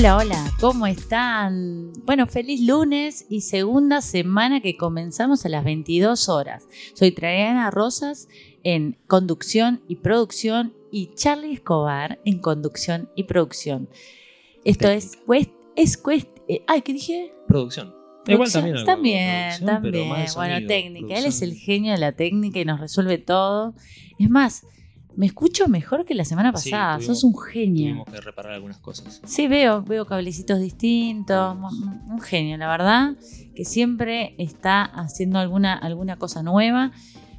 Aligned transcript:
Hola, 0.00 0.16
hola, 0.16 0.50
¿cómo 0.58 0.86
están? 0.86 1.92
Bueno, 2.06 2.26
feliz 2.26 2.66
lunes 2.66 3.26
y 3.28 3.42
segunda 3.42 4.00
semana 4.00 4.62
que 4.62 4.78
comenzamos 4.78 5.44
a 5.44 5.50
las 5.50 5.62
22 5.62 6.30
horas. 6.30 6.66
Soy 6.94 7.10
Traiana 7.12 7.70
Rosas 7.70 8.26
en 8.62 8.96
conducción 9.06 9.82
y 9.88 9.96
producción 9.96 10.72
y 10.90 11.12
Charlie 11.16 11.52
Escobar 11.52 12.18
en 12.24 12.38
conducción 12.38 13.10
y 13.14 13.24
producción. 13.24 13.90
Esto 14.64 14.88
es 14.88 15.18
es 15.76 16.02
eh, 16.48 16.64
ay, 16.66 16.80
¿qué 16.80 16.94
dije? 16.94 17.34
Producción. 17.46 17.94
Igual 18.26 18.50
también. 18.50 18.84
también, 18.86 19.66
también. 19.66 20.08
Bueno, 20.34 20.66
técnica. 20.66 21.14
Él 21.14 21.26
es 21.26 21.42
el 21.42 21.52
genio 21.52 21.92
de 21.92 21.98
la 21.98 22.12
técnica 22.12 22.58
y 22.58 22.64
nos 22.64 22.80
resuelve 22.80 23.18
todo. 23.18 23.74
Es 24.18 24.30
más, 24.30 24.64
me 25.16 25.26
escucho 25.26 25.68
mejor 25.68 26.04
que 26.04 26.14
la 26.14 26.24
semana 26.24 26.50
Sí, 26.56 26.70
pasada. 26.70 26.96
tuvimos- 26.98 27.06
Sos 27.20 27.24
un 27.24 27.38
genio. 27.38 27.84
Tuvimos 27.90 28.06
que 28.08 28.20
reparar 28.20 28.52
algunas 28.52 28.78
cosas. 28.78 29.20
Sí, 29.24 29.46
veo, 29.48 29.82
veo 29.82 30.06
cablecitos 30.06 30.60
distintos. 30.60 31.56
Un 32.08 32.20
genio, 32.20 32.56
la 32.56 32.68
verdad, 32.68 33.14
que 33.54 33.64
siempre 33.64 34.34
está 34.38 34.82
haciendo 34.84 35.38
alguna, 35.38 35.74
alguna 35.74 36.16
cosa 36.16 36.42
nueva. 36.42 36.92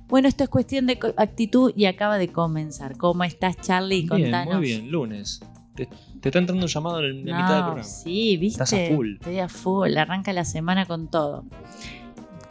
Bueno, 0.08 0.28
esto 0.28 0.44
es 0.44 0.50
cuestión 0.50 0.88
de 0.88 1.00
actitud 1.18 1.72
y 1.76 1.86
acaba 1.86 2.18
de 2.18 2.28
comenzar. 2.32 2.98
¿Cómo 2.98 3.24
estás, 3.24 3.56
Charlie? 3.62 4.02
Bien, 4.02 4.08
Contanos. 4.10 4.56
muy 4.56 4.64
bien, 4.66 4.92
lunes. 4.92 5.40
Te, 5.74 5.88
te 6.20 6.28
está 6.30 6.40
entrando 6.40 6.66
un 6.66 6.70
llamado 6.70 7.00
en 7.00 7.26
la 7.26 7.32
No, 7.32 7.38
mitad 7.38 7.54
del 7.56 7.64
programa. 7.64 7.84
Sí, 7.86 8.36
viste. 8.36 8.62
Estás 8.64 8.74
a 8.74 8.94
full. 8.94 9.14
Estoy 9.14 9.40
a 9.40 9.48
full. 9.48 9.96
Arranca 9.98 10.34
la 10.34 10.44
semana 10.44 10.86
con 10.86 11.10
todo. 11.10 11.46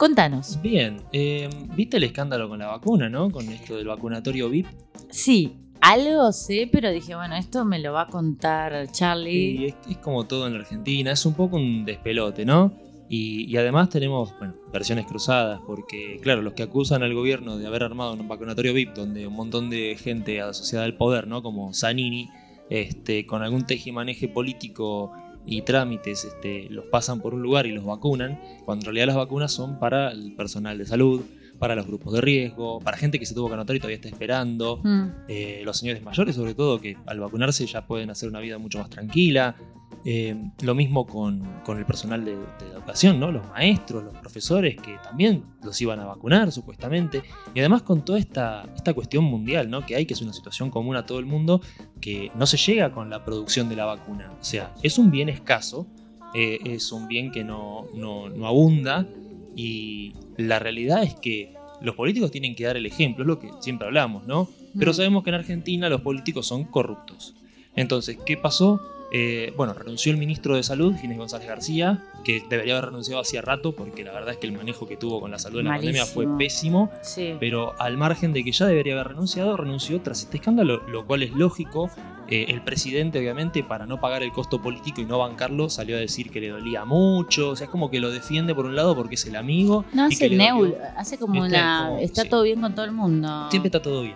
Contanos. 0.01 0.59
Bien, 0.63 0.97
eh, 1.13 1.51
¿viste 1.77 1.99
el 1.99 2.05
escándalo 2.05 2.49
con 2.49 2.59
la 2.59 2.69
vacuna, 2.69 3.11
no? 3.11 3.31
Con 3.31 3.47
esto 3.51 3.77
del 3.77 3.87
vacunatorio 3.87 4.49
VIP. 4.49 4.67
Sí, 5.11 5.59
algo 5.83 6.33
sé, 6.33 6.71
pero 6.73 6.91
dije, 6.91 7.15
bueno, 7.15 7.37
esto 7.37 7.67
me 7.67 7.79
lo 7.81 7.93
va 7.93 8.05
a 8.05 8.07
contar 8.07 8.91
Charlie. 8.93 9.59
Y 9.61 9.67
es, 9.67 9.75
es 9.91 9.99
como 9.99 10.25
todo 10.25 10.47
en 10.47 10.55
la 10.55 10.61
Argentina, 10.61 11.13
es 11.13 11.27
un 11.27 11.35
poco 11.35 11.57
un 11.57 11.85
despelote, 11.85 12.47
¿no? 12.47 12.73
Y, 13.11 13.45
y 13.45 13.59
además 13.59 13.91
tenemos, 13.91 14.33
bueno, 14.39 14.55
versiones 14.73 15.05
cruzadas, 15.05 15.61
porque, 15.67 16.19
claro, 16.23 16.41
los 16.41 16.55
que 16.55 16.63
acusan 16.63 17.03
al 17.03 17.13
gobierno 17.13 17.59
de 17.59 17.67
haber 17.67 17.83
armado 17.83 18.15
un 18.15 18.27
vacunatorio 18.27 18.73
VIP, 18.73 18.95
donde 18.95 19.27
un 19.27 19.35
montón 19.35 19.69
de 19.69 19.99
gente 20.03 20.41
asociada 20.41 20.87
al 20.87 20.97
poder, 20.97 21.27
¿no? 21.27 21.43
Como 21.43 21.75
Zanini, 21.75 22.31
este, 22.71 23.27
con 23.27 23.43
algún 23.43 23.67
tejimaneje 23.67 24.29
político 24.29 25.13
y 25.51 25.63
trámites, 25.63 26.25
este, 26.25 26.69
los 26.71 26.85
pasan 26.87 27.21
por 27.21 27.35
un 27.35 27.43
lugar 27.43 27.67
y 27.67 27.73
los 27.73 27.85
vacunan, 27.85 28.41
cuando 28.65 28.85
en 28.85 28.87
realidad 28.87 29.09
las 29.09 29.17
vacunas 29.17 29.53
son 29.53 29.79
para 29.79 30.13
el 30.13 30.35
personal 30.35 30.79
de 30.79 30.87
salud, 30.87 31.23
para 31.59 31.75
los 31.75 31.87
grupos 31.87 32.15
de 32.15 32.21
riesgo, 32.21 32.81
para 32.81 32.97
gente 32.97 33.19
que 33.19 33.27
se 33.27 33.35
tuvo 33.35 33.49
que 33.49 33.55
anotar 33.55 33.77
y 33.77 33.81
todavía 33.81 33.97
está 33.97 34.09
esperando, 34.09 34.81
Mm, 34.83 35.09
eh, 35.29 35.63
los 35.65 35.77
señores 35.77 36.03
mayores 36.03 36.37
sobre 36.37 36.55
todo, 36.55 36.81
que 36.81 36.97
al 37.05 37.21
vacunarse 37.21 37.67
ya 37.67 37.87
pueden 37.87 38.11
hacer 38.11 38.29
una 38.29 38.41
vida 38.41 38.59
mucho 38.59 38.79
más 38.79 38.89
tranquila. 38.89 39.57
Eh, 40.05 40.35
lo 40.63 40.75
mismo 40.75 41.07
con, 41.07 41.43
con 41.63 41.77
el 41.77 41.85
personal 41.85 42.25
de, 42.25 42.35
de 42.35 42.73
educación, 42.73 43.21
¿no? 43.21 43.31
Los 43.31 43.47
maestros, 43.49 44.03
los 44.03 44.15
profesores, 44.15 44.77
que 44.81 44.97
también 45.05 45.45
los 45.63 45.79
iban 45.83 46.01
a 46.01 46.07
vacunar 46.07 46.51
supuestamente. 46.53 47.23
Y 47.55 47.61
además 47.61 47.83
con 47.83 48.03
toda 48.05 48.19
esta, 48.19 48.65
esta 48.75 48.95
cuestión 48.95 49.25
mundial, 49.25 49.69
¿no? 49.69 49.85
Que 49.85 49.97
hay, 49.97 50.07
que 50.07 50.15
es 50.15 50.23
una 50.23 50.33
situación 50.33 50.71
común 50.71 50.97
a 50.97 51.05
todo 51.05 51.19
el 51.19 51.27
mundo, 51.27 51.61
que 52.01 52.33
no 52.35 52.47
se 52.47 52.57
llega 52.57 52.93
con 52.93 53.11
la 53.11 53.25
producción 53.25 53.69
de 53.69 53.77
la 53.77 53.85
vacuna. 53.85 54.33
O 54.41 54.45
sea, 54.45 54.73
es 54.83 54.99
un 54.99 55.11
bien 55.11 55.29
escaso, 55.29 55.87
eh, 56.35 56.59
es 56.65 56.93
un 56.93 57.07
bien 57.07 57.31
que 57.31 57.45
no, 57.45 57.87
no, 57.95 58.31
no 58.31 58.47
abunda 58.47 59.07
y 59.55 60.15
la 60.39 60.59
realidad 60.59 61.03
es 61.03 61.15
que 61.15 61.55
los 61.83 61.95
políticos 61.95 62.31
tienen 62.31 62.55
que 62.55 62.65
dar 62.65 62.77
el 62.77 62.87
ejemplo, 62.87 63.25
es 63.25 63.29
lo 63.29 63.39
que 63.39 63.51
siempre 63.61 63.87
hablamos, 63.87 64.27
¿no? 64.27 64.49
Pero 64.79 64.93
mm. 64.93 64.95
sabemos 64.95 65.25
que 65.25 65.31
en 65.31 65.37
Argentina 65.37 65.89
los 65.89 66.01
políticos 66.01 66.47
son 66.47 66.65
corruptos. 66.65 67.35
Entonces, 67.75 68.19
¿qué 68.25 68.37
pasó? 68.37 68.81
Eh, 69.13 69.53
bueno, 69.57 69.73
renunció 69.75 70.13
el 70.13 70.19
ministro 70.19 70.55
de 70.55 70.63
Salud, 70.63 70.95
Ginés 70.97 71.19
González 71.19 71.49
García, 71.49 71.99
que 72.23 72.45
debería 72.49 72.75
haber 72.75 72.87
renunciado 72.87 73.21
hacía 73.21 73.43
rato, 73.43 73.73
porque 73.73 74.05
la 74.05 74.13
verdad 74.13 74.31
es 74.31 74.37
que 74.37 74.47
el 74.47 74.53
manejo 74.53 74.87
que 74.87 74.97
tuvo 74.97 75.21
con 75.21 75.31
la 75.33 75.39
salud 75.39 75.61
en 75.61 75.67
la 75.67 75.73
pandemia 75.73 76.07
fue 76.07 76.27
pésimo. 76.39 76.91
Sí. 77.03 77.35
Pero 77.41 77.75
al 77.81 77.97
margen 77.97 78.33
de 78.33 78.45
que 78.45 78.53
ya 78.53 78.67
debería 78.67 78.95
haber 78.95 79.09
renunciado, 79.09 79.57
renunció 79.57 80.01
tras 80.01 80.23
este 80.23 80.37
escándalo, 80.37 80.83
lo 80.89 81.07
cual 81.07 81.23
es 81.25 81.33
lógico. 81.33 81.91
Eh, 82.29 82.47
el 82.49 82.63
presidente, 82.63 83.19
obviamente, 83.19 83.65
para 83.65 83.87
no 83.87 84.01
pagar 84.01 84.23
el 84.23 84.31
costo 84.31 84.63
político 84.63 85.01
y 85.01 85.05
no 85.05 85.19
bancarlo, 85.19 85.69
salió 85.69 85.97
a 85.97 85.99
decir 85.99 86.31
que 86.31 86.41
le 86.41 86.51
dolía 86.51 86.85
mucho. 86.85 87.51
O 87.51 87.57
sea, 87.57 87.65
es 87.65 87.71
como 87.73 87.91
que 87.91 87.99
lo 87.99 88.13
defiende 88.13 88.55
por 88.55 88.67
un 88.67 88.77
lado 88.77 88.95
porque 88.95 89.17
es 89.17 89.27
el 89.27 89.35
amigo. 89.35 89.85
No 89.93 90.09
y 90.09 90.13
hace 90.13 90.29
que 90.29 90.37
neul, 90.37 90.77
hace 90.97 91.19
como 91.19 91.35
como- 91.35 91.47
está 91.47 92.23
sí. 92.23 92.29
todo 92.29 92.45
bien 92.45 92.61
con 92.61 92.73
todo 92.77 92.85
el 92.85 92.93
mundo. 92.93 93.49
Siempre 93.51 93.67
está 93.67 93.83
todo 93.83 94.03
bien. 94.03 94.15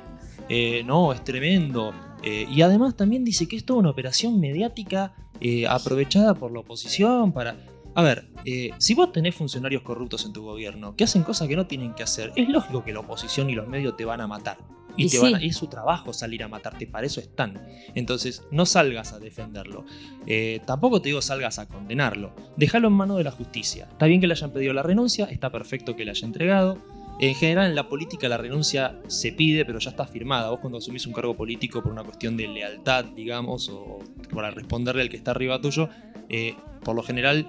Eh, 0.49 0.85
no, 0.87 1.13
es 1.13 1.25
tremendo. 1.25 1.93
Eh, 2.25 2.47
y 2.51 2.63
además 2.63 2.97
también 2.97 3.25
dice 3.25 3.47
que 3.47 3.57
es 3.57 3.65
toda 3.65 3.81
una 3.81 3.91
operación 3.91 4.41
mediática 4.41 5.13
eh, 5.41 5.67
aprovechada 5.67 6.35
por 6.35 6.53
la 6.53 6.61
oposición 6.61 7.33
para... 7.33 7.57
A 7.97 8.03
ver, 8.03 8.29
eh, 8.45 8.71
si 8.79 8.95
vos 8.95 9.13
tenés 9.13 9.35
funcionarios 9.37 9.83
corruptos 9.83 10.25
en 10.25 10.33
tu 10.33 10.43
gobierno 10.43 10.97
que 10.97 11.05
hacen 11.05 11.23
cosas 11.23 11.47
que 11.47 11.55
no 11.55 11.67
tienen 11.67 11.95
que 11.95 12.03
hacer, 12.03 12.33
es 12.35 12.49
lógico 12.49 12.83
que 12.83 12.93
la 12.93 13.01
oposición 13.01 13.51
y 13.51 13.55
los 13.55 13.69
medios 13.69 13.97
te 13.97 14.05
van 14.05 14.21
a 14.21 14.27
matar. 14.27 14.59
Y, 14.97 15.05
Y 15.07 15.09
te 15.11 15.17
sí. 15.19 15.23
van 15.23 15.35
a- 15.37 15.43
es 15.45 15.57
su 15.57 15.67
trabajo 15.69 16.13
salir 16.13 16.43
a 16.43 16.49
matarte, 16.49 16.87
para 16.89 17.07
eso 17.07 17.21
están. 17.21 17.61
Entonces, 17.95 18.43
no 18.51 18.65
salgas 18.67 19.13
a 19.13 19.19
defenderlo. 19.21 19.85
Eh, 20.27 20.61
tampoco 20.67 21.01
te 21.03 21.09
digo 21.11 21.21
salgas 21.23 21.59
a 21.61 21.69
condenarlo. 21.69 22.33
Déjalo 22.57 22.89
en 22.89 22.95
manos 22.95 23.17
de 23.19 23.25
la 23.25 23.31
justicia. 23.33 23.87
Está 23.91 24.07
bien 24.07 24.21
que 24.21 24.27
le 24.29 24.35
hayan 24.35 24.53
pedido 24.53 24.73
la 24.73 24.83
renuncia, 24.83 25.27
está 25.27 25.51
perfecto 25.51 25.95
que 25.95 26.05
le 26.05 26.13
haya 26.13 26.27
entregado. 26.27 26.79
En 27.21 27.35
general, 27.35 27.67
en 27.69 27.75
la 27.77 27.89
política 27.89 28.29
la 28.29 28.37
renuncia 28.37 28.99
se 29.07 29.33
pide, 29.33 29.65
pero 29.65 29.79
ya 29.79 29.91
está 29.91 30.05
firmada. 30.07 30.51
Vos 30.51 30.59
cuando 30.61 30.79
asumís 30.79 31.07
un 31.07 31.13
cargo 31.13 31.35
político 31.35 31.83
por 31.83 31.93
una 31.93 32.03
cuestión 32.03 32.37
de 32.37 32.49
lealtad, 32.49 33.05
digamos, 33.05 33.69
o 33.69 34.01
para 34.35 34.51
responderle 34.51 35.03
al 35.03 35.09
que 35.09 35.17
está 35.17 35.31
arriba 35.31 35.61
tuyo, 35.61 35.89
eh, 36.29 36.57
por 36.85 36.97
lo 36.97 37.03
general, 37.03 37.49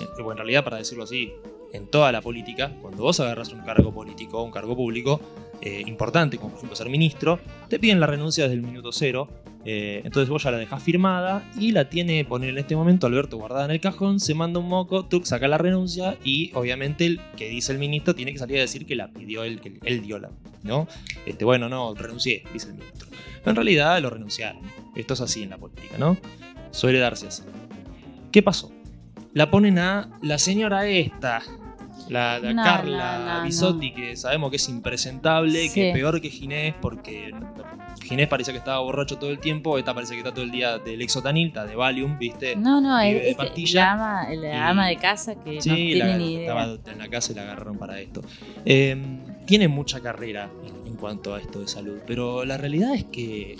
eh, 0.00 0.22
o 0.22 0.32
en 0.32 0.38
realidad 0.38 0.64
para 0.64 0.78
decirlo 0.78 1.04
así, 1.04 1.30
en 1.72 1.86
toda 1.86 2.10
la 2.12 2.20
política, 2.20 2.72
cuando 2.80 3.02
vos 3.02 3.20
agarras 3.20 3.52
un 3.52 3.60
cargo 3.60 3.92
político, 3.92 4.42
un 4.42 4.50
cargo 4.50 4.76
público 4.76 5.20
eh, 5.62 5.82
importante, 5.86 6.36
como 6.36 6.50
por 6.50 6.58
ejemplo 6.58 6.76
ser 6.76 6.88
ministro, 6.88 7.38
te 7.68 7.78
piden 7.78 8.00
la 8.00 8.06
renuncia 8.06 8.44
desde 8.44 8.56
el 8.56 8.62
minuto 8.62 8.90
cero. 8.92 9.28
eh, 9.64 10.02
entonces 10.04 10.28
vos 10.28 10.42
ya 10.42 10.50
la 10.50 10.58
dejás 10.58 10.82
firmada 10.82 11.48
y 11.56 11.70
la 11.70 11.88
tiene, 11.88 12.24
poner 12.24 12.50
en 12.50 12.58
este 12.58 12.74
momento 12.74 13.06
Alberto 13.06 13.36
guardada 13.36 13.66
en 13.66 13.70
el 13.70 13.80
cajón, 13.80 14.18
se 14.18 14.34
manda 14.34 14.58
un 14.58 14.68
moco, 14.68 15.04
tú 15.04 15.22
saca 15.24 15.46
la 15.46 15.58
renuncia 15.58 16.16
y 16.24 16.50
obviamente 16.54 17.06
el 17.06 17.20
que 17.36 17.48
dice 17.48 17.70
el 17.72 17.78
ministro 17.78 18.14
tiene 18.14 18.32
que 18.32 18.38
salir 18.38 18.58
a 18.58 18.62
decir 18.62 18.86
que 18.86 18.96
la 18.96 19.08
pidió 19.08 19.44
él, 19.44 19.60
que 19.60 19.78
él 19.84 20.02
dio 20.02 20.18
la, 20.18 20.30
¿no? 20.64 20.88
Este, 21.26 21.44
bueno, 21.44 21.68
no, 21.68 21.94
renuncié, 21.94 22.42
dice 22.52 22.66
el 22.68 22.74
ministro. 22.74 23.06
En 23.46 23.54
realidad 23.54 24.00
lo 24.00 24.10
renunciaron. 24.10 24.62
Esto 24.96 25.14
es 25.14 25.20
así 25.20 25.44
en 25.44 25.50
la 25.50 25.58
política, 25.58 25.96
¿no? 25.96 26.16
Suele 26.72 26.98
darse 26.98 27.28
así. 27.28 27.42
¿Qué 28.32 28.42
pasó? 28.42 28.72
La 29.32 29.50
ponen 29.50 29.78
a 29.78 30.18
la 30.22 30.38
señora 30.38 30.86
esta, 30.86 31.42
la, 32.08 32.38
la 32.38 32.52
No, 32.52 32.62
Carla 32.62 33.18
no, 33.18 33.38
no, 33.38 33.44
Bisotti, 33.44 33.92
que 33.92 34.16
sabemos 34.16 34.50
que 34.50 34.56
es 34.56 34.68
impresentable, 34.68 35.68
Sí. 35.68 35.74
que 35.74 35.88
es 35.90 35.94
peor 35.94 36.20
que 36.20 36.30
Ginés, 36.30 36.74
porque 36.80 37.30
Ginés 38.02 38.28
parecía 38.28 38.52
que 38.52 38.58
estaba 38.58 38.80
borracho 38.80 39.16
todo 39.18 39.30
el 39.30 39.38
tiempo, 39.38 39.78
esta 39.78 39.94
parece 39.94 40.14
que 40.14 40.18
está 40.18 40.32
todo 40.32 40.44
el 40.44 40.50
día 40.50 40.78
del 40.78 41.00
Exotanil, 41.02 41.48
está 41.48 41.64
de 41.66 41.76
Valium, 41.76 42.18
¿viste? 42.18 42.56
No, 42.56 42.80
no, 42.80 42.98
es, 43.00 43.22
de 43.24 43.34
pastilla. 43.34 43.80
la 43.84 43.92
ama, 43.92 44.34
la 44.34 44.48
Y- 44.48 44.56
ama 44.56 44.86
de 44.88 44.96
casa 44.96 45.34
que 45.36 45.54
no 45.56 45.60
Sí, 45.60 45.70
tiene 45.70 45.98
la- 45.98 46.16
ni 46.18 46.32
idea. 46.34 46.40
estaba 46.42 46.92
en 46.92 46.98
la 46.98 47.08
casa 47.08 47.32
y 47.32 47.34
la 47.36 47.42
agarraron 47.42 47.78
para 47.78 48.00
esto. 48.00 48.22
Eh, 48.64 48.96
tiene 49.46 49.68
mucha 49.68 50.00
carrera 50.00 50.50
en, 50.66 50.86
en 50.88 50.96
cuanto 50.96 51.34
a 51.34 51.40
esto 51.40 51.60
de 51.60 51.68
salud, 51.68 51.98
pero 52.06 52.44
la 52.44 52.56
realidad 52.56 52.94
es 52.94 53.04
que 53.04 53.56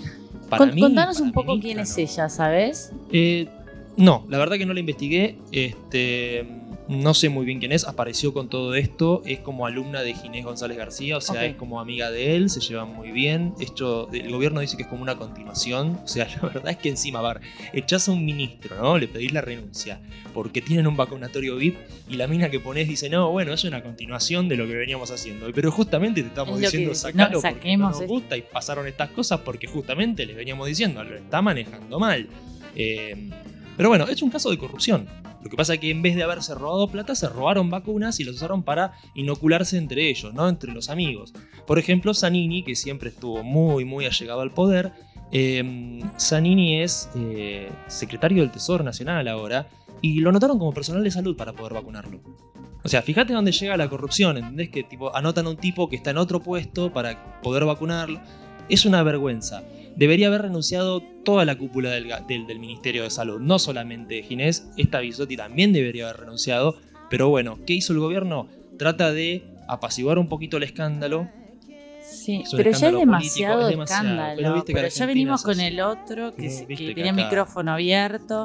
para 0.48 0.66
Con- 0.66 0.74
mí... 0.74 0.80
contanos 0.80 1.16
para 1.16 1.26
un 1.26 1.32
poco 1.32 1.52
ministra, 1.56 1.68
quién 1.68 1.78
es 1.80 1.96
no. 1.96 2.02
ella, 2.02 2.28
¿sabes? 2.28 2.92
Eh, 3.12 3.48
No, 3.96 4.24
la 4.30 4.38
verdad 4.38 4.56
que 4.56 4.64
no 4.66 4.72
la 4.72 4.80
investigué. 4.80 5.36
Este, 5.52 6.46
no 6.92 7.14
sé 7.14 7.28
muy 7.28 7.44
bien 7.44 7.58
quién 7.58 7.72
es. 7.72 7.84
Apareció 7.86 8.32
con 8.32 8.48
todo 8.48 8.74
esto. 8.74 9.22
Es 9.26 9.40
como 9.40 9.66
alumna 9.66 10.02
de 10.02 10.14
Ginés 10.14 10.44
González 10.44 10.76
García. 10.78 11.16
O 11.16 11.20
sea, 11.20 11.44
es 11.44 11.56
como 11.56 11.80
amiga 11.80 12.10
de 12.10 12.36
él. 12.36 12.50
Se 12.50 12.60
llevan 12.60 12.94
muy 12.94 13.10
bien. 13.10 13.54
Esto, 13.60 14.08
el 14.12 14.30
gobierno 14.30 14.60
dice 14.60 14.76
que 14.76 14.82
es 14.84 14.88
como 14.88 15.02
una 15.02 15.16
continuación. 15.16 15.98
O 16.04 16.08
sea, 16.08 16.28
la 16.42 16.48
verdad 16.48 16.70
es 16.72 16.76
que 16.78 16.88
encima, 16.88 17.18
a 17.18 17.34
ver, 17.34 17.40
echás 17.72 18.08
a 18.08 18.12
un 18.12 18.24
ministro, 18.24 18.76
¿no? 18.76 18.98
Le 18.98 19.08
pedís 19.08 19.32
la 19.32 19.40
renuncia. 19.40 20.00
Porque 20.34 20.60
tienen 20.62 20.86
un 20.86 20.96
vacunatorio 20.96 21.56
VIP. 21.56 21.76
Y 22.08 22.14
la 22.14 22.26
mina 22.26 22.50
que 22.50 22.60
ponés 22.60 22.88
dice, 22.88 23.08
no, 23.10 23.30
bueno, 23.30 23.52
es 23.52 23.64
una 23.64 23.82
continuación 23.82 24.48
de 24.48 24.56
lo 24.56 24.66
que 24.66 24.74
veníamos 24.74 25.10
haciendo. 25.10 25.46
Pero 25.52 25.70
justamente 25.72 26.22
te 26.22 26.28
estamos 26.28 26.54
Es 26.56 26.60
diciendo, 26.70 26.90
que- 26.90 26.96
sacalo 26.96 27.40
no, 27.40 27.40
porque 27.42 27.76
no 27.76 27.88
nos 27.88 28.00
esto. 28.00 28.06
gusta. 28.12 28.36
Y 28.36 28.42
pasaron 28.42 28.86
estas 28.86 29.10
cosas 29.10 29.40
porque 29.40 29.66
justamente 29.66 30.26
les 30.26 30.36
veníamos 30.36 30.66
diciendo, 30.66 31.02
lo 31.04 31.16
está 31.16 31.42
manejando 31.42 31.98
mal. 31.98 32.28
Eh, 32.74 33.30
pero 33.76 33.88
bueno, 33.88 34.06
es 34.06 34.22
un 34.22 34.30
caso 34.30 34.50
de 34.50 34.58
corrupción. 34.58 35.08
Lo 35.42 35.50
que 35.50 35.56
pasa 35.56 35.74
es 35.74 35.80
que 35.80 35.90
en 35.90 36.02
vez 36.02 36.14
de 36.14 36.22
haberse 36.22 36.54
robado 36.54 36.86
plata, 36.88 37.14
se 37.14 37.28
robaron 37.28 37.68
vacunas 37.68 38.20
y 38.20 38.24
las 38.24 38.36
usaron 38.36 38.62
para 38.62 38.92
inocularse 39.14 39.76
entre 39.76 40.08
ellos, 40.08 40.32
¿no? 40.34 40.48
Entre 40.48 40.72
los 40.72 40.88
amigos. 40.88 41.32
Por 41.66 41.78
ejemplo, 41.78 42.14
Zanini, 42.14 42.62
que 42.62 42.76
siempre 42.76 43.08
estuvo 43.08 43.42
muy, 43.42 43.84
muy 43.84 44.06
allegado 44.06 44.40
al 44.40 44.52
poder. 44.52 44.92
eh, 45.32 46.00
Zanini 46.18 46.80
es 46.82 47.10
eh, 47.16 47.70
secretario 47.88 48.42
del 48.42 48.52
Tesoro 48.52 48.84
Nacional 48.84 49.26
ahora. 49.26 49.68
Y 50.00 50.20
lo 50.20 50.30
anotaron 50.30 50.58
como 50.58 50.74
personal 50.74 51.02
de 51.04 51.10
salud 51.10 51.36
para 51.36 51.52
poder 51.52 51.74
vacunarlo. 51.74 52.20
O 52.84 52.88
sea, 52.88 53.02
fíjate 53.02 53.32
dónde 53.32 53.52
llega 53.52 53.76
la 53.76 53.88
corrupción, 53.88 54.36
¿entendés? 54.36 54.68
Que 54.70 54.82
tipo, 54.82 55.14
anotan 55.14 55.46
a 55.46 55.50
un 55.50 55.56
tipo 55.56 55.88
que 55.88 55.96
está 55.96 56.10
en 56.10 56.18
otro 56.18 56.40
puesto 56.40 56.92
para 56.92 57.40
poder 57.40 57.64
vacunarlo. 57.64 58.20
Es 58.68 58.84
una 58.84 59.02
vergüenza. 59.02 59.62
Debería 59.96 60.28
haber 60.28 60.42
renunciado 60.42 61.00
toda 61.24 61.44
la 61.44 61.56
cúpula 61.56 61.90
del, 61.90 62.12
del- 62.28 62.46
del 62.46 62.58
Ministerio 62.58 63.02
de 63.02 63.10
Salud, 63.10 63.40
no 63.40 63.58
solamente 63.58 64.22
Ginés, 64.22 64.66
esta 64.76 65.00
Bisotti 65.00 65.36
también 65.36 65.72
debería 65.72 66.08
haber 66.08 66.20
renunciado, 66.20 66.76
pero 67.10 67.28
bueno, 67.28 67.58
¿qué 67.66 67.74
hizo 67.74 67.92
el 67.92 67.98
gobierno? 67.98 68.48
Trata 68.78 69.12
de 69.12 69.44
apaciguar 69.68 70.18
un 70.18 70.28
poquito 70.28 70.56
el 70.56 70.62
escándalo. 70.62 71.28
Sí, 72.02 72.42
Es 72.44 72.50
pero 72.54 72.70
ya 72.72 72.88
es 72.88 72.96
demasiado 72.96 73.54
político, 73.54 73.62
es 73.62 73.68
demasiado, 73.70 74.02
escándalo. 74.04 74.36
pero 74.36 74.54
viste 74.54 74.72
que 74.72 74.76
pero 74.80 74.88
ya 74.88 75.06
venimos 75.06 75.42
con 75.42 75.60
el 75.60 75.80
otro 75.80 76.34
que, 76.34 76.50
se- 76.50 76.66
viste 76.66 76.84
que 76.84 76.88
que 76.90 76.94
tenía 76.94 77.12
acá- 77.12 77.22
micrófono 77.24 77.72
abierto. 77.72 78.44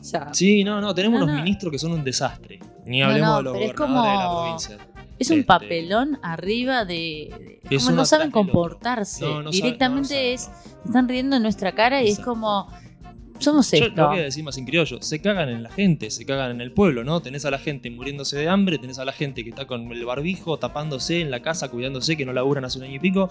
O 0.00 0.04
sea, 0.04 0.32
Sí, 0.34 0.64
no, 0.64 0.80
no, 0.80 0.94
tenemos 0.94 1.18
No, 1.20 1.24
unos 1.26 1.36
no. 1.36 1.42
ministros 1.42 1.70
que 1.72 1.78
son 1.78 1.92
un 1.92 2.04
desastre. 2.04 2.58
Ni 2.86 3.02
hablemos 3.02 3.28
no, 3.30 3.36
de 3.38 3.42
los 3.42 3.52
gobernadores 3.74 4.12
de 4.12 4.18
la 4.18 4.30
provincia. 4.30 4.93
Es 5.18 5.30
un 5.30 5.38
este- 5.40 5.46
papelón 5.46 6.18
arriba 6.22 6.84
de. 6.84 7.60
como 7.68 7.90
no 7.92 8.04
saben 8.04 8.30
comportarse. 8.30 9.24
No, 9.24 9.42
no 9.42 9.50
Directamente 9.50 10.14
no 10.14 10.34
es. 10.34 10.42
se 10.42 10.50
Están 10.86 11.08
riendo 11.08 11.36
en 11.36 11.42
nuestra 11.42 11.72
cara 11.72 12.02
y 12.02 12.08
es 12.08 12.20
como. 12.20 12.68
Somos 13.40 13.70
Yo 13.72 13.78
esto. 13.86 14.00
lo 14.00 14.08
voy 14.10 14.20
a 14.20 14.22
decir 14.22 14.44
más 14.44 14.56
en 14.58 14.64
criollo, 14.64 15.02
se 15.02 15.20
cagan 15.20 15.48
en 15.48 15.64
la 15.64 15.70
gente, 15.70 16.10
se 16.10 16.24
cagan 16.24 16.52
en 16.52 16.60
el 16.60 16.70
pueblo, 16.70 17.02
¿no? 17.02 17.20
Tenés 17.20 17.44
a 17.44 17.50
la 17.50 17.58
gente 17.58 17.90
muriéndose 17.90 18.36
de 18.38 18.48
hambre, 18.48 18.78
tenés 18.78 19.00
a 19.00 19.04
la 19.04 19.12
gente 19.12 19.42
que 19.42 19.50
está 19.50 19.66
con 19.66 19.90
el 19.90 20.04
barbijo, 20.04 20.56
tapándose 20.58 21.20
en 21.20 21.32
la 21.32 21.42
casa, 21.42 21.68
cuidándose, 21.68 22.16
que 22.16 22.24
no 22.24 22.32
laburan 22.32 22.64
hace 22.64 22.78
un 22.78 22.84
año 22.84 22.94
y 22.94 22.98
pico, 23.00 23.28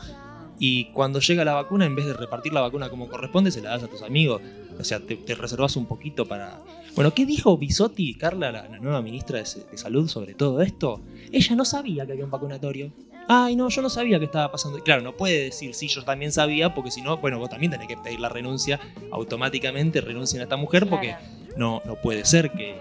y 0.59 0.85
cuando 0.91 1.19
llega 1.19 1.45
la 1.45 1.53
vacuna, 1.53 1.85
en 1.85 1.95
vez 1.95 2.05
de 2.05 2.13
repartir 2.13 2.51
la 2.53 2.59
vacuna 2.61 2.89
como 2.89 3.07
corresponde, 3.07 3.49
se 3.49 3.61
la 3.61 3.69
das 3.71 3.83
a 3.83 3.87
tus 3.87 4.01
amigos. 4.01 4.41
O 4.79 4.83
sea, 4.83 4.99
te, 4.99 5.15
te 5.15 5.35
reservas 5.35 5.75
un 5.75 5.85
poquito 5.85 6.25
para... 6.25 6.59
Bueno, 6.95 7.13
¿qué 7.13 7.25
dijo 7.25 7.57
Bisotti, 7.57 8.13
Carla, 8.15 8.51
la, 8.51 8.67
la 8.69 8.79
nueva 8.79 9.01
ministra 9.01 9.39
de, 9.39 9.45
de 9.71 9.77
Salud, 9.77 10.07
sobre 10.07 10.33
todo 10.33 10.61
esto? 10.61 11.01
Ella 11.31 11.55
no 11.55 11.65
sabía 11.65 12.05
que 12.05 12.11
había 12.13 12.25
un 12.25 12.31
vacunatorio. 12.31 12.91
Ay, 13.27 13.55
no, 13.55 13.69
yo 13.69 13.81
no 13.81 13.89
sabía 13.89 14.19
que 14.19 14.25
estaba 14.25 14.51
pasando. 14.51 14.77
Y 14.77 14.81
Claro, 14.81 15.01
no 15.01 15.13
puede 15.15 15.43
decir, 15.45 15.73
sí, 15.73 15.87
yo 15.87 16.03
también 16.03 16.31
sabía, 16.31 16.73
porque 16.75 16.91
si 16.91 17.01
no, 17.01 17.17
bueno, 17.17 17.39
vos 17.39 17.49
también 17.49 17.71
tenés 17.71 17.87
que 17.87 17.97
pedir 17.97 18.19
la 18.19 18.29
renuncia, 18.29 18.79
automáticamente 19.11 20.01
renuncien 20.01 20.41
a 20.41 20.43
esta 20.43 20.57
mujer, 20.57 20.87
porque 20.89 21.07
Claro. 21.09 21.23
no, 21.57 21.81
no 21.85 21.95
puede 21.95 22.25
ser 22.25 22.51
que, 22.51 22.75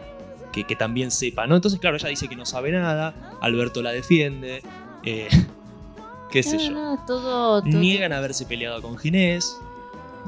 que, 0.52 0.64
que 0.64 0.74
también 0.76 1.10
sepa, 1.10 1.46
¿no? 1.46 1.54
Entonces, 1.54 1.78
claro, 1.80 1.96
ella 1.96 2.08
dice 2.08 2.28
que 2.28 2.36
no 2.36 2.44
sabe 2.44 2.72
nada, 2.72 3.14
Alberto 3.40 3.82
la 3.82 3.92
defiende, 3.92 4.62
eh, 5.04 5.28
qué 6.30 6.42
sé 6.42 6.56
No, 6.56 6.62
yo. 6.62 6.70
no, 6.72 7.04
todo, 7.06 7.62
todo- 7.62 7.78
Niegan 7.78 8.12
haberse 8.12 8.44
peleado 8.44 8.82
con 8.82 8.98
Ginés, 8.98 9.56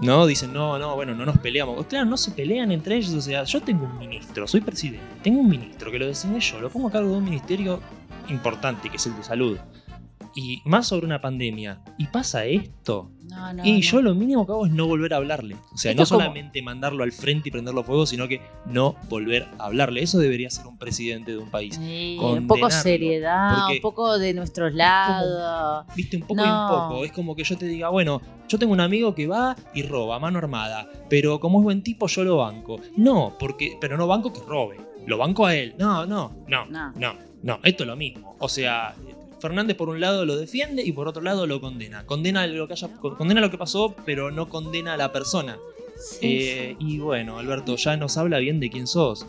¿no? 0.03 0.27
Dicen, 0.27 0.53
no, 0.53 0.79
no, 0.79 0.95
bueno, 0.95 1.15
no 1.15 1.25
nos 1.25 1.39
peleamos. 1.39 1.87
Claro, 1.87 2.07
no 2.07 2.17
se 2.17 2.31
pelean 2.31 2.73
entre 2.73 2.97
ellos, 2.97 3.15
o 3.15 3.21
sea, 3.21 3.45
yo 3.45 3.61
tengo 3.61 3.85
un 3.85 3.99
ministro, 3.99 4.47
soy 4.47 4.61
presidente, 4.61 5.05
tengo 5.23 5.41
un 5.41 5.49
ministro 5.49 5.91
que 5.91 5.99
lo 5.99 6.07
designé 6.07 6.41
yo, 6.41 6.61
lo 6.61 6.71
pongo 6.71 6.89
a 6.89 6.93
cargo 6.93 7.11
de 7.11 7.17
un 7.19 7.25
ministerio 7.25 7.81
importante, 8.29 8.89
que 8.91 8.97
es 8.97 9.07
el 9.07 9.17
de 9.17 9.25
salud. 9.25 9.59
Y 10.37 10.61
más 10.65 10.89
sobre 10.89 11.07
una 11.07 11.21
pandemia. 11.21 11.81
Y 11.99 12.07
pasa 12.07 12.45
esto. 12.45 13.11
No, 13.31 13.53
no, 13.53 13.65
Y 13.65 13.73
no. 13.75 13.79
yo 13.81 14.03
lo 14.03 14.15
mínimo 14.15 14.45
que 14.47 14.53
hago 14.53 14.67
es 14.67 14.73
no 14.73 14.87
volver 14.87 15.15
a 15.15 15.19
hablarle. 15.19 15.57
O 15.73 15.77
sea, 15.77 15.93
Esto 15.93 16.03
no 16.03 16.09
como- 16.09 16.21
solamente 16.21 16.61
mandarlo 16.63 17.05
al 17.05 17.13
frente 17.13 17.49
y 17.49 17.53
prenderlo 17.53 17.85
fuego, 17.85 18.05
sino 18.07 18.27
que 18.29 18.41
no 18.67 18.97
volver 19.09 19.47
a 19.59 19.67
hablarle. 19.67 20.03
Eso 20.03 20.19
debería 20.19 20.51
ser 20.51 20.67
un 20.67 20.77
presidente 20.77 21.31
de 21.33 21.39
un 21.39 21.51
país. 21.51 21.77
Sí, 21.77 22.19
un 22.21 22.47
poco 22.47 22.69
seriedad, 22.71 23.71
un 23.71 23.81
poco 23.81 24.19
de 24.19 24.35
nuestros 24.35 24.75
lados. 24.75 25.87
Viste, 25.97 26.17
un 26.17 26.23
poco 26.25 26.45
y 26.45 26.49
un 26.49 26.69
poco. 26.69 27.05
Es 27.05 27.13
como 27.13 27.35
que 27.37 27.45
yo 27.45 27.57
te 27.57 27.67
diga, 27.67 27.89
bueno, 27.91 28.21
yo 28.49 28.59
tengo 28.59 28.73
un 28.73 28.81
amigo 28.81 29.15
que 29.15 29.27
va 29.27 29.57
y 29.75 29.83
roba 29.83 30.19
mano 30.19 30.39
armada, 30.39 30.89
pero 31.09 31.41
como 31.41 31.59
es 31.61 31.65
buen 31.65 31.83
tipo, 31.83 32.07
yo 32.09 32.25
lo 32.25 32.37
banco. 32.39 32.81
No, 32.97 33.37
porque, 33.39 33.77
pero 33.81 33.97
no 33.97 34.07
banco 34.07 34.33
que 34.33 34.41
robe. 34.41 34.77
Lo 35.07 35.19
banco 35.19 35.47
a 35.47 35.55
él. 35.55 35.75
No, 35.79 36.07
no, 36.07 36.33
no, 36.49 36.67
No. 36.67 36.93
no, 36.97 37.15
no. 37.43 37.59
Esto 37.63 37.83
es 37.85 37.87
lo 37.87 37.97
mismo. 37.97 38.37
O 38.39 38.49
sea, 38.49 38.95
Fernández 39.49 39.77
por 39.77 39.89
un 39.91 40.01
lado 40.01 40.25
lo 40.25 40.37
defiende 40.37 40.83
y 40.83 40.93
por 40.93 41.07
otro 41.07 41.23
lado 41.23 41.47
lo 41.47 41.61
condena. 41.61 42.07
Condena 42.07 42.47
lo 42.47 42.67
que 42.67 42.73
haya, 42.73 42.89
condena 42.99 43.41
lo 43.43 43.51
que 43.51 43.59
pasó, 43.59 43.95
pero 44.07 44.31
no 44.31 44.49
condena 44.49 44.95
a 44.95 44.97
la 44.97 45.13
persona. 45.13 45.59
Sí, 45.97 46.19
Eh, 46.49 46.77
y 46.79 46.99
bueno, 46.99 47.39
Alberto, 47.39 47.77
ya 47.77 47.97
nos 47.97 48.17
habla 48.17 48.39
bien 48.39 48.59
de 48.61 48.71
quién 48.71 48.87
sos. 48.87 49.27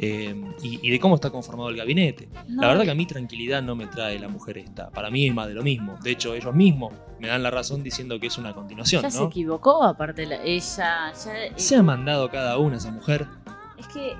eh, 0.00 0.32
y, 0.62 0.78
y 0.86 0.90
de 0.92 1.00
cómo 1.00 1.16
está 1.16 1.28
conformado 1.30 1.70
el 1.70 1.76
gabinete. 1.76 2.28
No, 2.46 2.62
La 2.62 2.68
verdad 2.68 2.84
que 2.84 2.90
a 2.92 2.94
mí 2.94 3.04
tranquilidad 3.04 3.62
no 3.64 3.74
me 3.74 3.88
trae 3.88 4.16
la 4.20 4.28
mujer 4.28 4.56
esta. 4.58 4.90
Para 4.90 5.10
mí 5.10 5.26
es 5.26 5.34
más 5.34 5.48
de 5.48 5.54
lo 5.54 5.62
mismo. 5.64 5.98
De 6.04 6.12
hecho, 6.12 6.34
ellos 6.36 6.54
mismos 6.54 6.92
me 7.18 7.26
dan 7.26 7.42
la 7.42 7.50
razón 7.50 7.82
diciendo 7.82 8.20
que 8.20 8.28
es 8.28 8.38
una 8.38 8.54
continuación, 8.54 9.02
ya 9.02 9.10
se 9.10 9.24
equivocó, 9.24 9.82
aparte 9.82 10.24
la- 10.24 10.40
ella. 10.44 11.12
Ya, 11.12 11.34
eh, 11.34 11.52
Se 11.56 11.74
ha 11.74 11.82
mandado 11.82 12.30
cada 12.30 12.58
una 12.58 12.76
esa 12.76 12.92
mujer. 12.92 13.26
es 13.76 13.88
que. 13.88 14.14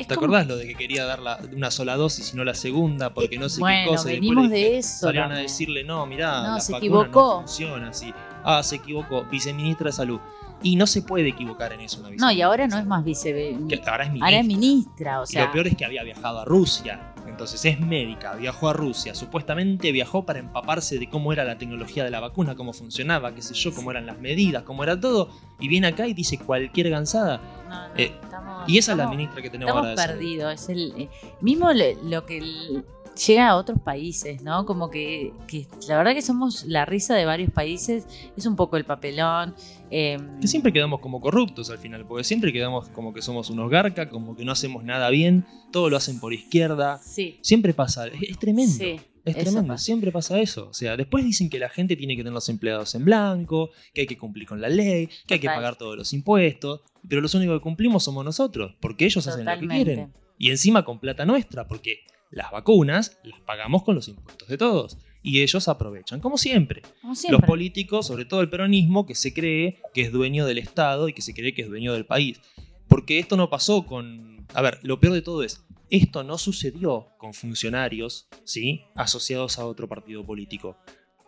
Es 0.00 0.06
¿Te 0.08 0.14
como- 0.14 0.26
acordás 0.26 0.46
lo 0.48 0.56
de 0.56 0.66
que 0.66 0.74
quería 0.74 1.04
dar 1.04 1.18
la- 1.20 1.38
una 1.54 1.70
sola 1.70 1.96
dosis 1.96 2.32
y 2.32 2.36
no 2.36 2.44
la 2.44 2.54
segunda? 2.54 3.12
Porque 3.14 3.38
no 3.38 3.48
sé 3.48 3.60
bueno, 3.60 3.90
qué 3.90 3.96
cosa. 3.96 4.08
venimos 4.08 4.50
de 4.50 4.78
eso. 4.78 5.06
Salieron 5.06 5.32
a 5.32 5.38
decirle, 5.38 5.84
no, 5.84 6.06
mirá, 6.06 6.42
No, 6.42 6.54
la 6.54 6.60
se 6.60 6.72
vacuna 6.72 6.86
equivocó. 6.86 7.20
no 7.20 7.38
funciona 7.46 7.88
así. 7.88 8.12
Ah, 8.44 8.62
se 8.62 8.76
equivocó. 8.76 9.24
Viceministra 9.30 9.86
de 9.86 9.92
Salud. 9.92 10.20
Y 10.62 10.76
no 10.76 10.86
se 10.86 11.02
puede 11.02 11.28
equivocar 11.28 11.72
en 11.72 11.80
eso 11.80 11.98
una 12.00 12.08
No, 12.08 12.10
y 12.10 12.14
viceministra 12.16 12.46
ahora 12.46 12.66
no 12.68 12.78
es 12.78 12.86
más 12.86 13.04
vice. 13.04 13.32
Que 13.68 13.80
ahora 13.86 14.04
es 14.04 14.10
ministra. 14.10 14.26
Ahora 14.26 14.40
es 14.40 14.46
ministra, 14.46 15.20
o 15.20 15.24
Y 15.24 15.26
sea. 15.26 15.46
lo 15.46 15.52
peor 15.52 15.66
es 15.68 15.76
que 15.76 15.84
había 15.84 16.02
viajado 16.02 16.40
a 16.40 16.44
Rusia. 16.44 17.06
Entonces 17.26 17.64
es 17.64 17.80
médica, 17.80 18.34
viajó 18.34 18.68
a 18.68 18.72
Rusia. 18.74 19.14
Supuestamente 19.14 19.92
viajó 19.92 20.26
para 20.26 20.40
empaparse 20.40 20.98
de 20.98 21.08
cómo 21.08 21.32
era 21.32 21.44
la 21.44 21.56
tecnología 21.56 22.04
de 22.04 22.10
la 22.10 22.20
vacuna, 22.20 22.54
cómo 22.54 22.72
funcionaba, 22.74 23.34
qué 23.34 23.40
sé 23.40 23.54
yo, 23.54 23.72
cómo 23.74 23.90
eran 23.90 24.04
las 24.04 24.18
medidas, 24.18 24.62
cómo 24.64 24.82
era 24.84 25.00
todo. 25.00 25.30
Y 25.58 25.68
viene 25.68 25.86
acá 25.86 26.06
y 26.06 26.12
dice 26.12 26.36
cualquier 26.38 26.90
gansada. 26.90 27.40
no, 27.68 27.88
no, 27.88 27.94
Eh, 27.96 28.12
estamos- 28.22 28.68
Y 28.68 28.76
esa 28.78 28.92
es 28.92 28.98
la 28.98 29.04
estamos- 29.04 29.16
ministra 29.16 29.42
que 29.42 29.50
tenemos 29.50 29.70
Estamos 29.70 29.88
ahora 29.90 30.02
salud. 30.02 30.14
perdidos. 30.18 30.52
Es 30.54 30.68
el, 30.68 30.92
eh, 30.98 31.08
mismo 31.40 31.72
le- 31.72 31.96
lo 32.02 32.26
que 32.26 32.38
el- 32.38 32.84
llega 33.26 33.48
a 33.48 33.56
otros 33.56 33.80
países, 33.80 34.42
¿no? 34.42 34.64
Como 34.66 34.90
que, 34.90 35.32
que 35.46 35.66
la 35.88 35.96
verdad 35.98 36.14
que 36.14 36.22
somos 36.22 36.64
la 36.64 36.84
risa 36.84 37.14
de 37.14 37.24
varios 37.24 37.50
países. 37.50 38.06
Es 38.36 38.46
un 38.46 38.56
poco 38.56 38.76
el 38.76 38.84
papelón. 38.84 39.54
eh, 39.90 40.18
Que 40.40 40.48
siempre 40.48 40.72
quedamos 40.72 41.00
como 41.00 41.20
corruptos 41.20 41.70
al 41.70 41.78
final, 41.78 42.06
porque 42.06 42.24
siempre 42.24 42.52
quedamos 42.52 42.88
como 42.90 43.12
que 43.12 43.22
somos 43.22 43.50
unos 43.50 43.70
garca, 43.70 44.08
como 44.08 44.36
que 44.36 44.44
no 44.44 44.52
hacemos 44.52 44.84
nada 44.84 45.10
bien, 45.10 45.44
todo 45.72 45.90
lo 45.90 45.96
hacen 45.96 46.20
por 46.20 46.32
izquierda. 46.32 46.98
Sí. 47.02 47.38
Siempre 47.42 47.74
pasa, 47.74 48.06
es, 48.06 48.22
es 48.22 48.38
tremendo. 48.38 48.72
Sí. 48.72 49.00
Es 49.22 49.36
tremendo, 49.36 49.74
pasa. 49.74 49.84
siempre 49.84 50.10
pasa 50.12 50.40
eso. 50.40 50.68
O 50.70 50.74
sea, 50.74 50.96
después 50.96 51.22
dicen 51.24 51.50
que 51.50 51.58
la 51.58 51.68
gente 51.68 51.94
tiene 51.94 52.16
que 52.16 52.22
tener 52.22 52.32
los 52.32 52.48
empleados 52.48 52.94
en 52.94 53.04
blanco, 53.04 53.68
que 53.92 54.00
hay 54.02 54.06
que 54.06 54.16
cumplir 54.16 54.48
con 54.48 54.60
la 54.62 54.68
ley, 54.70 55.08
que 55.26 55.34
hay 55.34 55.40
que 55.40 55.46
pagar 55.46 55.76
todos 55.76 55.94
los 55.96 56.12
impuestos, 56.14 56.80
pero 57.06 57.20
los 57.20 57.34
únicos 57.34 57.58
que 57.58 57.62
cumplimos 57.62 58.02
somos 58.02 58.24
nosotros, 58.24 58.74
porque 58.80 59.04
ellos 59.04 59.26
hacen 59.26 59.44
lo 59.44 59.58
que 59.60 59.66
quieren. 59.68 60.12
Y 60.38 60.48
encima 60.50 60.86
con 60.86 60.98
plata 60.98 61.26
nuestra, 61.26 61.68
porque 61.68 61.98
las 62.30 62.50
vacunas 62.50 63.18
las 63.24 63.40
pagamos 63.40 63.82
con 63.82 63.94
los 63.94 64.08
impuestos 64.08 64.48
de 64.48 64.56
todos. 64.58 64.98
Y 65.22 65.42
ellos 65.42 65.68
aprovechan, 65.68 66.20
como 66.20 66.38
siempre. 66.38 66.80
Como 67.02 67.12
Los 67.12 67.18
siempre. 67.20 67.46
políticos, 67.46 68.06
sobre 68.06 68.24
todo 68.24 68.40
el 68.40 68.48
peronismo, 68.48 69.04
que 69.04 69.14
se 69.14 69.34
cree 69.34 69.82
que 69.92 70.00
es 70.02 70.12
dueño 70.12 70.46
del 70.46 70.56
Estado 70.58 71.08
y 71.08 71.12
que 71.12 71.20
se 71.20 71.34
cree 71.34 71.52
que 71.52 71.62
es 71.62 71.68
dueño 71.68 71.92
del 71.92 72.06
país. 72.06 72.40
Porque 72.88 73.18
esto 73.18 73.36
no 73.36 73.50
pasó 73.50 73.84
con... 73.84 74.46
A 74.54 74.62
ver, 74.62 74.78
lo 74.82 74.98
peor 74.98 75.12
de 75.12 75.22
todo 75.22 75.42
es, 75.42 75.64
esto 75.90 76.24
no 76.24 76.38
sucedió 76.38 77.08
con 77.18 77.34
funcionarios, 77.34 78.28
¿sí? 78.44 78.80
Asociados 78.94 79.58
a 79.58 79.66
otro 79.66 79.88
partido 79.88 80.24
político. 80.24 80.78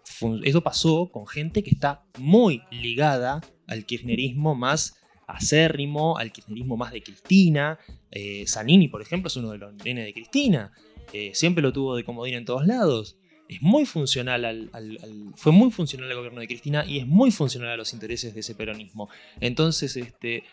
Fun- 0.05 0.41
Esto 0.45 0.63
pasó 0.63 1.11
con 1.13 1.27
gente 1.27 1.63
que 1.63 1.71
está 1.71 2.03
muy 2.19 2.63
ligada 2.71 3.41
al 3.67 3.85
kirchnerismo 3.85 4.55
más 4.55 4.97
acérrimo, 5.27 6.17
al 6.19 6.33
kirchnerismo 6.33 6.77
más 6.77 6.93
de 6.93 7.03
Cristina. 7.03 7.79
Eh, 8.11 8.45
Zanini, 8.49 8.89
por 8.89 9.03
ejemplo, 9.03 9.29
es 9.29 9.37
uno 9.37 9.51
de 9.51 9.59
los 9.59 9.75
nenes 9.75 10.05
de 10.07 10.15
Cristina. 10.15 10.73
Eh, 11.13 11.33
siempre 11.35 11.63
lo 11.63 11.73
tuvo 11.73 11.97
de 11.97 12.05
comodín 12.05 12.35
en 12.35 12.45
todos 12.45 12.67
lados. 12.67 13.17
Es 13.49 13.61
muy 13.61 13.85
funcional 13.85 14.45
al, 14.47 14.71
al- 14.73 14.99
al- 15.03 15.33
fue 15.37 15.53
muy 15.53 15.71
funcional 15.71 16.09
al 16.11 16.17
gobierno 16.17 16.41
de 16.41 16.47
Cristina 16.47 16.85
y 16.87 16.99
es 16.99 17.07
muy 17.07 17.31
funcional 17.31 17.71
a 17.71 17.77
los 17.77 17.93
intereses 17.93 18.33
de 18.35 18.41
ese 18.41 18.55
peronismo. 18.55 19.11
Entonces, 19.41 19.97
este, 19.97 20.45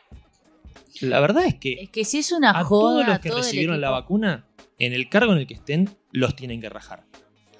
La 1.01 1.19
verdad 1.19 1.45
es 1.45 1.55
que 1.55 1.73
Es 1.83 1.89
que 1.89 2.03
si 2.03 2.17
es 2.19 2.31
una 2.31 2.51
a 2.51 2.63
joda. 2.63 2.81
todos 3.03 3.07
los 3.07 3.19
que 3.19 3.29
todo 3.29 3.37
recibieron 3.39 3.79
la 3.79 3.89
vacuna, 3.91 4.45
en 4.79 4.93
el 4.93 5.07
cargo 5.09 5.31
en 5.33 5.39
el 5.39 5.47
que 5.47 5.53
estén, 5.53 5.89
los 6.11 6.35
tienen 6.35 6.59
que 6.61 6.69
rajar. 6.69 7.05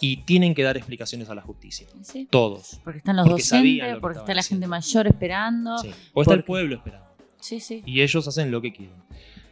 Y 0.01 0.17
tienen 0.23 0.55
que 0.55 0.63
dar 0.63 0.77
explicaciones 0.77 1.29
a 1.29 1.35
la 1.35 1.41
justicia. 1.41 1.87
Sí, 2.01 2.27
Todos. 2.31 2.79
Porque 2.83 2.99
están 2.99 3.17
los 3.17 3.27
Porque 3.27 3.41
docentes, 3.43 3.97
porque 3.99 4.19
está 4.19 4.33
la 4.33 4.43
gente 4.43 4.65
mayor 4.67 5.07
esperando. 5.07 5.77
Sí. 5.79 5.89
O 6.13 6.21
está 6.21 6.33
el 6.33 6.39
porque- 6.39 6.47
pueblo 6.47 6.75
esperando. 6.75 7.07
Sí, 7.41 7.59
sí. 7.61 7.81
y 7.85 8.01
ellos 8.01 8.27
hacen 8.27 8.51
lo 8.51 8.61
que 8.61 8.73
quieren. 8.73 8.95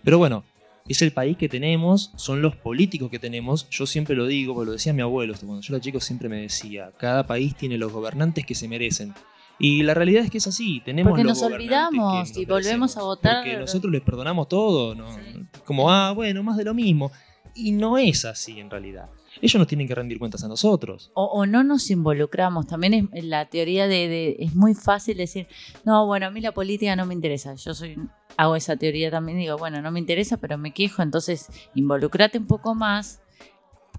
Pero 0.04 0.18
bueno, 0.18 0.44
es 0.88 1.02
el 1.02 1.12
país 1.12 1.38
que 1.38 1.50
tenemos, 1.50 2.12
son 2.16 2.42
los 2.42 2.56
políticos 2.56 3.10
que 3.10 3.20
tenemos. 3.20 3.70
Yo 3.70 3.86
siempre 3.86 4.16
lo 4.16 4.26
digo, 4.26 4.54
porque 4.54 4.68
lo 4.68 4.72
decía 4.74 4.94
mi 4.94 5.02
abuelo, 5.02 5.34
cuando 5.38 5.62
yo 5.62 5.76
era 5.76 5.82
chico 5.82 6.00
siempre 6.00 6.30
me 6.30 6.42
decía, 6.42 6.92
cada 6.98 7.26
país 7.28 7.56
tiene 7.56 7.78
los 7.78 7.92
gobernantes 7.92 8.46
que 8.46 8.56
se 8.56 8.68
merecen. 8.68 9.14
Y 9.60 9.84
la 9.84 9.94
realidad 9.94 10.24
es 10.24 10.32
que 10.32 10.38
es 10.38 10.48
así, 10.48 10.82
tenemos 10.86 11.12
Porque 11.12 11.24
los 11.24 11.42
nos 11.42 11.52
olvidamos 11.52 12.32
que 12.32 12.42
y 12.42 12.46
volvemos 12.46 12.96
a 12.98 13.02
votar. 13.02 13.44
Porque 13.44 13.58
nosotros 13.58 13.92
les 13.92 14.02
perdonamos 14.02 14.48
todo, 14.48 14.94
¿no? 14.94 15.16
Sí. 15.16 15.46
como, 15.66 15.90
ah, 15.92 16.12
bueno, 16.12 16.44
más 16.44 16.58
de 16.58 16.64
lo 16.64 16.74
mismo. 16.74 17.12
Y 17.56 17.72
no 17.72 17.98
es 17.98 18.24
así 18.26 18.60
en 18.60 18.70
realidad. 18.70 19.10
Ellos 19.42 19.60
nos 19.60 19.68
tienen 19.68 19.88
que 19.88 19.96
rendir 19.96 20.20
cuentas 20.20 20.44
a 20.44 20.48
nosotros. 20.48 21.12
O, 21.14 21.46
no 21.46 21.64
nos 21.64 21.90
involucramos. 21.90 22.68
También 22.68 23.10
es 23.14 23.24
la 23.26 23.46
teoría 23.50 23.88
de, 23.88 24.38
Es 24.40 24.56
muy 24.56 24.74
fácil 24.74 25.18
decir, 25.18 25.48
no, 25.86 26.06
bueno, 26.06 26.28
a 26.28 26.32
mí 26.32 26.42
la 26.42 26.52
política 26.52 26.96
no 26.96 27.06
me 27.06 27.14
interesa. 27.14 27.56
Yo 27.56 27.74
soy 27.74 27.98
hago 28.38 28.56
esa 28.56 28.76
teoría 28.78 29.12
también. 29.12 29.40
Digo, 29.40 29.58
bueno, 29.58 29.82
no 29.82 29.92
me 29.92 30.00
interesa, 30.00 30.38
pero 30.38 30.58
me 30.58 30.72
quejo. 30.72 31.02
Entonces, 31.02 31.48
involucrate 31.76 32.38
un 32.38 32.48
poco 32.48 32.76
más. 32.76 33.22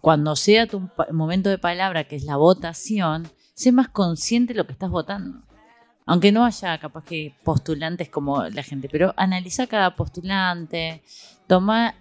Cuando 0.00 0.36
sea 0.36 0.66
tu 0.66 0.88
momento 1.10 1.50
de 1.50 1.58
palabra, 1.58 2.04
que 2.04 2.16
es 2.16 2.24
la 2.24 2.36
votación, 2.36 3.28
sé 3.54 3.72
más 3.72 3.88
consciente 3.88 4.54
de 4.54 4.58
lo 4.58 4.66
que 4.66 4.72
estás 4.72 4.90
votando. 4.90 5.42
Aunque 6.06 6.32
no 6.32 6.44
haya 6.44 6.78
capaz 6.78 7.04
que 7.04 7.34
postulantes 7.44 8.08
como 8.08 8.44
la 8.44 8.62
gente, 8.62 8.88
pero 8.88 9.12
analiza 9.16 9.66
cada 9.66 9.94
postulante, 9.94 11.02
toma 11.46 11.96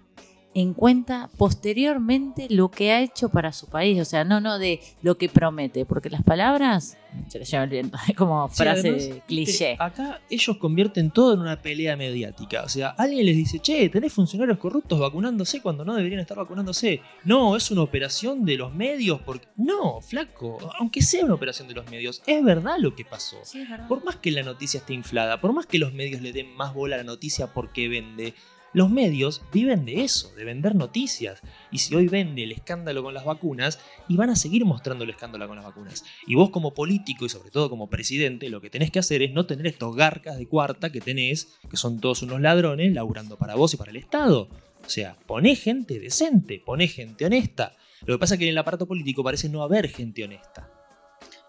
en 0.58 0.74
cuenta 0.74 1.30
posteriormente 1.36 2.46
lo 2.50 2.70
que 2.70 2.92
ha 2.92 3.00
hecho 3.00 3.28
para 3.28 3.52
su 3.52 3.66
país, 3.66 4.00
o 4.00 4.04
sea, 4.04 4.24
no, 4.24 4.40
no 4.40 4.58
de 4.58 4.80
lo 5.02 5.16
que 5.16 5.28
promete, 5.28 5.84
porque 5.84 6.10
las 6.10 6.22
palabras 6.22 6.96
se 7.28 7.38
las 7.38 7.50
lleva 7.50 7.64
el 7.64 7.70
viento, 7.70 7.98
es 8.08 8.16
como 8.16 8.48
Sí, 8.48 8.56
frase 8.56 8.80
además, 8.80 9.06
viste, 9.06 9.22
cliché. 9.26 9.76
Acá 9.78 10.20
ellos 10.30 10.56
convierten 10.58 11.10
todo 11.10 11.34
en 11.34 11.40
una 11.40 11.60
pelea 11.60 11.96
mediática. 11.96 12.62
O 12.64 12.68
sea, 12.68 12.90
alguien 12.90 13.26
les 13.26 13.36
dice, 13.36 13.58
che, 13.60 13.88
tenés 13.88 14.12
funcionarios 14.12 14.58
corruptos 14.58 14.98
vacunándose 14.98 15.60
cuando 15.60 15.84
no 15.84 15.94
deberían 15.94 16.20
estar 16.20 16.36
vacunándose. 16.36 17.00
No, 17.24 17.56
es 17.56 17.70
una 17.70 17.82
operación 17.82 18.44
de 18.44 18.56
los 18.56 18.74
medios. 18.74 19.20
Porque... 19.22 19.48
No, 19.56 20.00
flaco, 20.00 20.58
aunque 20.78 21.02
sea 21.02 21.24
una 21.24 21.34
operación 21.34 21.68
de 21.68 21.74
los 21.74 21.90
medios, 21.90 22.22
es 22.26 22.44
verdad 22.44 22.76
lo 22.78 22.94
que 22.94 23.04
pasó. 23.04 23.38
Sí. 23.44 23.64
Por 23.88 24.04
más 24.04 24.16
que 24.16 24.30
la 24.30 24.42
noticia 24.42 24.78
esté 24.78 24.94
inflada, 24.94 25.40
por 25.40 25.52
más 25.52 25.66
que 25.66 25.78
los 25.78 25.92
medios 25.92 26.20
le 26.22 26.32
den 26.32 26.54
más 26.54 26.74
bola 26.74 26.96
a 26.96 26.98
la 26.98 27.04
noticia 27.04 27.52
porque 27.52 27.88
vende, 27.88 28.34
los 28.74 28.90
medios 28.90 29.42
viven 29.52 29.84
de 29.84 30.02
eso, 30.04 30.34
de 30.34 30.44
vender 30.44 30.74
noticias. 30.74 31.40
Y 31.70 31.78
si 31.78 31.94
hoy 31.94 32.08
vende 32.08 32.44
el 32.44 32.52
escándalo 32.52 33.02
con 33.02 33.14
las 33.14 33.24
vacunas, 33.24 33.80
y 34.08 34.16
van 34.16 34.30
a 34.30 34.36
seguir 34.36 34.64
mostrando 34.64 35.04
el 35.04 35.10
escándalo 35.10 35.46
con 35.46 35.56
las 35.56 35.64
vacunas. 35.64 36.04
Y 36.26 36.34
vos 36.34 36.50
como 36.50 36.74
político 36.74 37.24
y 37.24 37.28
sobre 37.28 37.50
todo 37.50 37.70
como 37.70 37.88
presidente, 37.88 38.48
lo 38.50 38.60
que 38.60 38.70
tenés 38.70 38.90
que 38.90 38.98
hacer 38.98 39.22
es 39.22 39.32
no 39.32 39.46
tener 39.46 39.66
estos 39.66 39.94
garcas 39.96 40.38
de 40.38 40.46
cuarta 40.46 40.90
que 40.90 41.00
tenés, 41.00 41.58
que 41.70 41.76
son 41.76 42.00
todos 42.00 42.22
unos 42.22 42.40
ladrones, 42.40 42.92
laburando 42.92 43.36
para 43.36 43.54
vos 43.54 43.74
y 43.74 43.76
para 43.76 43.90
el 43.90 43.96
Estado. 43.96 44.48
O 44.84 44.88
sea, 44.88 45.16
poné 45.26 45.56
gente 45.56 45.98
decente, 45.98 46.62
poné 46.64 46.88
gente 46.88 47.26
honesta. 47.26 47.74
Lo 48.06 48.14
que 48.14 48.18
pasa 48.18 48.34
es 48.34 48.38
que 48.38 48.44
en 48.46 48.52
el 48.52 48.58
aparato 48.58 48.86
político 48.86 49.24
parece 49.24 49.48
no 49.48 49.62
haber 49.62 49.88
gente 49.88 50.24
honesta. 50.24 50.70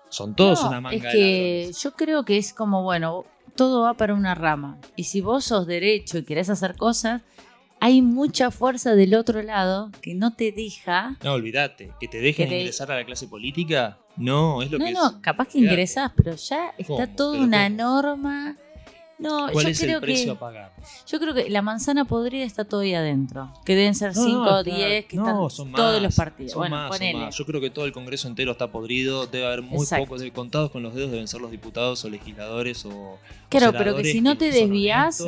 Son 0.09 0.35
todos 0.35 0.63
No, 0.63 0.69
una 0.69 0.81
manga 0.81 0.97
Es 0.97 1.03
de 1.03 1.11
que 1.11 1.57
ladrones. 1.59 1.83
yo 1.83 1.91
creo 1.93 2.25
que 2.25 2.38
es 2.38 2.53
como, 2.53 2.83
bueno, 2.83 3.25
todo 3.56 3.82
va 3.84 3.94
para 3.96 4.13
una 4.13 4.36
rama. 4.36 4.77
Y 4.96 5.06
si 5.06 5.22
vos 5.22 5.46
sos 5.46 5.68
derecho 5.68 6.18
y 6.18 6.24
querés 6.24 6.50
hacer 6.50 6.75
cosas, 6.75 7.22
hay 7.82 8.01
mucha 8.01 8.51
fuerza 8.51 8.94
del 8.96 9.15
otro 9.15 9.41
lado 9.41 9.89
que 10.01 10.13
no 10.13 10.34
te 10.34 10.51
deja. 10.51 11.15
No, 11.24 11.34
olvídate, 11.34 11.91
que 12.00 12.08
te 12.08 12.20
dejen 12.20 12.46
Que 12.48 12.50
te- 12.56 12.60
ingresar 12.60 12.91
a 12.91 12.96
la 12.98 13.06
clase 13.06 13.27
política, 13.27 13.98
no, 14.18 14.62
es 14.62 14.70
lo 14.70 14.79
No, 14.79 14.86
que 14.86 14.91
no, 14.91 15.08
es. 15.12 15.15
capaz 15.22 15.48
que 15.48 15.60
ingresás, 15.60 16.12
pero 16.15 16.36
ya 16.36 16.74
está 16.77 17.06
¿Cómo? 17.06 17.15
toda 17.15 17.32
¿Pero 17.34 17.44
una 17.46 17.70
norma. 17.70 18.58
No, 19.19 19.49
¿Cuál 19.51 19.65
yo 19.65 19.71
es 19.71 19.79
creo 19.81 19.97
el 19.97 20.01
precio 20.01 20.25
que 20.25 20.31
a 20.31 20.39
pagar? 20.39 20.71
yo 21.05 21.19
creo 21.19 21.33
que 21.33 21.49
la 21.49 21.61
manzana 21.61 22.05
podrida 22.05 22.45
está 22.45 22.63
todavía 22.63 22.99
adentro. 22.99 23.51
Que 23.65 23.75
deben 23.75 23.93
ser 23.93 24.15
No, 24.15 24.23
5 24.23 24.38
no, 24.38 24.43
o 24.55 24.59
está- 24.59 24.75
10 24.75 25.05
que 25.05 25.17
no, 25.17 25.23
están 25.23 25.49
son 25.49 25.71
todos 25.73 25.93
más, 25.95 26.01
los 26.01 26.15
partidos. 26.15 26.51
Son 26.53 26.59
bueno, 26.61 26.75
más, 26.77 26.88
son 26.89 26.97
ponele. 26.97 27.19
más. 27.19 27.35
Yo 27.38 27.45
creo 27.45 27.59
que 27.61 27.69
todo 27.69 27.83
el 27.85 27.91
Congreso 27.91 28.27
entero 28.29 28.53
está 28.53 28.71
podrido. 28.71 29.27
Debe 29.27 29.45
haber 29.47 29.61
muy 29.61 29.79
Exacto. 29.79 30.05
pocos, 30.05 30.23
contados 30.33 30.71
con 30.71 30.83
los 30.83 30.95
dedos 30.95 31.11
deben 31.11 31.27
ser 31.27 31.41
los 31.41 31.51
diputados 31.51 32.03
o 32.05 32.09
legisladores 32.09 32.85
o. 32.85 32.89
o 32.89 33.19
Claro, 33.49 33.73
pero 33.77 33.95
que 33.95 34.05
si 34.05 34.21
no 34.21 34.38
te 34.38 34.51
desvías. 34.51 35.21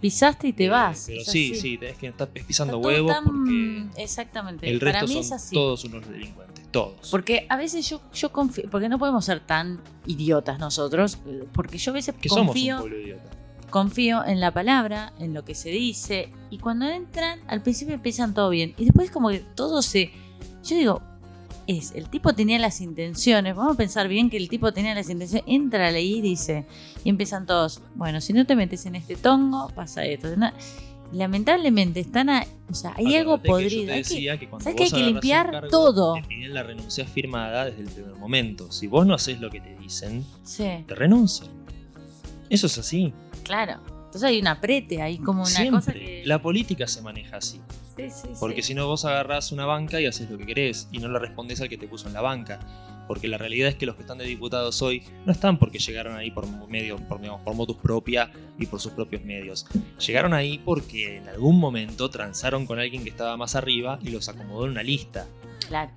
Pisaste 0.00 0.46
y 0.48 0.52
te 0.52 0.66
Eh, 0.66 0.68
vas. 0.68 1.04
Pero 1.08 1.22
es 1.22 1.26
sí, 1.26 1.50
así. 1.52 1.60
sí, 1.60 1.78
tenés 1.78 1.96
que 1.98 2.06
estar 2.06 2.28
pisando 2.28 2.76
Está 2.76 2.88
huevos 2.88 3.12
tan- 3.12 3.24
porque 3.24 4.02
Exactamente. 4.02 4.70
el 4.70 4.78
Para 4.78 4.92
resto 5.00 5.08
mí 5.08 5.18
es 5.18 5.28
son 5.28 5.36
así. 5.36 5.54
todos 5.54 5.84
unos 5.84 6.08
delincuentes. 6.08 6.57
Todos. 6.70 7.10
Porque 7.10 7.46
a 7.48 7.56
veces 7.56 7.88
yo, 7.88 8.00
yo 8.12 8.30
confío, 8.30 8.68
porque 8.70 8.88
no 8.88 8.98
podemos 8.98 9.24
ser 9.24 9.40
tan 9.40 9.80
idiotas 10.06 10.58
nosotros, 10.58 11.18
porque 11.52 11.78
yo 11.78 11.92
a 11.92 11.94
veces 11.94 12.14
que 12.20 12.28
somos 12.28 12.40
un 12.40 12.46
confío, 12.48 12.86
idiota. 12.86 13.30
confío 13.70 14.24
en 14.24 14.40
la 14.40 14.52
palabra, 14.52 15.12
en 15.18 15.32
lo 15.32 15.44
que 15.44 15.54
se 15.54 15.70
dice, 15.70 16.30
y 16.50 16.58
cuando 16.58 16.86
entran, 16.86 17.40
al 17.46 17.62
principio 17.62 17.94
empiezan 17.94 18.34
todo 18.34 18.50
bien, 18.50 18.74
y 18.76 18.84
después 18.84 19.10
como 19.10 19.30
que 19.30 19.40
todo 19.40 19.80
se... 19.80 20.10
Yo 20.62 20.76
digo, 20.76 21.02
es, 21.68 21.92
el 21.94 22.08
tipo 22.08 22.32
tenía 22.32 22.58
las 22.58 22.80
intenciones, 22.80 23.54
vamos 23.54 23.74
a 23.74 23.76
pensar 23.76 24.08
bien 24.08 24.30
que 24.30 24.38
el 24.38 24.48
tipo 24.48 24.72
tenía 24.72 24.94
las 24.94 25.10
intenciones, 25.10 25.44
entra 25.46 25.88
a 25.88 25.90
ley 25.90 26.16
y 26.16 26.20
dice, 26.22 26.66
y 27.04 27.10
empiezan 27.10 27.46
todos, 27.46 27.82
bueno, 27.94 28.20
si 28.22 28.32
no 28.32 28.46
te 28.46 28.56
metes 28.56 28.86
en 28.86 28.96
este 28.96 29.16
tongo, 29.16 29.68
pasa 29.74 30.04
esto. 30.04 30.34
¿no? 30.34 30.50
Lamentablemente 31.12 32.00
están, 32.00 32.28
a- 32.28 32.44
o 32.70 32.74
sea, 32.74 32.92
hay 32.96 33.16
algo 33.16 33.34
Acordate 33.34 33.42
que 33.42 33.48
yo 33.48 33.80
podrido. 33.80 33.86
te 33.86 33.92
hay 33.92 34.02
que- 34.38 34.46
que 34.46 34.48
¿sabes 34.62 34.74
que 34.76 34.84
hay 34.84 34.90
que 34.90 35.02
limpiar 35.02 35.50
cargo, 35.50 35.68
todo? 35.68 36.14
Te 36.14 36.22
piden 36.22 36.52
la 36.54 36.62
renuncia 36.62 37.06
firmada 37.06 37.64
desde 37.66 37.82
el 37.82 37.88
primer 37.88 38.14
momento. 38.16 38.70
Si 38.70 38.86
vos 38.86 39.06
no 39.06 39.14
haces 39.14 39.40
lo 39.40 39.48
que 39.50 39.60
te 39.60 39.74
dicen, 39.76 40.24
Sí, 40.44 40.68
te 40.86 40.94
renuncian. 40.94 41.50
Eso 42.50 42.66
es 42.66 42.78
así. 42.78 43.12
claro. 43.42 43.80
Entonces 44.08 44.22
hay 44.30 44.40
un 44.40 44.46
aprete, 44.46 45.02
hay 45.02 45.18
como 45.18 45.42
una 45.42 45.50
Siempre. 45.50 45.70
cosa 45.80 45.92
que... 45.92 46.22
La 46.24 46.40
política 46.40 46.86
se 46.86 47.02
maneja 47.02 47.36
así. 47.36 47.60
Sí, 47.94 48.04
sí, 48.08 48.28
Porque 48.40 48.62
sí. 48.62 48.68
si 48.68 48.74
no, 48.74 48.86
vos 48.86 49.04
agarrás 49.04 49.52
una 49.52 49.66
banca 49.66 50.00
y 50.00 50.06
haces 50.06 50.30
lo 50.30 50.38
que 50.38 50.46
querés 50.46 50.88
y 50.92 50.98
no 50.98 51.08
le 51.08 51.18
respondés 51.18 51.60
al 51.60 51.68
que 51.68 51.76
te 51.76 51.86
puso 51.88 52.06
en 52.08 52.14
la 52.14 52.22
banca. 52.22 52.58
Porque 53.08 53.26
la 53.26 53.38
realidad 53.38 53.70
es 53.70 53.74
que 53.74 53.86
los 53.86 53.96
que 53.96 54.02
están 54.02 54.18
de 54.18 54.24
diputados 54.24 54.80
hoy 54.82 55.02
no 55.26 55.32
están 55.32 55.58
porque 55.58 55.78
llegaron 55.78 56.14
ahí 56.16 56.30
por 56.30 56.46
medio, 56.68 56.96
por, 57.08 57.20
digamos, 57.20 57.40
por 57.40 57.54
motus 57.54 57.76
propia 57.76 58.30
y 58.58 58.66
por 58.66 58.80
sus 58.80 58.92
propios 58.92 59.24
medios. 59.24 59.66
Llegaron 60.06 60.34
ahí 60.34 60.60
porque 60.64 61.16
en 61.16 61.28
algún 61.28 61.58
momento 61.58 62.10
transaron 62.10 62.66
con 62.66 62.78
alguien 62.78 63.02
que 63.02 63.10
estaba 63.10 63.36
más 63.36 63.56
arriba 63.56 63.98
y 64.02 64.10
los 64.10 64.28
acomodó 64.28 64.66
en 64.66 64.72
una 64.72 64.82
lista. 64.82 65.26
Claro. 65.66 65.90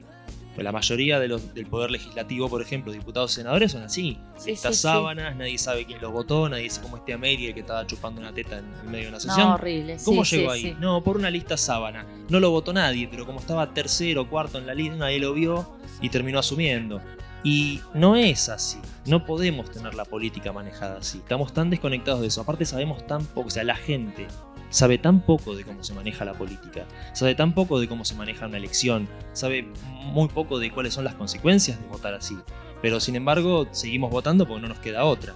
Pues 0.53 0.65
la 0.65 0.71
mayoría 0.71 1.19
de 1.19 1.29
los, 1.29 1.53
del 1.53 1.65
poder 1.65 1.91
legislativo, 1.91 2.49
por 2.49 2.61
ejemplo, 2.61 2.91
diputados 2.91 3.31
y 3.31 3.35
senadores, 3.35 3.71
son 3.71 3.83
así. 3.83 4.17
Sí, 4.37 4.51
Estas 4.51 4.75
sí, 4.75 4.81
sí. 4.81 4.81
sábanas, 4.81 5.35
nadie 5.35 5.57
sabe 5.57 5.85
quién 5.85 6.01
los 6.01 6.11
votó, 6.11 6.49
nadie 6.49 6.69
sabe 6.69 6.83
cómo 6.83 6.97
este 6.97 7.13
Ameri, 7.13 7.47
el 7.47 7.53
que 7.53 7.61
estaba 7.61 7.87
chupando 7.87 8.19
una 8.19 8.33
teta 8.33 8.59
en 8.59 8.91
medio 8.91 9.05
de 9.05 9.09
una 9.09 9.19
sesión. 9.19 9.47
No, 9.47 9.53
horrible. 9.55 9.97
¿Cómo 10.03 10.23
llegó 10.23 10.51
ahí? 10.51 10.75
No, 10.79 11.03
por 11.03 11.15
una 11.17 11.29
lista 11.29 11.55
sábana. 11.55 12.05
No 12.29 12.39
lo 12.39 12.51
votó 12.51 12.73
nadie, 12.73 13.07
pero 13.09 13.25
como 13.25 13.39
estaba 13.39 13.73
tercero 13.73 14.23
o 14.23 14.29
cuarto 14.29 14.57
en 14.57 14.67
la 14.67 14.73
lista, 14.73 14.95
nadie 14.97 15.19
lo 15.19 15.33
vio 15.33 15.69
y 16.01 16.09
terminó 16.09 16.39
asumiendo. 16.39 17.01
Y 17.43 17.81
no 17.93 18.15
es 18.15 18.49
así. 18.49 18.77
No 19.05 19.25
podemos 19.25 19.71
tener 19.71 19.95
la 19.95 20.05
política 20.05 20.51
manejada 20.51 20.97
así. 20.99 21.17
Estamos 21.19 21.53
tan 21.53 21.69
desconectados 21.69 22.21
de 22.21 22.27
eso. 22.27 22.41
Aparte 22.41 22.65
sabemos 22.65 23.07
tan 23.07 23.25
poco, 23.25 23.47
o 23.47 23.51
sea, 23.51 23.63
la 23.63 23.75
gente 23.75 24.27
sabe 24.71 24.97
tan 24.97 25.21
poco 25.21 25.55
de 25.55 25.63
cómo 25.63 25.83
se 25.83 25.93
maneja 25.93 26.25
la 26.25 26.33
política. 26.33 26.85
Sabe 27.13 27.35
tan 27.35 27.53
poco 27.53 27.79
de 27.79 27.87
cómo 27.87 28.03
se 28.05 28.15
maneja 28.15 28.47
una 28.47 28.57
elección. 28.57 29.07
Sabe 29.33 29.67
muy 30.11 30.27
poco 30.29 30.57
de 30.57 30.71
cuáles 30.71 30.95
son 30.95 31.03
las 31.03 31.13
consecuencias 31.13 31.79
de 31.79 31.87
votar 31.87 32.15
así. 32.15 32.35
Pero 32.81 32.99
sin 32.99 33.15
embargo, 33.15 33.67
seguimos 33.71 34.09
votando 34.09 34.47
porque 34.47 34.61
no 34.63 34.69
nos 34.69 34.79
queda 34.79 35.05
otra. 35.05 35.35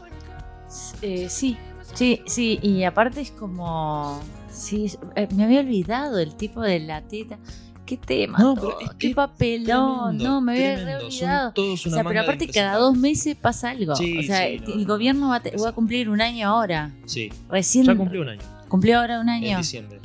Eh, 1.01 1.27
sí, 1.29 1.57
sí, 1.93 2.21
sí. 2.25 2.59
Y 2.63 2.83
aparte 2.83 3.21
es 3.21 3.29
como... 3.31 4.19
Sí, 4.49 4.91
eh, 5.15 5.27
me 5.35 5.43
había 5.43 5.59
olvidado 5.59 6.17
el 6.17 6.35
tipo 6.35 6.61
de 6.61 6.79
la 6.79 7.01
teta. 7.01 7.37
¿Qué 7.85 7.97
tema? 7.97 8.39
No, 8.39 8.55
todo? 8.55 8.77
¿Qué 8.97 9.13
papelón? 9.13 10.17
Tremendo, 10.17 10.23
No, 10.23 10.41
me 10.41 10.53
había 10.53 10.75
tremendo. 10.75 11.05
Olvidado. 11.05 11.53
O 11.55 11.77
sea, 11.77 12.03
pero 12.03 12.21
aparte 12.21 12.47
cada 12.47 12.77
dos 12.77 12.97
meses 12.97 13.35
pasa 13.35 13.69
algo. 13.71 13.95
Sí, 13.95 14.17
o 14.17 14.23
sea, 14.23 14.47
sí, 14.47 14.61
el 14.65 14.81
no. 14.81 14.85
gobierno 14.87 15.29
va 15.29 15.35
a, 15.35 15.39
te- 15.41 15.55
va 15.55 15.69
a 15.69 15.71
cumplir 15.73 16.09
un 16.09 16.19
año 16.21 16.47
ahora. 16.47 16.91
Sí, 17.05 17.31
Recién 17.49 17.85
ya 17.85 17.95
cumplió 17.95 18.21
un 18.21 18.29
año. 18.29 18.41
Cumplió 18.67 18.99
ahora 18.99 19.19
un 19.19 19.29
En 19.29 19.43
año. 19.45 19.57
diciembre. 19.57 19.99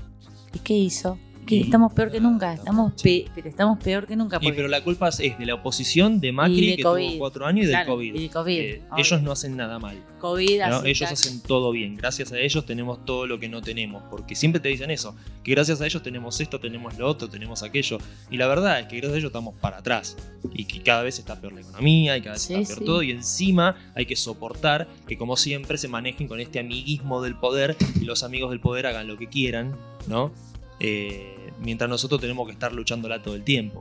¿Y 0.53 0.59
qué 0.61 0.75
hizo? 0.75 1.19
Que 1.51 1.61
estamos 1.61 1.93
peor 1.93 2.11
que 2.11 2.21
nunca, 2.21 2.55
estamos 2.55 2.93
pe- 3.03 3.27
pero 3.35 3.49
estamos 3.49 3.79
peor 3.83 4.07
que 4.07 4.17
nunca. 4.17 4.39
Y, 4.41 4.53
pero 4.53 4.69
la 4.69 4.83
culpa 4.83 5.09
es 5.11 5.19
de 5.39 5.47
la 5.47 5.55
oposición, 5.55 6.21
de 6.21 6.33
Macri, 6.33 6.71
de 6.71 6.77
que 6.77 6.83
COVID. 6.83 7.09
tuvo 7.11 7.19
cuatro 7.19 7.47
años, 7.47 7.65
y 7.65 7.67
del 7.67 7.77
Claro, 7.77 7.93
COVID. 7.93 8.15
y 8.15 8.19
del 8.21 8.31
COVID, 8.31 8.59
Eh, 8.61 8.83
ellos 8.97 9.23
no 9.23 9.33
hacen 9.33 9.57
nada 9.57 9.79
mal. 9.79 10.03
COVID, 10.21 10.61
¿no? 10.69 10.85
Ellos 10.85 11.11
hacen 11.11 11.41
todo 11.43 11.71
bien. 11.73 11.97
Gracias 11.97 12.31
a 12.33 12.39
ellos 12.39 12.65
tenemos 12.67 13.05
todo 13.05 13.27
lo 13.27 13.39
que 13.39 13.49
no 13.49 13.61
tenemos. 13.63 14.03
Porque 14.11 14.35
siempre 14.35 14.61
te 14.61 14.69
dicen 14.69 14.91
eso. 14.91 15.15
Que 15.43 15.53
gracias 15.53 15.81
a 15.81 15.87
ellos 15.87 16.03
tenemos 16.03 16.41
esto, 16.41 16.61
tenemos 16.61 16.99
lo 16.99 17.09
otro, 17.09 17.29
tenemos 17.29 17.63
aquello. 17.63 17.99
Y 18.31 18.37
la 18.37 18.47
verdad 18.47 18.81
es 18.81 18.87
que 18.87 18.97
gracias 18.97 19.15
a 19.15 19.19
ellos 19.19 19.29
estamos 19.31 19.55
para 19.61 19.79
atrás. 19.79 20.17
Y 20.53 20.65
que 20.67 20.83
cada 20.83 21.03
vez 21.03 21.19
está 21.19 21.41
peor 21.41 21.55
la 21.55 21.63
economía 21.63 22.17
y 22.17 22.21
cada 22.21 22.35
vez 22.35 22.43
Sí, 22.43 22.55
está 22.55 22.67
peor 22.69 22.79
sí. 22.81 22.85
todo. 22.85 23.03
Y 23.03 23.11
encima 23.13 23.77
hay 23.95 24.05
que 24.07 24.15
soportar 24.17 24.87
que 25.09 25.17
como 25.17 25.37
siempre 25.37 25.79
se 25.79 25.89
manejen 25.89 26.29
con 26.29 26.39
este 26.39 26.59
amiguismo 26.61 27.23
del 27.23 27.37
poder 27.37 27.77
y 28.01 28.05
los 28.05 28.23
amigos 28.23 28.51
del 28.51 28.61
poder 28.61 28.87
hagan 28.87 29.07
lo 29.09 29.17
que 29.17 29.27
quieran, 29.29 29.75
¿no? 30.07 30.33
Eh, 30.81 31.53
mientras 31.61 31.89
nosotros 31.91 32.21
tenemos 32.21 32.47
que 32.47 32.53
estar 32.53 32.73
luchándola 32.73 33.23
todo 33.23 33.35
el 33.37 33.45
tiempo. 33.45 33.81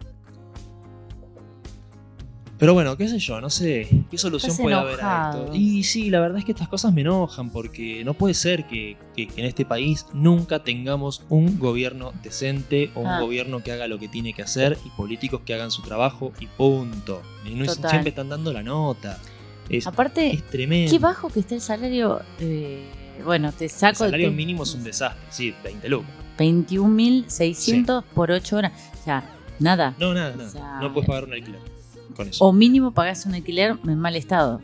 Pero 2.58 2.74
bueno, 2.74 2.98
qué 2.98 3.08
sé 3.08 3.20
yo, 3.20 3.39
no 3.39 3.50
sé. 3.50 3.88
¿Qué 4.12 4.18
solución 4.18 4.51
Estás 4.51 4.62
puede 4.62 4.75
haber 4.75 5.00
a 5.01 5.29
esto? 5.34 5.56
Y 5.56 5.84
sí, 5.86 6.10
la 6.10 6.20
verdad 6.20 6.39
es 6.39 6.46
que 6.46 6.51
estas 6.51 6.68
cosas 6.68 6.94
me 6.94 7.00
enojan 7.01 7.51
porque 7.51 8.03
no 8.03 8.13
puede 8.15 8.34
ser 8.34 8.68
que, 8.68 8.98
que- 9.15 9.27
que 9.29 9.39
en 9.39 9.48
este 9.48 9.63
país 9.63 10.06
nunca 10.13 10.62
tengamos 10.62 11.24
un 11.29 11.58
gobierno 11.58 12.12
decente 12.22 12.91
o 12.96 13.00
un 13.00 13.08
Ah. 13.08 13.22
gobierno 13.22 13.63
que 13.63 13.72
haga 13.72 13.88
lo 13.88 13.98
que 13.98 14.10
tiene 14.10 14.34
que 14.34 14.41
hacer 14.41 14.77
y 14.86 14.89
políticos 14.89 15.39
que 15.46 15.53
hagan 15.53 15.72
su 15.72 15.84
trabajo 15.84 16.34
y 16.41 16.48
punto. 16.48 17.22
Y 17.46 17.51
no 17.56 17.65
Total. 17.65 17.91
siempre 17.91 18.10
están 18.10 18.27
dando 18.27 18.51
la 18.51 18.62
nota. 18.62 19.18
Es, 19.70 19.88
Aparte, 19.88 20.29
es 20.29 20.46
tremendo. 20.50 20.91
qué 20.91 21.00
bajo 21.00 21.29
que 21.29 21.39
está 21.39 21.56
el 21.56 21.62
salario. 21.62 22.20
eh, 22.41 22.84
bueno, 23.24 23.53
te 23.53 23.65
El 23.65 23.72
saco 23.72 24.00
salario 24.00 24.29
te- 24.32 24.36
mínimo 24.36 24.63
es 24.63 24.74
un 24.75 24.84
desastre, 24.84 25.22
sí, 25.29 25.53
20 25.63 25.88
lucas. 25.88 26.10
21.600 26.39 28.03
por 28.13 28.31
8 28.31 28.58
horas. 28.58 28.72
O 29.00 29.03
sea, 29.03 29.24
nada. 29.60 29.93
No, 30.00 30.13
nada, 30.13 30.31
nada. 30.36 30.48
O 30.48 30.51
sea, 30.51 30.79
no 30.81 30.93
puedes 30.93 31.08
pagar 31.08 31.25
un 31.25 31.34
alquiler 31.34 31.60
con 32.15 32.27
eso. 32.27 32.43
O 32.46 32.53
mínimo 32.53 32.91
pagás 32.91 33.25
un 33.25 33.34
alquiler 33.36 33.75
en 33.88 34.00
mal 34.00 34.15
estado. 34.15 34.62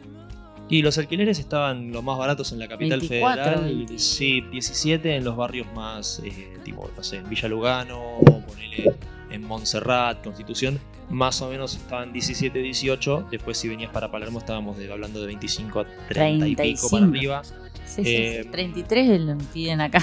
Y 0.67 0.81
los 0.81 0.97
alquileres 0.97 1.37
estaban 1.37 1.91
los 1.91 2.03
más 2.03 2.17
baratos 2.17 2.51
en 2.51 2.57
la 2.59 2.67
capital 2.67 2.99
24, 2.99 3.43
federal. 3.43 3.63
20. 3.65 3.99
Sí, 3.99 4.41
17 4.51 5.15
en 5.15 5.23
los 5.23 5.35
barrios 5.35 5.67
más, 5.75 6.21
eh, 6.25 6.57
tipo, 6.63 6.89
no 6.97 7.03
sé, 7.03 7.17
en 7.17 7.29
Villa 7.29 7.47
Lugano, 7.47 8.01
ponele 8.47 8.95
en 9.29 9.43
Montserrat, 9.43 10.23
Constitución. 10.23 10.79
Más 11.11 11.39
o 11.43 11.49
menos 11.51 11.75
estaban 11.75 12.11
17, 12.11 12.57
18. 12.57 13.27
Después, 13.29 13.59
si 13.59 13.67
venías 13.67 13.91
para 13.91 14.09
Palermo, 14.09 14.39
estábamos 14.39 14.75
de- 14.79 14.91
hablando 14.91 15.21
de 15.21 15.27
25 15.27 15.81
a 15.81 15.85
30 16.09 16.47
y 16.47 16.55
pico 16.55 16.87
35. 16.87 16.89
para 16.89 17.05
arriba. 17.05 17.43
Sí, 17.43 18.03
sí, 18.03 18.15
Eh, 18.15 18.39
sí. 18.43 18.49
33 18.49 19.21
lo 19.21 19.37
piden 19.53 19.81
acá. 19.81 20.01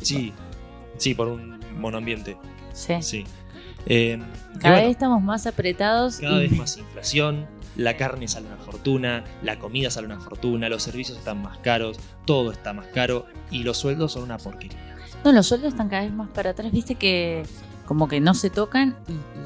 Sí, 0.00 0.32
sí, 0.96 1.14
por 1.14 1.28
un 1.28 1.60
monoambiente. 1.78 2.36
Sí. 2.72 2.94
Sí. 3.00 3.24
Eh, 3.86 4.18
y 4.54 4.58
Cada 4.58 4.74
bueno, 4.74 4.86
vez 4.88 4.90
estamos 4.96 5.22
más 5.22 5.46
apretados. 5.46 6.18
cada 6.18 6.38
y 6.42 6.48
vez 6.48 6.52
más 6.58 6.76
inflación, 6.78 7.46
la 7.76 7.96
carne 7.96 8.28
sale 8.28 8.46
una 8.46 8.56
fortuna, 8.56 9.24
la 9.42 9.58
comida 9.58 9.90
sale 9.90 10.06
una 10.06 10.20
fortuna, 10.20 10.68
los 10.68 10.82
servicios 10.82 11.18
están 11.18 11.42
más 11.42 11.58
caros, 11.58 11.98
todo 12.24 12.50
está 12.50 12.72
más 12.72 12.86
caro 12.88 13.26
y 13.50 13.62
los 13.62 13.76
sueldos 13.76 14.12
son 14.12 14.22
una 14.22 14.38
porquería. 14.38 14.78
No, 15.24 15.32
los 15.32 15.46
sueldos 15.46 15.72
están 15.72 15.88
cada 15.88 16.02
vez 16.02 16.12
más 16.12 16.28
para 16.30 16.50
atrás. 16.50 16.70
Viste 16.72 16.94
que 16.94 17.44
como 17.86 18.08
que 18.08 18.20
no 18.20 18.32
se 18.34 18.48
tocan 18.50 18.96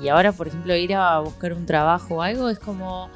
y, 0.01 0.05
y 0.05 0.09
ahora, 0.09 0.33
por 0.33 0.47
ejemplo, 0.49 0.75
ir 0.77 0.95
a 0.95 1.19
buscar 1.21 1.53
un 1.53 1.67
trabajo 1.67 2.17
o 2.17 2.23
algo 2.23 2.49
es 2.49 2.59
como... 2.59 3.11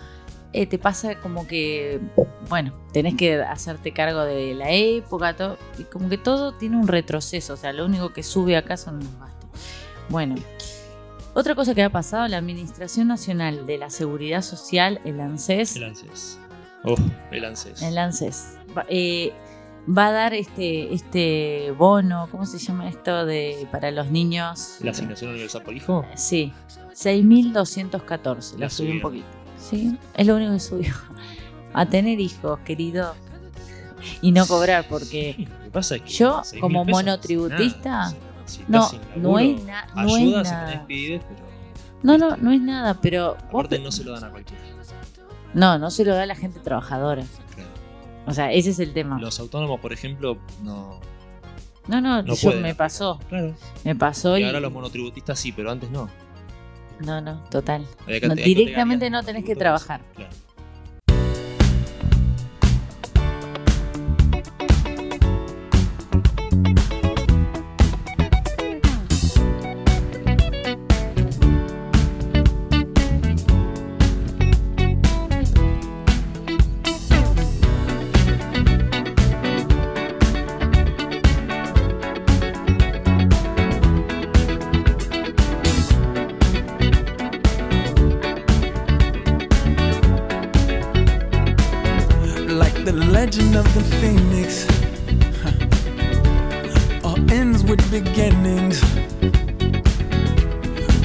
eh, 0.53 0.67
te 0.67 0.79
pasa 0.79 1.15
como 1.21 1.47
que, 1.47 2.01
bueno, 2.49 2.73
tenés 2.93 3.17
que 3.17 3.41
hacerte 3.41 3.93
cargo 3.93 4.25
de 4.25 4.55
la 4.55 4.71
época, 4.71 5.35
todo, 5.35 5.59
y 5.79 5.85
como 5.85 6.09
que 6.09 6.19
todo 6.19 6.53
tiene 6.53 6.77
un 6.77 6.89
retroceso, 6.89 7.55
o 7.55 7.57
sea, 7.57 7.73
lo 7.73 7.87
único 7.87 8.13
que 8.13 8.23
sube 8.23 8.57
acá 8.57 8.77
son 8.77 8.99
los 9.01 9.19
gastos. 9.19 9.51
Bueno, 10.09 10.35
otra 11.35 11.55
cosa 11.55 11.75
que 11.75 11.83
ha 11.83 11.91
pasado, 11.91 12.29
la 12.29 12.37
Administración 12.37 13.09
Nacional 13.09 13.67
de 13.67 13.79
la 13.79 13.89
Seguridad 13.89 14.43
Social, 14.43 15.01
el 15.05 15.21
ANSES, 15.21 15.77
El 15.77 15.85
ANSES. 15.85 16.39
Oh, 16.85 16.97
el 17.31 17.45
ANSES. 17.45 17.83
el 17.83 17.97
ANSES, 17.97 18.59
va, 18.77 18.85
eh, 18.89 19.33
va 19.89 20.09
a 20.09 20.13
dar 20.13 20.35
este, 20.35 20.93
este 20.93 21.71
bono, 21.79 22.29
¿cómo 22.31 22.45
se 22.45 22.59
llama 22.59 22.89
esto? 22.89 23.25
de 23.25 23.67
para 23.73 23.91
los 23.91 24.11
niños. 24.11 24.77
¿La 24.81 24.91
asignación 24.91 25.31
universal 25.31 25.63
por 25.63 25.75
hijo? 25.75 26.05
Sí, 26.15 26.53
6.214, 26.95 28.53
La 28.55 28.59
la 28.59 28.71
subí 28.71 28.91
un 28.91 29.01
poquito. 29.01 29.42
Sí, 29.63 29.97
es 30.15 30.27
lo 30.27 30.37
único 30.37 30.53
que 30.53 30.61
subió. 30.61 30.93
A 31.75 31.87
tener 31.87 32.21
hijos, 32.21 32.59
querido. 32.61 33.15
Y 34.21 34.33
no 34.33 34.47
cobrar, 34.47 34.87
porque 34.89 35.35
Sí, 35.37 35.45
lo 35.59 35.65
que 35.65 35.71
pasa 35.71 35.97
es 35.97 36.03
que 36.03 36.09
yo, 36.11 36.41
6.000 36.43 36.61
como 36.61 36.85
monotributista, 36.85 38.11
no 38.69 38.81
nada. 38.81 38.91
No, 39.17 39.39
es, 39.39 39.65
na- 39.65 39.87
no 39.95 40.09
es 40.09 40.15
Ayuda 40.17 40.45
si 40.45 40.51
nada. 40.51 40.67
tenés 40.71 40.87
pibes, 40.87 41.23
pero 41.29 41.41
No, 42.03 42.19
no, 42.19 42.37
no 42.37 42.53
es 42.53 42.61
nada, 42.61 43.01
pero 43.01 43.35
vos 43.35 43.45
aparte 43.49 43.77
pe- 43.77 43.83
no 43.83 43.93
se 43.93 44.05
lo 44.05 44.13
dan 44.13 44.25
a 44.25 44.31
cualquiera. 44.31 44.63
no, 45.55 45.79
no 45.79 45.91
se 45.91 46.05
lo 46.05 46.15
da 46.15 46.25
a 46.25 46.27
la 46.27 46.35
gente 46.35 46.59
trabajadora. 46.61 47.23
Claro. 47.55 47.71
O 48.27 48.33
sea, 48.35 48.53
ese 48.53 48.71
es 48.71 48.79
el 48.81 48.93
tema. 48.93 49.19
Los 49.21 49.39
autónomos, 49.41 49.81
por 49.81 49.93
ejemplo, 49.93 50.37
no. 50.63 51.01
No, 51.89 52.01
no, 52.01 52.23
no 52.23 52.35
yo 52.35 52.53
me 52.61 52.75
pasó, 52.75 53.19
Claro. 53.29 53.55
me 53.85 53.97
pasó 53.97 54.37
Y 54.39 54.43
y, 54.43 54.45
ahora 54.45 54.61
los 54.61 54.73
monotributistas 54.73 55.39
sí, 55.39 55.53
pero 55.53 55.71
antes 55.71 55.91
no. 55.91 56.09
No, 57.03 57.21
no, 57.21 57.43
total. 57.51 57.87
No, 58.27 58.35
directamente 58.35 59.11
no 59.11 59.23
tenés 59.23 59.45
que 59.45 59.57
trabajar. 59.57 60.01
Claro. 60.15 60.33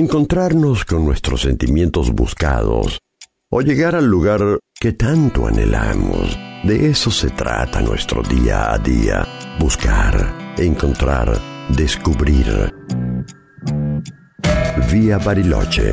encontrarnos 0.00 0.84
con 0.86 1.04
nuestros 1.04 1.42
sentimientos 1.42 2.10
buscados 2.10 2.98
o 3.50 3.60
llegar 3.60 3.94
al 3.94 4.06
lugar 4.06 4.40
que 4.80 4.94
tanto 4.94 5.46
anhelamos. 5.46 6.38
De 6.64 6.88
eso 6.88 7.10
se 7.10 7.28
trata 7.28 7.82
nuestro 7.82 8.22
día 8.22 8.72
a 8.72 8.78
día, 8.78 9.28
buscar, 9.58 10.54
encontrar, 10.56 11.38
descubrir. 11.76 12.72
Vía 14.90 15.18
Bariloche. 15.18 15.92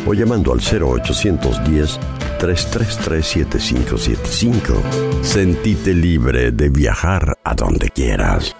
o 0.06 0.14
llamando 0.14 0.54
al 0.54 0.60
0810 0.60 2.00
333-7575. 2.44 5.22
Sentite 5.22 5.94
libre 5.94 6.52
de 6.52 6.70
viajar 6.70 7.38
a 7.44 7.56
donde 7.56 7.90
quieras. 7.90 8.56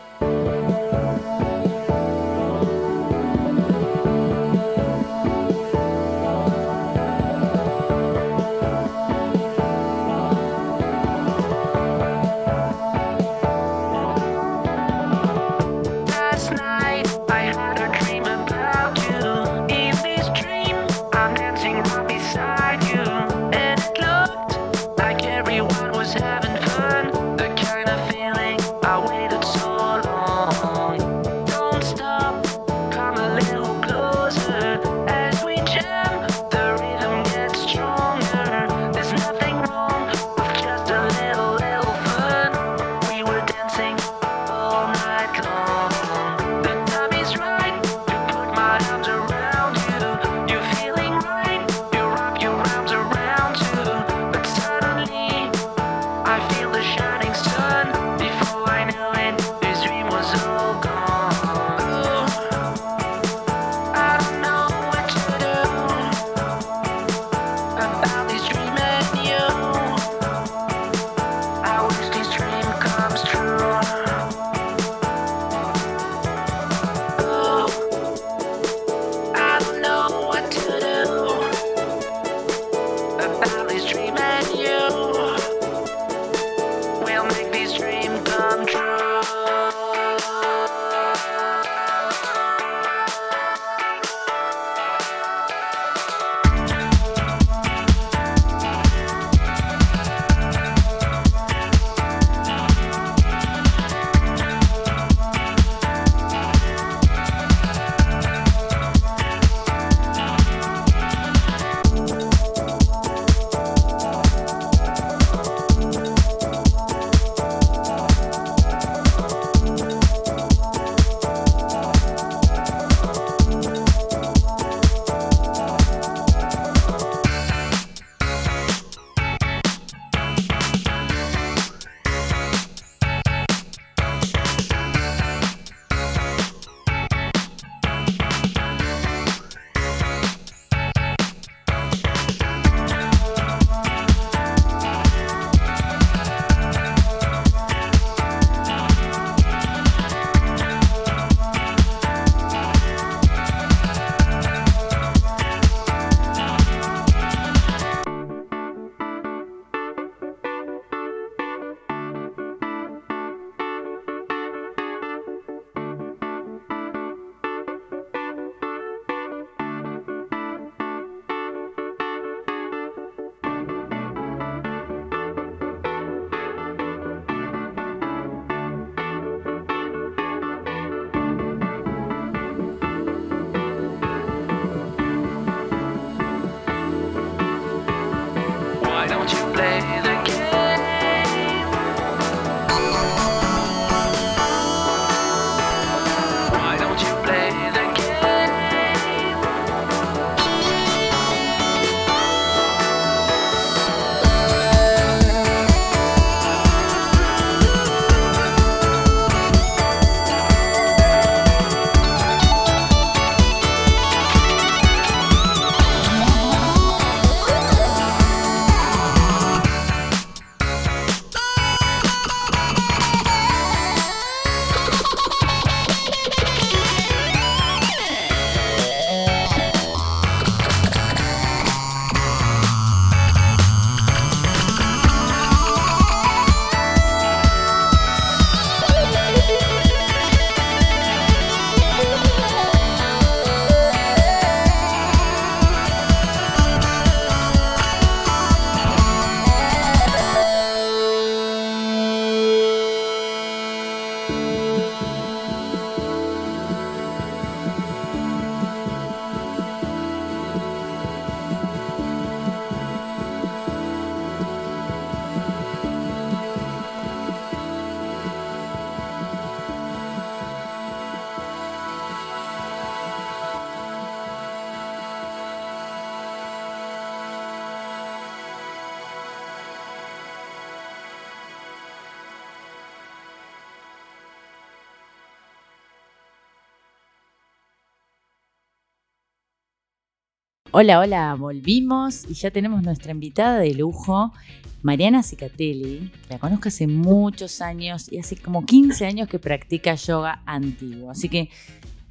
Hola, 290.76 291.00
hola, 291.00 291.36
volvimos 291.36 292.26
y 292.28 292.34
ya 292.34 292.50
tenemos 292.50 292.82
nuestra 292.82 293.12
invitada 293.12 293.60
de 293.60 293.76
lujo, 293.76 294.34
Mariana 294.82 295.22
Cicatelli. 295.22 296.12
La 296.32 296.40
conozco 296.40 296.70
hace 296.70 296.88
muchos 296.88 297.62
años 297.62 298.12
y 298.12 298.18
hace 298.18 298.38
como 298.38 298.66
15 298.66 299.06
años 299.06 299.28
que 299.28 299.38
practica 299.38 299.94
yoga 299.94 300.42
antiguo. 300.48 301.12
Así 301.12 301.30
que 301.30 301.52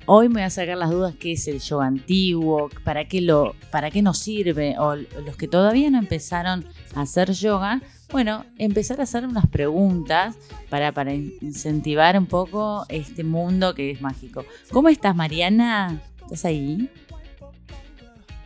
hoy 0.07 0.29
me 0.29 0.35
voy 0.35 0.42
a 0.42 0.51
sacar 0.51 0.77
las 0.77 0.90
dudas 0.92 1.16
qué 1.18 1.33
es 1.33 1.48
el 1.48 1.59
yoga 1.59 1.87
antiguo, 1.87 2.70
para 2.85 3.09
qué, 3.09 3.20
lo, 3.20 3.57
para 3.72 3.90
qué 3.90 4.01
nos 4.01 4.18
sirve, 4.18 4.79
o 4.79 4.94
los 4.94 5.37
que 5.37 5.48
todavía 5.48 5.90
no 5.90 5.98
empezaron 5.98 6.64
a 6.94 7.01
hacer 7.01 7.33
yoga. 7.33 7.83
Bueno, 8.12 8.46
empezar 8.59 9.01
a 9.01 9.03
hacer 9.03 9.27
unas 9.27 9.48
preguntas 9.48 10.37
para, 10.70 10.92
para 10.92 11.12
incentivar 11.12 12.16
un 12.16 12.27
poco 12.27 12.87
este 12.88 13.25
mundo 13.25 13.75
que 13.75 13.90
es 13.90 14.01
mágico. 14.01 14.44
¿Cómo 14.70 14.88
estás, 14.88 15.16
Mariana? 15.16 16.01
¿Estás 16.22 16.44
ahí? 16.44 16.88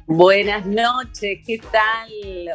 Buenas 0.09 0.65
noches, 0.67 1.41
¿qué 1.45 1.59
tal? 1.59 2.09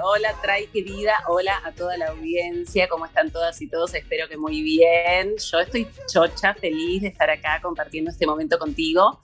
Hola, 0.03 0.33
Trai 0.41 0.67
querida, 0.67 1.15
hola 1.27 1.61
a 1.65 1.73
toda 1.73 1.97
la 1.97 2.07
audiencia, 2.07 2.87
¿cómo 2.87 3.05
están 3.05 3.29
todas 3.29 3.61
y 3.61 3.67
todos? 3.67 3.93
Espero 3.93 4.29
que 4.29 4.37
muy 4.37 4.61
bien. 4.61 5.35
Yo 5.51 5.59
estoy 5.59 5.85
chocha, 6.11 6.53
feliz 6.53 7.01
de 7.01 7.09
estar 7.09 7.29
acá 7.29 7.59
compartiendo 7.61 8.09
este 8.09 8.25
momento 8.25 8.57
contigo. 8.57 9.19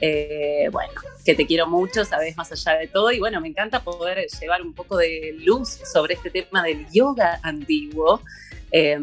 Eh, 0.00 0.68
bueno, 0.72 0.92
que 1.24 1.36
te 1.36 1.46
quiero 1.46 1.68
mucho, 1.68 2.04
sabes, 2.04 2.36
más 2.36 2.50
allá 2.50 2.78
de 2.80 2.88
todo. 2.88 3.12
Y 3.12 3.20
bueno, 3.20 3.40
me 3.40 3.46
encanta 3.48 3.84
poder 3.84 4.26
llevar 4.40 4.60
un 4.62 4.72
poco 4.74 4.96
de 4.96 5.36
luz 5.38 5.68
sobre 5.92 6.14
este 6.14 6.30
tema 6.30 6.64
del 6.64 6.84
yoga 6.92 7.38
antiguo. 7.44 8.20
eh, 8.70 8.98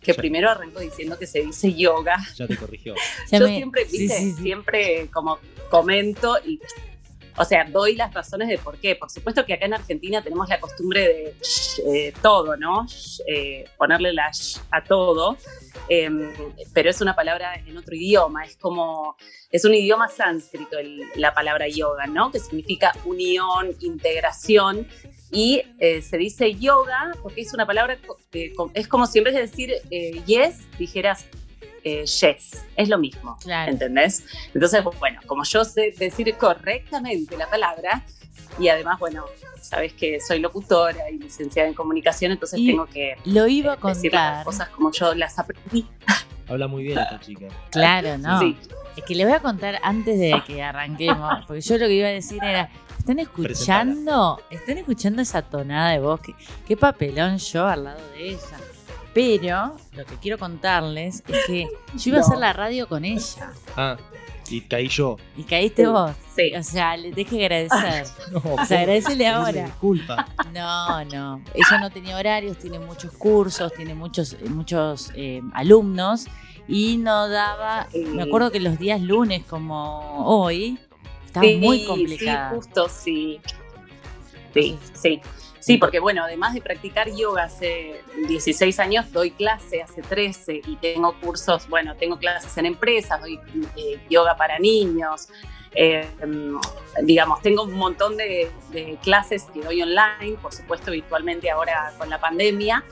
que 0.00 0.12
Ya. 0.12 0.14
primero 0.16 0.50
arranco 0.50 0.80
diciendo 0.80 1.16
que 1.16 1.28
se 1.28 1.40
dice 1.42 1.72
yoga, 1.72 2.16
Ya 2.34 2.48
te 2.48 2.56
corrigió. 2.56 2.94
Yo 3.30 3.46
me- 3.46 3.56
siempre, 3.56 3.84
sí, 3.86 3.98
viste, 3.98 4.18
sí, 4.18 4.32
sí. 4.32 4.42
siempre 4.42 5.08
como 5.12 5.38
comento 5.70 6.36
y, 6.44 6.58
o 7.36 7.44
sea, 7.44 7.64
doy 7.64 7.96
las 7.96 8.12
razones 8.14 8.48
de 8.48 8.58
por 8.58 8.78
qué. 8.78 8.94
Por 8.96 9.10
supuesto 9.10 9.44
que 9.44 9.54
acá 9.54 9.66
en 9.66 9.74
Argentina 9.74 10.22
tenemos 10.22 10.48
la 10.48 10.60
costumbre 10.60 11.00
de 11.00 11.34
eh, 11.86 12.12
todo, 12.22 12.56
¿no? 12.56 12.86
Eh, 13.26 13.64
ponerle 13.76 14.12
la 14.12 14.30
a 14.70 14.84
todo, 14.84 15.36
em, 15.88 16.32
pero 16.72 16.90
es 16.90 17.00
una 17.00 17.14
palabra 17.16 17.54
en 17.56 17.76
otro 17.76 17.94
idioma, 17.94 18.44
es 18.44 18.56
como, 18.56 19.16
es 19.50 19.64
un 19.64 19.74
idioma 19.74 20.08
sánscrito 20.08 20.78
el- 20.78 21.02
la 21.16 21.34
palabra 21.34 21.66
yoga, 21.68 22.06
¿no? 22.06 22.30
Que 22.30 22.38
significa 22.38 22.92
unión, 23.04 23.70
integración. 23.80 24.86
Y 25.30 25.62
eh, 25.80 26.00
se 26.02 26.16
dice 26.16 26.54
yoga 26.54 27.10
porque 27.22 27.40
es 27.40 27.52
una 27.52 27.66
palabra, 27.66 27.98
co- 28.56 28.70
es 28.74 28.86
como 28.86 29.06
si 29.06 29.18
en 29.18 29.24
vez 29.24 29.34
de 29.34 29.40
decir 29.40 29.72
eh, 29.90 30.22
yes, 30.26 30.60
dijeras 30.78 31.26
eh, 31.84 32.04
yes, 32.04 32.64
es 32.76 32.88
lo 32.88 32.98
mismo. 32.98 33.36
Claro. 33.42 33.70
¿entendés? 33.70 34.24
Entonces, 34.52 34.82
bueno, 34.98 35.20
como 35.26 35.44
yo 35.44 35.64
sé 35.64 35.94
decir 35.96 36.34
correctamente 36.36 37.36
la 37.36 37.48
palabra, 37.48 38.04
y 38.58 38.68
además, 38.68 38.98
bueno, 38.98 39.24
sabes 39.60 39.92
que 39.94 40.20
soy 40.20 40.38
locutora 40.38 41.10
y 41.10 41.18
licenciada 41.18 41.68
en 41.68 41.74
comunicación, 41.74 42.32
entonces 42.32 42.60
Y 42.60 42.68
tengo 42.68 42.86
que 42.86 43.16
Lo 43.24 43.46
iba 43.46 43.76
a 43.80 43.88
decir 43.88 44.12
las 44.12 44.44
cosas 44.44 44.68
como 44.68 44.92
yo 44.92 45.14
las 45.14 45.38
aprendí. 45.38 45.86
Habla 46.48 46.68
muy 46.68 46.84
bien 46.84 46.98
esta 46.98 47.18
chica. 47.20 47.46
Claro, 47.70 48.18
no. 48.18 48.38
Sí. 48.38 48.56
Es 48.96 49.04
que 49.04 49.14
le 49.14 49.24
voy 49.24 49.34
a 49.34 49.40
contar 49.40 49.80
antes 49.82 50.18
de 50.18 50.40
que 50.46 50.62
arranquemos, 50.62 51.44
porque 51.46 51.62
yo 51.62 51.78
lo 51.78 51.86
que 51.86 51.94
iba 51.94 52.08
a 52.08 52.12
decir 52.12 52.38
era, 52.44 52.70
¿están 52.98 53.18
escuchando? 53.18 54.40
¿Están 54.50 54.78
escuchando 54.78 55.22
esa 55.22 55.42
tonada 55.42 55.90
de 55.90 55.98
voz? 55.98 56.20
¿Qué, 56.20 56.34
qué 56.66 56.76
papelón 56.76 57.38
yo 57.38 57.66
al 57.66 57.84
lado 57.84 58.00
de 58.12 58.28
ella? 58.28 58.58
Pero 59.14 59.76
lo 59.92 60.04
que 60.04 60.16
quiero 60.16 60.38
contarles 60.38 61.22
es 61.28 61.46
que 61.46 61.68
yo 61.94 62.10
iba 62.10 62.18
a 62.18 62.20
hacer 62.22 62.38
la 62.38 62.52
radio 62.52 62.88
con 62.88 63.04
ella 63.04 63.52
Ah, 63.76 63.96
y 64.50 64.60
caí 64.62 64.88
yo. 64.88 65.16
y 65.36 65.44
caíste 65.44 65.86
vos. 65.86 66.10
Sí. 66.36 66.52
O 66.54 66.62
sea, 66.62 66.96
le 66.96 67.10
tenés 67.12 67.30
que 67.30 67.44
agradecer. 67.44 68.06
No, 68.32 68.42
O 68.60 68.64
sea, 68.66 68.80
agradecele 68.80 69.26
ahora. 69.28 69.64
Disculpa. 69.66 70.26
No, 70.52 71.04
no. 71.06 71.42
Ella 71.54 71.78
no 71.80 71.90
tenía 71.90 72.16
horarios, 72.16 72.58
tiene 72.58 72.78
muchos 72.78 73.12
cursos, 73.12 73.72
tiene 73.72 73.94
muchos, 73.94 74.36
muchos 74.50 75.12
eh, 75.14 75.40
alumnos 75.54 76.26
y 76.68 76.96
no 76.98 77.28
daba. 77.28 77.86
Me 77.94 78.22
acuerdo 78.24 78.50
que 78.50 78.58
los 78.60 78.78
días 78.78 79.00
lunes, 79.00 79.44
como 79.46 80.24
hoy, 80.26 80.78
estaba 81.24 81.46
Sí, 81.46 81.56
muy 81.56 81.86
complicada. 81.86 82.50
Sí, 82.50 82.56
justo, 82.56 82.88
sí. 82.88 83.40
Sí, 84.52 84.78
sí. 84.92 85.20
Sí, 85.64 85.78
porque 85.78 85.98
bueno, 85.98 86.24
además 86.24 86.52
de 86.52 86.60
practicar 86.60 87.10
yoga 87.10 87.44
hace 87.44 88.02
16 88.28 88.78
años, 88.80 89.10
doy 89.12 89.30
clase 89.30 89.80
hace 89.80 90.02
13 90.02 90.60
y 90.66 90.76
tengo 90.76 91.18
cursos, 91.18 91.66
bueno, 91.70 91.96
tengo 91.96 92.18
clases 92.18 92.54
en 92.58 92.66
empresas, 92.66 93.18
doy 93.18 93.40
eh, 93.74 93.98
yoga 94.10 94.36
para 94.36 94.58
niños, 94.58 95.30
mm, 95.74 96.56
digamos, 97.06 97.40
tengo 97.40 97.62
un 97.62 97.72
montón 97.72 98.18
de, 98.18 98.50
clases 99.02 99.44
que 99.54 99.62
doy 99.62 99.80
online, 99.80 100.36
por 100.42 100.52
supuesto 100.52 100.90
virtualmente 100.90 101.48
ahora 101.48 101.94
con 101.96 102.10
la 102.10 102.20
pandemia. 102.20 102.84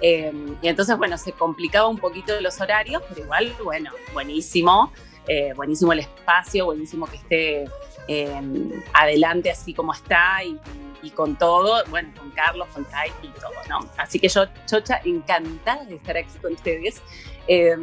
Eh, 0.00 0.32
y 0.62 0.68
entonces, 0.68 0.96
bueno, 0.96 1.18
se 1.18 1.32
complicaba 1.32 1.88
un 1.88 1.98
poquito 1.98 2.40
los 2.40 2.60
horarios, 2.60 3.02
pero 3.08 3.22
igual, 3.22 3.52
bueno, 3.64 3.90
buenísimo, 4.12 4.92
eh, 5.26 5.52
buenísimo 5.56 5.92
el 5.92 5.98
espacio, 5.98 6.66
buenísimo 6.66 7.06
que 7.06 7.16
esté 7.16 7.64
eh, 8.12 8.82
adelante 8.92 9.52
así 9.52 9.72
como 9.72 9.92
está 9.92 10.42
y, 10.42 10.58
y 11.00 11.10
con 11.10 11.36
todo, 11.36 11.84
bueno, 11.90 12.10
con 12.18 12.30
Carlos, 12.32 12.66
con 12.74 12.84
Tai 12.84 13.08
y 13.22 13.28
todo, 13.28 13.52
¿no? 13.68 13.88
Así 13.96 14.18
que 14.18 14.28
yo, 14.28 14.46
Chocha, 14.66 15.00
encantada 15.04 15.84
de 15.84 15.94
estar 15.94 16.16
aquí 16.16 16.36
con 16.42 16.54
ustedes. 16.54 17.00
Eh, 17.46 17.76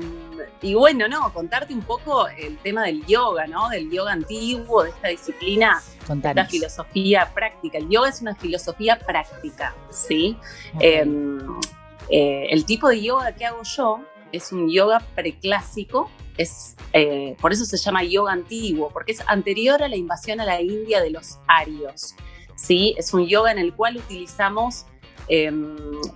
y 0.61 0.73
bueno, 0.73 1.07
no, 1.07 1.31
contarte 1.33 1.73
un 1.73 1.81
poco 1.81 2.27
el 2.27 2.57
tema 2.57 2.83
del 2.83 3.05
yoga, 3.05 3.47
¿no? 3.47 3.69
Del 3.69 3.89
yoga 3.89 4.11
antiguo, 4.11 4.83
de 4.83 4.89
esta 4.89 5.07
disciplina, 5.07 5.81
esta 6.09 6.45
filosofía 6.45 7.31
práctica. 7.33 7.77
El 7.77 7.87
yoga 7.89 8.09
es 8.09 8.21
una 8.21 8.35
filosofía 8.35 8.99
práctica, 8.99 9.73
¿sí? 9.89 10.37
Eh, 10.81 11.05
eh, 12.09 12.47
el 12.49 12.65
tipo 12.65 12.89
de 12.89 13.01
yoga 13.01 13.31
que 13.33 13.45
hago 13.45 13.63
yo 13.63 14.01
es 14.31 14.51
un 14.51 14.69
yoga 14.69 14.99
preclásico, 15.15 16.09
es, 16.37 16.75
eh, 16.93 17.35
por 17.41 17.51
eso 17.51 17.65
se 17.65 17.77
llama 17.77 18.03
yoga 18.03 18.33
antiguo, 18.33 18.89
porque 18.91 19.13
es 19.13 19.23
anterior 19.27 19.81
a 19.81 19.87
la 19.87 19.95
invasión 19.95 20.39
a 20.39 20.45
la 20.45 20.61
India 20.61 21.01
de 21.01 21.09
los 21.09 21.39
arios. 21.47 22.15
¿sí? 22.55 22.95
Es 22.97 23.13
un 23.13 23.27
yoga 23.27 23.51
en 23.51 23.57
el 23.57 23.73
cual 23.73 23.97
utilizamos, 23.97 24.85
eh, 25.29 25.51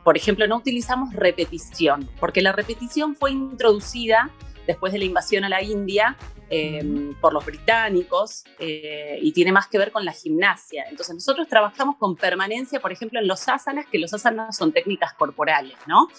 por 0.03 0.17
ejemplo, 0.17 0.47
no 0.47 0.57
utilizamos 0.57 1.13
repetición, 1.13 2.09
porque 2.19 2.41
la 2.41 2.51
repetición 2.51 3.15
fue 3.15 3.31
introducida 3.31 4.29
después 4.67 4.93
de 4.93 4.99
la 4.99 5.05
invasión 5.05 5.43
a 5.43 5.49
la 5.49 5.61
India 5.61 6.17
eh, 6.53 7.13
por 7.21 7.31
los 7.31 7.45
británicos 7.45 8.43
eh, 8.59 9.17
y 9.21 9.31
tiene 9.31 9.53
más 9.53 9.67
que 9.67 9.77
ver 9.77 9.93
con 9.93 10.03
la 10.03 10.11
gimnasia. 10.11 10.83
Entonces 10.89 11.15
nosotros 11.15 11.47
trabajamos 11.47 11.95
con 11.95 12.17
permanencia, 12.17 12.81
por 12.81 12.91
ejemplo, 12.91 13.21
en 13.21 13.27
los 13.27 13.47
asanas, 13.47 13.85
que 13.89 13.97
los 13.97 14.13
asanas 14.13 14.57
son 14.57 14.73
técnicas 14.73 15.13
corporales, 15.13 15.77
¿no? 15.87 16.09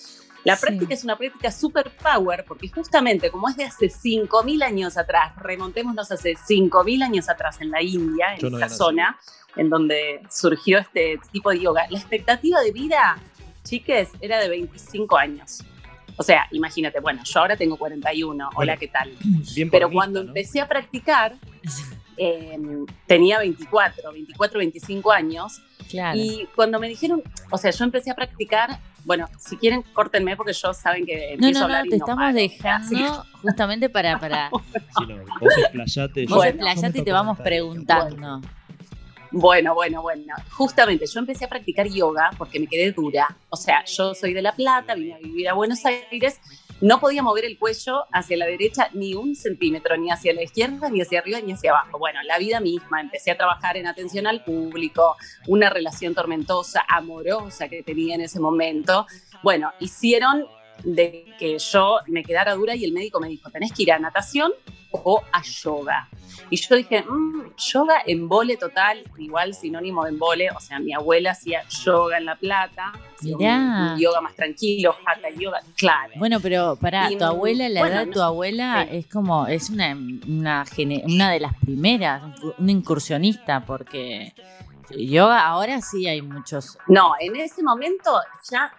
La 0.44 0.56
Sí. 0.56 0.66
práctica 0.66 0.94
es 0.94 1.04
una 1.04 1.16
práctica 1.16 1.52
super 1.52 1.90
power 2.02 2.44
porque 2.46 2.68
justamente 2.68 3.30
como 3.30 3.48
es 3.48 3.56
de 3.56 3.64
hace 3.64 3.88
5.000 3.88 4.62
años 4.62 4.96
atrás, 4.96 5.34
remontémonos 5.36 6.10
hace 6.10 6.34
5.000 6.36 7.02
años 7.02 7.28
atrás 7.28 7.60
en 7.60 7.70
la 7.70 7.80
India, 7.82 8.34
en 8.36 8.40
no 8.50 8.56
esta 8.56 8.64
había 8.66 8.68
zona 8.76 9.18
en 9.56 9.70
donde 9.70 10.20
surgió 10.30 10.78
este 10.78 11.18
tipo 11.30 11.50
de 11.50 11.60
yoga, 11.60 11.86
la 11.90 11.98
expectativa 11.98 12.60
de 12.60 12.72
vida, 12.72 13.18
chiques, 13.64 14.08
era 14.20 14.40
de 14.40 14.48
25 14.48 15.16
años. 15.16 15.62
O 16.16 16.22
sea, 16.22 16.46
imagínate, 16.50 17.00
bueno, 17.00 17.22
yo 17.24 17.40
ahora 17.40 17.56
tengo 17.56 17.76
41, 17.76 18.48
hola, 18.48 18.54
Bueno, 18.54 18.74
¿qué 18.80 18.88
tal? 18.88 19.12
Bien 19.54 19.70
Pero 19.70 19.90
cuando 19.90 20.22
¿no? 20.22 20.28
empecé 20.28 20.60
a 20.60 20.68
practicar, 20.68 21.34
eh, 22.16 22.58
tenía 23.06 23.38
24, 23.38 24.12
24, 24.12 24.58
25 24.58 25.12
años. 25.12 25.60
Claro. 25.88 26.18
Y 26.18 26.48
cuando 26.54 26.78
me 26.80 26.88
dijeron, 26.88 27.22
o 27.50 27.58
sea, 27.58 27.70
yo 27.70 27.84
empecé 27.84 28.10
a 28.10 28.14
practicar, 28.14 28.78
bueno, 29.04 29.28
si 29.38 29.56
quieren, 29.56 29.82
córtenme 29.92 30.36
porque 30.36 30.52
yo 30.52 30.72
saben 30.74 31.04
que 31.06 31.34
empiezo 31.34 31.58
no, 31.58 31.60
a 31.60 31.64
hablar 31.64 31.80
no, 31.80 31.86
y 31.86 31.90
te 31.90 31.98
no 31.98 32.04
estamos 32.04 32.22
paro. 32.22 32.34
dejando 32.34 33.24
justamente 33.42 33.88
para, 33.88 34.18
para 34.18 34.50
Sí, 34.98 35.06
no, 35.08 35.16
vos 35.40 35.52
explayate. 35.58 36.26
vos 36.26 36.36
Bueno, 36.36 36.66
explayate 36.66 36.98
y 36.98 37.02
te 37.02 37.12
vamos 37.12 37.38
preguntando. 37.38 38.40
Bueno, 39.34 39.74
bueno, 39.74 40.02
bueno. 40.02 40.34
Justamente 40.50 41.06
yo 41.06 41.18
empecé 41.20 41.46
a 41.46 41.48
practicar 41.48 41.88
yoga 41.88 42.30
porque 42.36 42.60
me 42.60 42.66
quedé 42.66 42.92
dura. 42.92 43.34
O 43.48 43.56
sea, 43.56 43.82
yo 43.86 44.14
soy 44.14 44.34
de 44.34 44.42
La 44.42 44.52
Plata, 44.52 44.94
vine 44.94 45.14
a 45.14 45.18
vivir 45.18 45.48
a 45.48 45.54
Buenos 45.54 45.84
Aires 45.86 46.38
no 46.82 46.98
podía 46.98 47.22
mover 47.22 47.44
el 47.44 47.58
cuello 47.58 48.06
hacia 48.12 48.36
la 48.36 48.46
derecha 48.46 48.88
ni 48.92 49.14
un 49.14 49.36
centímetro, 49.36 49.96
ni 49.96 50.10
hacia 50.10 50.34
la 50.34 50.42
izquierda, 50.42 50.90
ni 50.90 51.00
hacia 51.00 51.20
arriba, 51.20 51.40
ni 51.40 51.52
hacia 51.52 51.70
abajo. 51.70 51.96
Bueno, 51.96 52.20
la 52.24 52.38
vida 52.38 52.58
misma, 52.58 53.00
empecé 53.00 53.30
a 53.30 53.36
trabajar 53.36 53.76
en 53.76 53.86
atención 53.86 54.26
al 54.26 54.42
público, 54.42 55.16
una 55.46 55.70
relación 55.70 56.12
tormentosa, 56.12 56.84
amorosa 56.88 57.68
que 57.68 57.84
tenía 57.84 58.16
en 58.16 58.22
ese 58.22 58.40
momento. 58.40 59.06
Bueno, 59.44 59.72
hicieron 59.78 60.44
de 60.84 61.34
que 61.38 61.58
yo 61.58 61.98
me 62.08 62.22
quedara 62.22 62.54
dura 62.54 62.74
y 62.74 62.84
el 62.84 62.92
médico 62.92 63.20
me 63.20 63.28
dijo, 63.28 63.50
tenés 63.50 63.72
que 63.72 63.82
ir 63.84 63.92
a 63.92 63.98
natación 63.98 64.52
o 64.90 65.22
a 65.32 65.42
yoga. 65.42 66.08
Y 66.50 66.56
yo 66.56 66.76
dije, 66.76 67.02
"Mm, 67.02 67.54
yoga 67.56 68.02
en 68.04 68.28
vole 68.28 68.56
total, 68.58 69.02
igual 69.16 69.54
sinónimo 69.54 70.04
de 70.04 70.10
embole, 70.10 70.50
o 70.50 70.60
sea, 70.60 70.78
mi 70.78 70.92
abuela 70.92 71.30
hacía 71.30 71.62
yoga 71.84 72.18
en 72.18 72.26
La 72.26 72.36
Plata, 72.36 72.92
Mirá. 73.22 73.92
un 73.94 73.98
yoga 73.98 74.20
más 74.20 74.34
tranquilo, 74.34 74.94
hatha 75.06 75.30
yoga, 75.30 75.60
claro. 75.76 76.12
Bueno, 76.16 76.40
pero 76.40 76.76
para 76.76 77.08
tu 77.08 77.24
abuela, 77.24 77.68
la 77.70 77.80
bueno, 77.80 77.96
edad 77.96 78.06
de 78.06 78.12
tu 78.12 78.20
abuela 78.20 78.86
sí. 78.90 78.96
es 78.98 79.06
como, 79.06 79.46
es 79.46 79.70
una, 79.70 79.92
una, 79.94 80.64
una 81.06 81.30
de 81.30 81.40
las 81.40 81.54
primeras, 81.58 82.22
una 82.58 82.72
incursionista, 82.72 83.64
porque 83.64 84.34
yoga 84.90 85.46
ahora 85.46 85.80
sí 85.80 86.06
hay 86.06 86.20
muchos. 86.20 86.76
No, 86.86 87.12
en 87.18 87.34
ese 87.36 87.62
momento 87.62 88.20
ya, 88.50 88.70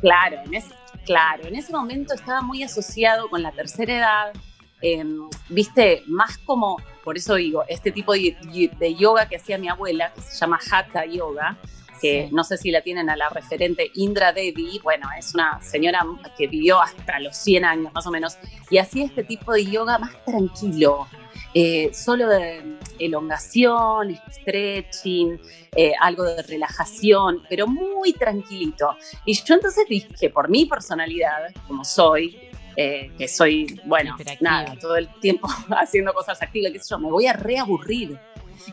claro, 0.00 0.38
en 0.44 0.54
ese, 0.54 0.72
claro, 1.04 1.46
en 1.46 1.56
ese 1.56 1.72
momento 1.72 2.14
estaba 2.14 2.42
muy 2.42 2.62
asociado 2.62 3.28
con 3.28 3.42
la 3.42 3.52
tercera 3.52 3.96
edad, 3.96 4.32
em, 4.80 5.28
viste, 5.48 6.02
más 6.06 6.38
como, 6.38 6.76
por 7.02 7.16
eso 7.16 7.34
digo, 7.36 7.64
este 7.68 7.90
tipo 7.92 8.12
de, 8.12 8.36
de 8.78 8.94
yoga 8.94 9.28
que 9.28 9.36
hacía 9.36 9.58
mi 9.58 9.68
abuela, 9.68 10.12
que 10.14 10.20
se 10.20 10.36
llama 10.36 10.58
Hatha 10.70 11.04
Yoga, 11.06 11.56
que 12.00 12.26
Sí. 12.28 12.34
no 12.34 12.44
sé 12.44 12.58
si 12.58 12.70
la 12.70 12.82
tienen 12.82 13.08
a 13.08 13.16
la 13.16 13.28
referente 13.30 13.90
Indra 13.94 14.32
Devi, 14.32 14.78
bueno, 14.82 15.08
es 15.18 15.32
una 15.34 15.60
señora 15.62 16.04
que 16.36 16.48
vivió 16.48 16.80
hasta 16.82 17.18
los 17.20 17.36
100 17.36 17.64
años 17.64 17.92
más 17.94 18.06
o 18.06 18.10
menos, 18.10 18.36
y 18.68 18.78
hacía 18.78 19.04
este 19.06 19.24
tipo 19.24 19.52
de 19.52 19.64
yoga 19.64 19.98
más 19.98 20.12
tranquilo, 20.24 21.06
eh, 21.54 21.90
solo 21.94 22.28
de 22.28 22.78
elongación, 22.98 24.18
stretching, 24.30 25.40
eh, 25.76 25.92
algo 26.00 26.24
de 26.24 26.42
relajación, 26.42 27.42
pero 27.48 27.66
muy 27.66 28.12
tranquilito. 28.12 28.96
Y 29.24 29.34
yo 29.34 29.54
entonces 29.54 29.86
dije, 29.88 30.30
por 30.30 30.48
mi 30.48 30.66
personalidad, 30.66 31.52
como 31.66 31.84
soy, 31.84 32.38
eh, 32.76 33.12
que 33.16 33.28
soy, 33.28 33.80
bueno, 33.84 34.16
nada, 34.40 34.74
todo 34.80 34.96
el 34.96 35.08
tiempo 35.20 35.48
haciendo 35.70 36.12
cosas 36.12 36.42
activas, 36.42 36.72
qué 36.72 36.80
sé 36.80 36.90
yo, 36.90 36.98
me 36.98 37.10
voy 37.10 37.26
a 37.26 37.32
reaburrir. 37.32 38.18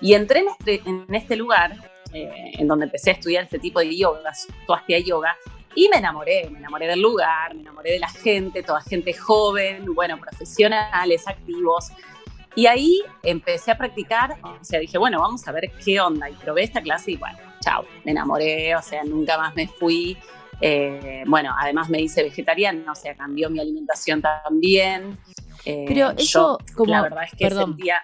Y 0.01 0.13
entré 0.13 0.39
en 0.39 0.47
este, 0.47 0.81
en 0.89 1.13
este 1.13 1.35
lugar, 1.35 1.75
eh, 2.13 2.53
en 2.53 2.67
donde 2.67 2.85
empecé 2.85 3.11
a 3.11 3.13
estudiar 3.13 3.43
este 3.43 3.59
tipo 3.59 3.79
de 3.79 3.95
yoga, 3.95 4.31
Swastika 4.65 4.97
Yoga, 4.99 5.37
y 5.75 5.87
me 5.89 5.97
enamoré, 5.97 6.49
me 6.49 6.59
enamoré 6.59 6.87
del 6.87 7.01
lugar, 7.01 7.53
me 7.53 7.61
enamoré 7.61 7.91
de 7.93 7.99
la 7.99 8.09
gente, 8.09 8.63
toda 8.63 8.81
gente 8.81 9.13
joven, 9.13 9.85
bueno, 9.93 10.17
profesionales, 10.19 11.27
activos. 11.27 11.91
Y 12.55 12.65
ahí 12.65 13.01
empecé 13.23 13.71
a 13.71 13.77
practicar, 13.77 14.37
o 14.43 14.63
sea, 14.63 14.79
dije, 14.79 14.97
bueno, 14.97 15.19
vamos 15.21 15.47
a 15.47 15.51
ver 15.51 15.71
qué 15.83 15.99
onda. 16.01 16.29
Y 16.29 16.33
probé 16.33 16.63
esta 16.63 16.81
clase 16.81 17.11
y 17.11 17.15
bueno, 17.15 17.37
chao, 17.61 17.85
me 18.03 18.11
enamoré, 18.11 18.75
o 18.75 18.81
sea, 18.81 19.03
nunca 19.03 19.37
más 19.37 19.55
me 19.55 19.67
fui. 19.67 20.17
Eh, 20.59 21.23
bueno, 21.27 21.55
además 21.57 21.89
me 21.89 22.01
hice 22.01 22.23
vegetariana, 22.23 22.91
o 22.91 22.95
sea, 22.95 23.15
cambió 23.15 23.49
mi 23.49 23.59
alimentación 23.59 24.21
también. 24.21 25.17
Eh, 25.65 25.85
Pero 25.87 26.11
eso 26.11 26.57
yo, 26.59 26.75
como- 26.75 26.91
la 26.91 27.01
verdad 27.03 27.23
es 27.23 27.31
que 27.31 27.45
perdón. 27.45 27.65
sentía, 27.75 28.01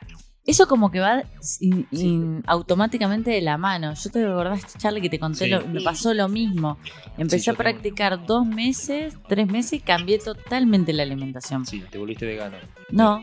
Eso 0.47 0.65
como 0.67 0.89
que 0.91 0.99
va 1.01 1.23
in- 1.59 1.85
in- 1.91 2.43
automáticamente 2.47 3.29
de 3.31 3.41
la 3.41 3.57
mano. 3.57 3.93
Yo 3.93 4.09
te 4.09 4.25
acordás, 4.25 4.77
Charlie, 4.77 5.01
que 5.01 5.09
te 5.09 5.19
conté, 5.19 5.43
Sí. 5.45 5.49
lo- 5.51 5.67
me 5.67 5.81
pasó 5.81 6.13
lo 6.13 6.29
mismo. 6.29 6.77
Empecé 7.17 7.43
Sí, 7.43 7.49
a 7.49 7.53
practicar 7.53 8.25
dos 8.25 8.45
meses, 8.47 9.13
tres 9.27 9.45
meses 9.47 9.73
y 9.73 9.79
cambié 9.81 10.19
totalmente 10.19 10.93
la 10.93 11.03
alimentación. 11.03 11.65
Sí, 11.65 11.83
te 11.91 11.97
volviste 11.97 12.25
vegano. 12.25 12.55
No, 12.89 13.21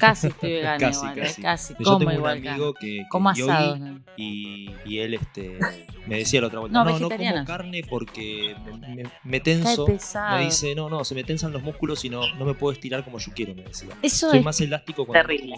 casi 0.00 0.26
estoy 0.26 0.50
vegana 0.54 0.78
Casi, 0.78 0.98
igual, 0.98 1.18
eh, 1.18 1.22
casi. 1.22 1.42
casi. 1.42 1.74
Yo 1.78 1.84
Como 1.84 1.98
tengo 1.98 2.10
un 2.10 2.16
igual 2.16 2.38
amigo 2.38 2.68
acá. 2.70 2.78
que, 2.80 2.86
que 2.98 3.08
Como. 3.08 3.32
¿no? 3.32 4.00
y, 4.16 4.68
y 4.84 4.98
él 4.98 5.14
este, 5.14 5.58
me 6.06 6.18
decía 6.18 6.40
la 6.40 6.48
otra 6.48 6.58
vuelta, 6.58 6.76
No, 6.76 6.84
no, 6.84 6.98
no, 6.98 7.08
como 7.08 7.44
carne 7.44 7.82
porque 7.88 8.56
me, 8.88 9.04
me- 9.22 9.40
tenso. 9.40 9.86
Me 9.86 10.44
dice, 10.44 10.74
no, 10.74 10.90
no, 10.90 11.04
se 11.04 11.14
me 11.14 11.22
tensan 11.22 11.52
los 11.52 11.62
músculos 11.62 12.04
y 12.04 12.10
no, 12.10 12.22
no 12.36 12.44
me 12.44 12.54
puedo 12.54 12.72
estirar 12.72 13.04
como 13.04 13.18
yo 13.18 13.32
quiero, 13.32 13.54
me 13.54 13.62
decía. 13.62 13.90
Eso 14.02 14.28
Soy 14.30 14.40
es, 14.40 14.44
más 14.44 14.60
elástico 14.60 15.06
cuando 15.06 15.26
Terrible. 15.28 15.56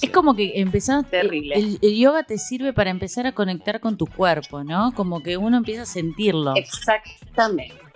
Es 0.00 0.10
como 0.10 0.34
que 0.34 0.60
empezás. 0.60 1.08
Terrible. 1.08 1.54
El, 1.54 1.78
el 1.82 1.96
yoga 1.96 2.22
te 2.22 2.38
sirve 2.38 2.72
para 2.72 2.90
empezar 2.90 3.26
a 3.26 3.32
conectar 3.32 3.80
con 3.80 3.96
tu 3.96 4.06
cuerpo, 4.06 4.64
¿no? 4.64 4.92
Como 4.94 5.22
que 5.22 5.36
uno 5.36 5.56
empieza 5.56 5.82
a 5.82 5.86
sentirlo. 5.86 6.54
Exactamente. 6.56 7.86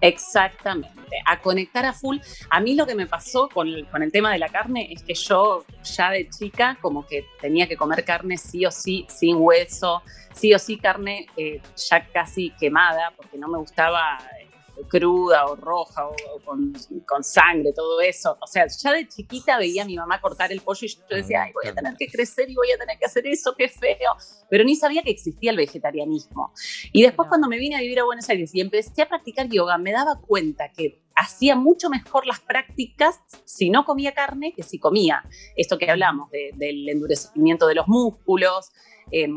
Exactamente. 0.00 0.90
A 1.26 1.40
conectar 1.40 1.84
a 1.86 1.92
full. 1.92 2.18
A 2.50 2.60
mí 2.60 2.74
lo 2.74 2.86
que 2.86 2.94
me 2.94 3.06
pasó 3.06 3.48
con 3.48 3.68
el, 3.68 3.86
con 3.86 4.02
el 4.02 4.12
tema 4.12 4.32
de 4.32 4.38
la 4.38 4.48
carne 4.48 4.92
es 4.92 5.02
que 5.02 5.14
yo 5.14 5.64
ya 5.82 6.10
de 6.10 6.28
chica 6.28 6.76
como 6.80 7.06
que 7.06 7.26
tenía 7.40 7.66
que 7.66 7.76
comer 7.76 8.04
carne 8.04 8.36
sí 8.36 8.66
o 8.66 8.70
sí, 8.70 9.06
sin 9.08 9.36
hueso, 9.36 10.02
sí 10.34 10.52
o 10.52 10.58
sí 10.58 10.76
carne 10.76 11.26
eh, 11.36 11.60
ya 11.88 12.06
casi 12.06 12.50
quemada, 12.58 13.12
porque 13.16 13.38
no 13.38 13.48
me 13.48 13.58
gustaba 13.58 14.18
eh, 14.40 14.43
cruda 14.88 15.46
o 15.46 15.56
roja 15.56 16.06
o, 16.08 16.14
o 16.34 16.40
con, 16.44 16.72
con 17.06 17.22
sangre, 17.24 17.72
todo 17.72 18.00
eso. 18.00 18.36
O 18.40 18.46
sea, 18.46 18.66
ya 18.66 18.92
de 18.92 19.08
chiquita 19.08 19.56
veía 19.58 19.82
a 19.82 19.86
mi 19.86 19.96
mamá 19.96 20.20
cortar 20.20 20.52
el 20.52 20.60
pollo 20.60 20.80
y 20.86 20.88
yo 20.88 20.98
decía, 21.16 21.44
ay, 21.44 21.52
voy 21.52 21.66
a 21.68 21.74
tener 21.74 21.94
que 21.96 22.08
crecer 22.08 22.50
y 22.50 22.54
voy 22.54 22.70
a 22.72 22.78
tener 22.78 22.98
que 22.98 23.06
hacer 23.06 23.26
eso, 23.26 23.54
qué 23.56 23.68
feo. 23.68 24.12
Pero 24.50 24.64
ni 24.64 24.76
sabía 24.76 25.02
que 25.02 25.10
existía 25.10 25.50
el 25.50 25.56
vegetarianismo. 25.56 26.52
Y 26.92 27.02
después 27.02 27.28
cuando 27.28 27.48
me 27.48 27.58
vine 27.58 27.76
a 27.76 27.80
vivir 27.80 28.00
a 28.00 28.04
Buenos 28.04 28.28
Aires 28.28 28.54
y 28.54 28.60
empecé 28.60 29.02
a 29.02 29.08
practicar 29.08 29.48
yoga, 29.48 29.78
me 29.78 29.92
daba 29.92 30.20
cuenta 30.20 30.70
que 30.72 31.02
hacía 31.16 31.54
mucho 31.54 31.88
mejor 31.90 32.26
las 32.26 32.40
prácticas 32.40 33.20
si 33.44 33.70
no 33.70 33.84
comía 33.84 34.12
carne 34.14 34.52
que 34.52 34.62
si 34.64 34.78
comía. 34.80 35.22
Esto 35.56 35.78
que 35.78 35.88
hablamos 35.90 36.30
de- 36.30 36.50
del 36.54 36.88
endurecimiento 36.88 37.66
de 37.68 37.76
los 37.76 37.86
músculos, 37.86 38.72
eh, 39.12 39.28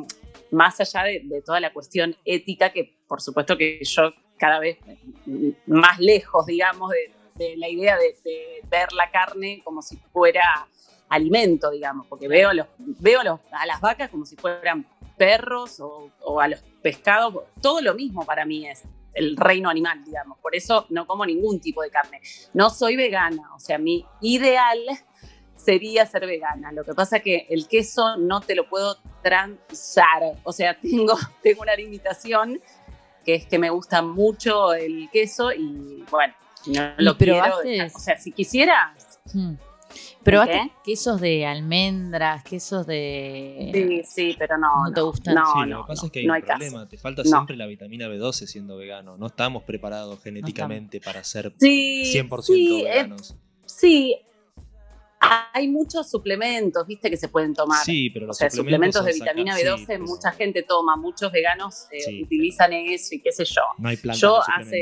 más 0.52 0.80
allá 0.80 1.04
de, 1.04 1.22
de 1.26 1.42
toda 1.42 1.60
la 1.60 1.72
cuestión 1.74 2.16
ética, 2.26 2.72
que 2.74 2.98
por 3.08 3.22
supuesto 3.22 3.58
que 3.58 3.80
yo 3.84 4.12
cada 4.38 4.60
vez 4.60 4.78
más 5.66 6.00
lejos, 6.00 6.46
digamos, 6.46 6.92
de, 6.92 7.12
de 7.46 7.58
la 7.58 7.70
idea 7.70 7.98
de, 7.98 8.16
de 8.24 8.62
ver 8.70 8.92
la 8.94 9.10
carne 9.12 9.62
como 9.64 9.82
si 9.82 9.98
fuera 10.12 10.68
alimento, 11.10 11.70
digamos, 11.72 12.06
porque 12.08 12.28
veo, 12.28 12.54
los, 12.54 12.68
veo 12.78 13.24
los- 13.24 13.40
a 13.52 13.66
las 13.66 13.80
vacas 13.82 14.10
como 14.10 14.26
si 14.26 14.36
fueran 14.36 14.86
perros 15.18 15.80
o, 15.80 16.12
o 16.22 16.40
a 16.42 16.48
los 16.48 16.60
pescados, 16.82 17.34
todo 17.62 17.82
lo 17.82 17.94
mismo 17.96 18.26
para 18.26 18.46
mí 18.46 18.68
es 18.68 18.84
el 19.14 19.36
reino 19.36 19.70
animal, 19.70 20.04
digamos. 20.04 20.38
Por 20.40 20.56
eso 20.56 20.86
no 20.90 21.08
como 21.08 21.26
ningún 21.26 21.60
tipo 21.60 21.82
de 21.82 21.90
carne. 21.90 22.22
No 22.54 22.70
soy 22.70 22.96
vegana, 22.96 23.56
o 23.56 23.60
sea, 23.60 23.78
mi 23.80 24.06
ideal 24.22 24.80
sería 25.56 26.06
ser 26.06 26.28
vegana. 26.28 26.72
Lo 26.72 26.84
que 26.84 26.94
pasa 26.94 27.20
que 27.20 27.48
el 27.50 27.68
queso 27.68 28.16
no 28.18 28.42
te 28.42 28.54
lo 28.54 28.70
puedo 28.70 28.98
transar. 29.24 30.22
O 30.44 30.52
sea, 30.54 30.78
tengo, 30.82 31.16
tengo 31.42 31.62
una 31.64 31.76
limitación 31.76 32.62
que 33.28 33.36
es 33.36 33.46
que 33.46 33.60
me 33.60 33.70
gusta 33.70 34.02
mucho 34.02 34.74
el 34.74 35.10
queso 35.12 35.52
y 35.52 36.02
bueno, 36.10 36.34
no 36.68 36.92
¿Y 36.98 37.04
lo 37.04 37.18
quiero 37.18 37.34
probaste? 37.42 37.68
dejar. 37.68 37.92
O 37.94 38.00
sea, 38.00 38.18
si 38.18 38.32
quisiera, 38.32 38.94
Hmm. 39.34 39.56
¿Probaste 40.24 40.54
¿Qué? 40.54 40.72
quesos 40.92 41.20
de 41.20 41.46
almendras, 41.46 42.44
quesos 42.44 42.86
de... 42.88 43.72
sí, 43.74 44.02
sí, 44.30 44.36
pero 44.38 44.58
no. 44.58 44.86
¿No 44.86 44.94
te 44.94 45.02
gustan? 45.02 45.36
No, 45.36 45.46
Sí, 45.54 45.60
no, 45.62 45.66
lo 45.80 45.84
que 45.84 45.88
pasa 45.90 46.02
no, 46.04 46.06
es 46.08 46.12
que 46.14 46.20
hay 46.20 46.26
no 46.28 46.32
un 46.34 46.36
hay 46.36 46.42
caso. 46.44 46.58
problema, 46.60 46.88
te 46.88 46.98
falta 46.98 47.24
No. 47.24 47.30
siempre 47.30 47.56
la 47.58 47.66
vitamina 47.66 48.08
B12 48.08 48.46
siendo 48.48 48.78
vegano. 48.78 49.18
No 49.18 49.28
estamos 49.28 49.64
preparados 49.64 50.22
genéticamente 50.24 51.02
para 51.02 51.24
ser 51.26 51.54
Sí, 51.60 52.04
100% 52.14 52.42
sí, 52.44 52.82
eh, 52.82 52.84
veganos. 52.86 53.36
sí. 53.66 54.16
Hay 55.20 55.68
muchos 55.68 56.10
suplementos, 56.10 56.86
viste, 56.86 57.10
que 57.10 57.18
se 57.18 57.28
pueden 57.28 57.54
tomar. 57.56 57.84
Sí, 57.84 58.10
pero 58.12 58.26
O 58.26 58.28
los 58.28 58.38
sea, 58.38 58.50
suplementos 58.52 59.04
de 59.04 59.14
son 59.14 59.20
vitamina 59.26 59.58
saca- 59.58 59.72
B12, 59.72 59.78
sí, 59.80 59.84
pero 59.88 60.06
mucha 60.06 60.32
gente 60.32 60.62
toma, 60.64 60.96
muchos 60.96 61.32
veganos 61.32 61.88
eh, 61.92 62.00
Sí, 62.02 62.24
utilizan 62.24 62.72
eso 62.74 63.16
y 63.16 63.22
qué 63.22 63.32
sé 63.32 63.44
yo. 63.46 63.62
No 63.80 63.90
hay 63.90 63.96
Yo 63.98 64.36
de 64.36 64.40
hace, 64.40 64.64
suplementos. 64.64 64.74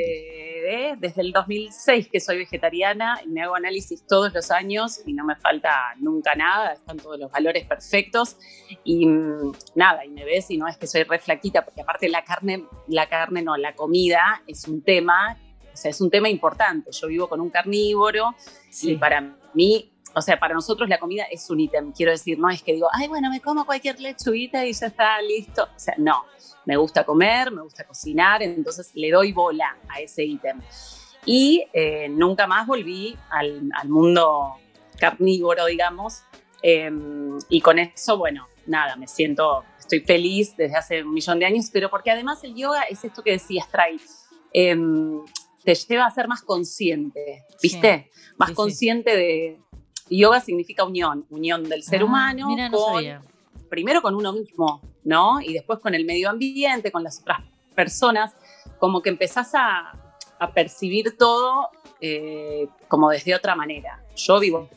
eh, 0.67 0.95
desde 0.99 1.21
el 1.21 1.31
2006 1.31 2.09
que 2.11 2.19
soy 2.19 2.37
vegetariana 2.39 3.21
y 3.25 3.29
me 3.29 3.43
hago 3.43 3.55
análisis 3.55 4.05
todos 4.05 4.33
los 4.33 4.51
años 4.51 4.99
y 5.05 5.13
no 5.13 5.23
me 5.23 5.35
falta 5.37 5.71
nunca 5.99 6.35
nada, 6.35 6.73
están 6.73 6.97
todos 6.97 7.17
los 7.17 7.31
valores 7.31 7.65
perfectos 7.65 8.35
y 8.83 9.05
mm, 9.05 9.53
nada, 9.75 10.03
y 10.05 10.09
me 10.09 10.25
ves 10.25 10.51
y 10.51 10.57
no 10.57 10.67
es 10.67 10.77
que 10.77 10.87
soy 10.87 11.03
re 11.03 11.17
flaquita, 11.19 11.63
porque 11.63 11.81
aparte 11.81 12.09
la 12.09 12.25
carne, 12.25 12.65
la 12.87 13.07
carne 13.07 13.41
no, 13.41 13.55
la 13.55 13.73
comida 13.73 14.43
es 14.47 14.67
un 14.67 14.83
tema, 14.83 15.37
o 15.73 15.77
sea, 15.77 15.91
es 15.91 16.01
un 16.01 16.09
tema 16.09 16.27
importante. 16.29 16.91
Yo 16.91 17.07
vivo 17.07 17.29
con 17.29 17.39
un 17.39 17.49
carnívoro 17.49 18.35
Sí. 18.69 18.91
y 18.91 18.95
para 18.97 19.21
mí, 19.53 19.93
o 20.15 20.21
sea, 20.21 20.39
para 20.39 20.53
nosotros 20.53 20.87
la 20.87 20.97
comida 20.97 21.25
es 21.29 21.49
un 21.49 21.59
ítem. 21.59 21.91
Quiero 21.91 22.11
decir, 22.11 22.39
no 22.39 22.49
es 22.49 22.63
que 22.63 22.73
digo, 22.73 22.87
ay, 22.93 23.07
bueno, 23.09 23.29
me 23.29 23.41
como 23.41 23.65
cualquier 23.65 23.99
lechuguita 23.99 24.65
y 24.65 24.71
ya 24.71 24.87
está 24.87 25.21
listo. 25.21 25.63
O 25.63 25.79
sea, 25.79 25.93
no. 25.97 26.23
Me 26.65 26.77
gusta 26.77 27.03
comer, 27.03 27.51
me 27.51 27.61
gusta 27.61 27.83
cocinar, 27.83 28.41
entonces 28.41 28.91
le 28.95 29.11
doy 29.11 29.33
bola 29.33 29.77
a 29.89 29.99
ese 29.99 30.23
ítem. 30.23 30.61
Y 31.25 31.65
eh, 31.73 32.07
nunca 32.09 32.47
más 32.47 32.65
volví 32.65 33.17
al, 33.29 33.69
al 33.73 33.89
mundo 33.89 34.53
carnívoro, 34.97 35.65
digamos. 35.65 36.23
Eh, 36.63 36.89
y 37.49 37.59
con 37.59 37.77
eso, 37.77 38.17
bueno, 38.17 38.47
nada, 38.65 38.95
me 38.95 39.07
siento, 39.07 39.65
estoy 39.77 39.99
feliz 39.99 40.55
desde 40.55 40.77
hace 40.77 41.03
un 41.03 41.13
millón 41.13 41.39
de 41.39 41.45
años, 41.45 41.69
pero 41.71 41.89
porque 41.89 42.09
además 42.09 42.41
el 42.43 42.55
yoga 42.55 42.83
es 42.83 43.03
esto 43.03 43.21
que 43.21 43.31
decías, 43.31 43.69
Trae. 43.69 43.97
Eh, 44.53 44.75
te 45.65 45.75
lleva 45.75 46.05
a 46.05 46.11
ser 46.11 46.27
más 46.27 46.43
consciente, 46.43 47.43
¿viste? 47.61 48.11
Más 48.37 48.49
sí, 48.49 48.53
sí. 48.53 48.55
consciente 48.55 49.17
de... 49.17 49.59
Yoga 50.09 50.39
significa 50.41 50.83
unión, 50.83 51.25
unión 51.29 51.63
del 51.67 51.83
ser 51.83 52.01
Ah, 52.01 52.05
humano 52.05 52.47
Mira, 52.47 52.69
no 52.69 52.77
con 52.77 52.93
sabía. 52.95 53.21
primero 53.69 54.01
con 54.01 54.15
uno 54.15 54.31
mismo, 54.33 54.81
¿no? 55.03 55.41
Y 55.41 55.53
después 55.53 55.79
con 55.79 55.93
el 55.95 56.05
medio 56.05 56.29
ambiente, 56.29 56.91
con 56.91 57.03
las 57.03 57.19
otras 57.21 57.39
personas, 57.73 58.33
como 58.79 59.01
que 59.01 59.09
empezás 59.09 59.53
a, 59.55 59.91
a 60.39 60.53
percibir 60.53 61.17
todo 61.17 61.69
eh, 62.01 62.67
como 62.87 63.09
desde 63.09 63.33
otra 63.35 63.55
manera. 63.55 64.03
Yo 64.15 64.39
vivo 64.39 64.69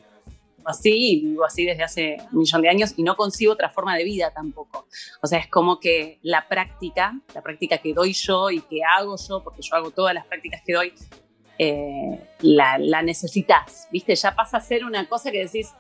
así 0.65 1.21
vivo 1.25 1.45
así 1.47 1.65
desde 1.65 1.83
hace 1.83 2.17
un 2.31 2.41
millón 2.41 2.61
de 2.61 2.69
años 2.69 2.93
y 2.99 3.03
no 3.03 3.17
concibo 3.17 3.53
otra 3.55 3.71
forma 3.71 3.97
de 3.97 4.05
vida 4.05 4.33
tampoco. 4.35 4.87
O 5.23 5.27
sea, 5.27 5.39
es 5.39 5.49
como 5.49 5.81
que 5.81 6.19
la 6.23 6.47
práctica, 6.47 7.19
la 7.35 7.41
práctica 7.43 7.79
que 7.79 7.95
doy 7.95 8.13
yo 8.13 8.51
y 8.51 8.61
que 8.61 8.81
hago 8.85 9.17
yo, 9.17 9.43
porque 9.43 9.63
yo 9.63 9.75
hago 9.77 9.91
todas 9.93 10.13
las 10.15 10.27
prácticas 10.27 10.61
que 10.67 10.75
doy, 10.75 10.93
eh, 11.59 12.21
la, 12.41 12.79
la 12.79 13.03
necesitas, 13.03 13.89
¿viste? 13.91 14.15
Ya 14.15 14.35
pasa 14.35 14.59
a 14.59 14.61
ser 14.61 14.85
una 14.85 15.09
cosa 15.09 15.31
que 15.31 15.45
decís, 15.45 15.73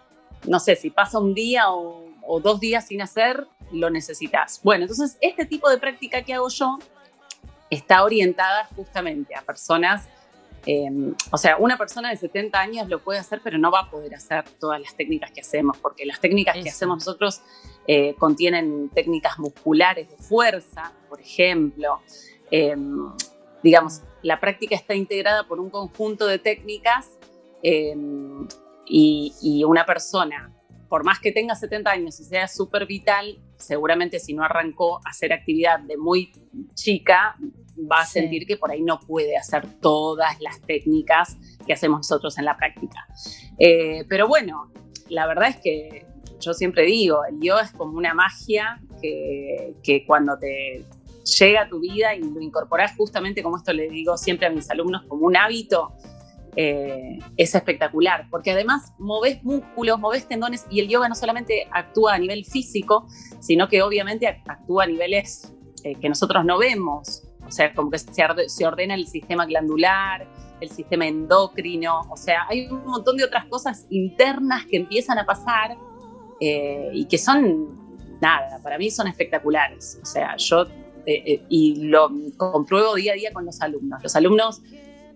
no 0.47 0.61
sé, 0.61 0.77
si 0.77 0.91
pasa 0.91 1.19
un 1.19 1.35
día 1.35 1.71
o, 1.71 2.05
o 2.27 2.41
dos 2.41 2.61
días 2.61 2.87
sin 2.87 3.03
hacer, 3.03 3.47
lo 3.73 3.91
necesitas. 3.91 4.61
Bueno, 4.63 4.85
entonces 4.85 5.17
este 5.21 5.45
tipo 5.47 5.69
de 5.71 5.79
práctica 5.79 6.23
que 6.23 6.35
hago 6.35 6.49
yo 6.49 6.79
está 7.71 8.03
orientada 8.03 8.69
justamente 8.77 9.35
a 9.35 9.43
personas, 9.43 10.09
eh, 10.67 11.15
o 11.31 11.39
sea, 11.39 11.57
una 11.59 11.79
persona 11.79 12.11
de 12.11 12.17
70 12.17 12.59
años 12.59 12.89
lo 12.89 13.03
puede 13.03 13.19
hacer, 13.19 13.41
pero 13.43 13.59
no 13.59 13.71
va 13.71 13.81
a 13.81 13.91
poder 13.91 14.15
hacer 14.15 14.45
todas 14.59 14.81
las 14.81 14.95
técnicas 14.97 15.31
que 15.31 15.41
hacemos, 15.41 15.79
porque 15.79 16.05
las 16.05 16.21
técnicas 16.21 16.57
que 16.63 16.69
hacemos 16.69 16.99
nosotros 16.99 17.41
eh, 17.87 18.15
contienen 18.19 18.91
técnicas 18.91 19.39
musculares 19.39 20.11
de 20.11 20.17
fuerza, 20.17 20.93
por 21.09 21.21
ejemplo. 21.21 22.01
Eh, 22.51 22.77
digamos, 23.63 24.03
la 24.23 24.41
práctica 24.41 24.75
está 24.75 24.95
integrada 24.95 25.45
por 25.47 25.61
un 25.61 25.71
conjunto 25.71 26.27
de 26.27 26.39
técnicas 26.39 27.11
eh, 27.63 27.95
y, 28.87 29.33
y 29.43 29.65
una 29.65 29.85
persona, 29.85 30.53
por 30.89 31.05
más 31.05 31.19
que 31.21 31.33
tenga 31.33 31.55
70 31.55 31.91
años 31.91 32.19
y 32.21 32.25
sea 32.25 32.49
súper 32.49 32.87
vital, 32.87 33.39
seguramente 33.57 34.19
si 34.19 34.35
no 34.35 34.45
arrancó 34.45 34.99
a 35.05 35.11
hacer 35.11 35.33
actividad 35.33 35.81
de 35.81 35.97
muy 35.97 36.33
chica, 36.75 37.37
va 37.91 38.01
a 38.01 38.07
Sí. 38.07 38.21
sentir 38.21 38.47
que 38.47 38.57
por 38.57 38.71
ahí 38.71 38.83
no 38.83 38.99
puede 39.01 39.37
hacer 39.37 39.67
todas 39.81 40.41
las 40.41 40.61
técnicas 40.63 41.37
que 41.67 41.73
hacemos 41.73 41.99
nosotros 41.99 42.39
en 42.39 42.45
la 42.45 42.57
práctica. 42.57 43.07
Eh, 43.59 44.05
pero 44.09 44.27
bueno, 44.27 44.73
la 45.09 45.27
verdad 45.27 45.49
es 45.49 45.57
que 45.59 46.07
yo 46.41 46.55
siempre 46.55 46.85
digo, 46.85 47.25
el 47.25 47.41
yoga 47.41 47.63
es 47.63 47.73
como 47.73 47.97
una 47.99 48.15
magia 48.15 48.81
que, 49.03 49.75
que 49.83 50.05
cuando 50.07 50.39
te 50.39 50.85
llega 51.39 51.63
a 51.63 51.69
tu 51.69 51.81
vida 51.81 52.15
y 52.15 52.21
lo 52.21 52.41
incorporás 52.41 52.97
justamente, 52.97 53.43
como 53.43 53.57
esto 53.57 53.73
le 53.73 53.89
digo 53.89 54.17
siempre 54.17 54.47
a 54.47 54.51
mis 54.51 54.71
alumnos, 54.71 55.03
como 55.09 55.27
un 55.27 55.37
hábito, 55.37 55.93
eh, 56.57 57.19
es 57.37 57.55
espectacular, 57.55 58.27
porque 58.31 58.51
además 58.51 58.93
moves 58.99 59.43
músculos, 59.45 59.99
moves 60.01 60.27
tendones 60.27 60.67
y 60.71 60.81
el 60.81 60.89
yoga 60.89 61.09
no 61.09 61.15
solamente 61.15 61.69
actúa 61.71 62.15
a 62.15 62.19
nivel 62.19 62.45
físico, 62.45 63.07
sino 63.39 63.69
que 63.69 63.83
obviamente 63.83 64.27
actúa 64.27 64.85
a 64.85 64.87
niveles 64.87 65.55
eh, 65.85 65.95
que 65.95 66.09
nosotros 66.09 66.45
no 66.45 66.59
vemos, 66.59 67.23
o 67.47 67.51
sea, 67.51 67.73
como 67.75 67.91
que 67.91 67.99
se, 67.99 68.23
orde- 68.25 68.49
se 68.49 68.67
ordena 68.67 68.95
el 68.95 69.07
sistema 69.07 69.47
glandular, 69.47 70.27
el 70.61 70.71
sistema 70.71 71.07
endocrino, 71.07 72.01
o 72.11 72.17
sea, 72.17 72.47
hay 72.49 72.67
un 72.67 72.85
montón 72.85 73.17
de 73.17 73.25
otras 73.25 73.45
cosas 73.47 73.87
internas 73.91 74.67
que 74.67 74.79
empiezan 74.79 75.19
a 75.19 75.25
pasar 75.25 75.77
eh, 76.41 76.91
y 76.93 77.05
que 77.07 77.19
son, 77.19 78.19
nada, 78.21 78.61
para 78.65 78.79
mí 78.79 78.91
son 78.91 79.07
espectaculares, 79.07 80.01
o 80.03 80.07
sea, 80.07 80.35
yo, 80.37 80.67
eh, 81.15 81.43
y 81.49 81.77
lo 81.85 82.11
compruebo 82.37 82.95
día 82.95 83.13
a 83.13 83.17
día 83.17 83.33
con 83.33 83.45
los 83.47 83.61
alumnos, 83.61 84.03
los 84.03 84.15
alumnos 84.17 84.63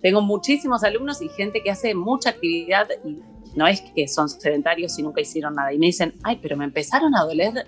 tengo 0.01 0.21
muchísimos 0.21 0.83
alumnos 0.85 1.23
y 1.23 1.29
gente 1.29 1.63
que 1.63 1.71
hace 1.71 1.95
mucha 1.95 2.31
actividad 2.31 2.89
y 3.05 3.19
no 3.57 3.67
es 3.69 3.83
que 3.95 4.09
son 4.09 4.29
sedentarios 4.29 4.99
y 4.99 5.03
nunca 5.03 5.21
hicieron 5.21 5.55
nada. 5.55 5.73
Y 5.73 5.79
me 5.79 5.87
dicen, 5.87 6.15
ay, 6.25 6.39
pero 6.43 6.57
me 6.57 6.65
empezaron 6.65 7.15
a 7.15 7.23
doler 7.23 7.67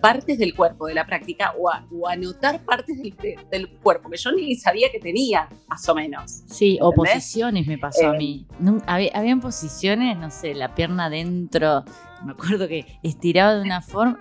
partes 0.00 0.38
del 0.38 0.54
cuerpo 0.54 0.86
de 0.86 0.94
la 0.94 1.06
práctica 1.06 1.52
o 1.58 1.68
a, 1.70 1.84
o 1.92 2.08
a 2.08 2.16
notar 2.16 2.64
partes 2.64 2.96
del, 3.00 3.14
de- 3.16 3.36
del 3.50 3.68
cuerpo 3.78 4.08
que 4.08 4.16
yo 4.16 4.32
ni 4.32 4.54
sabía 4.56 4.90
que 4.90 4.98
tenía, 5.00 5.48
más 5.68 5.88
o 5.88 5.94
menos. 5.94 6.42
Sí, 6.46 6.78
o 6.80 6.90
¿Entendés? 6.92 7.14
posiciones 7.14 7.66
me 7.66 7.78
pasó 7.78 8.10
a 8.10 8.14
Eh, 8.14 8.18
mí. 8.18 8.46
Nun- 8.60 8.82
había, 8.86 9.10
habían 9.14 9.40
posiciones, 9.40 10.16
no 10.16 10.30
sé, 10.30 10.54
la 10.54 10.74
pierna 10.74 11.06
adentro. 11.06 11.84
Me 12.24 12.32
acuerdo 12.32 12.66
que 12.68 12.86
estiraba 13.02 13.54
de 13.54 13.62
una 13.62 13.82
forma 13.82 14.18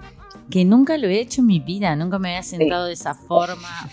que 0.50 0.66
nunca 0.66 0.98
lo 0.98 1.08
he 1.08 1.20
hecho 1.20 1.42
en 1.42 1.48
mi 1.48 1.60
vida. 1.60 1.96
Nunca 1.96 2.20
me 2.20 2.30
había 2.30 2.44
sentado 2.44 2.86
de 2.86 2.94
esa 2.94 3.14
forma. 3.16 3.90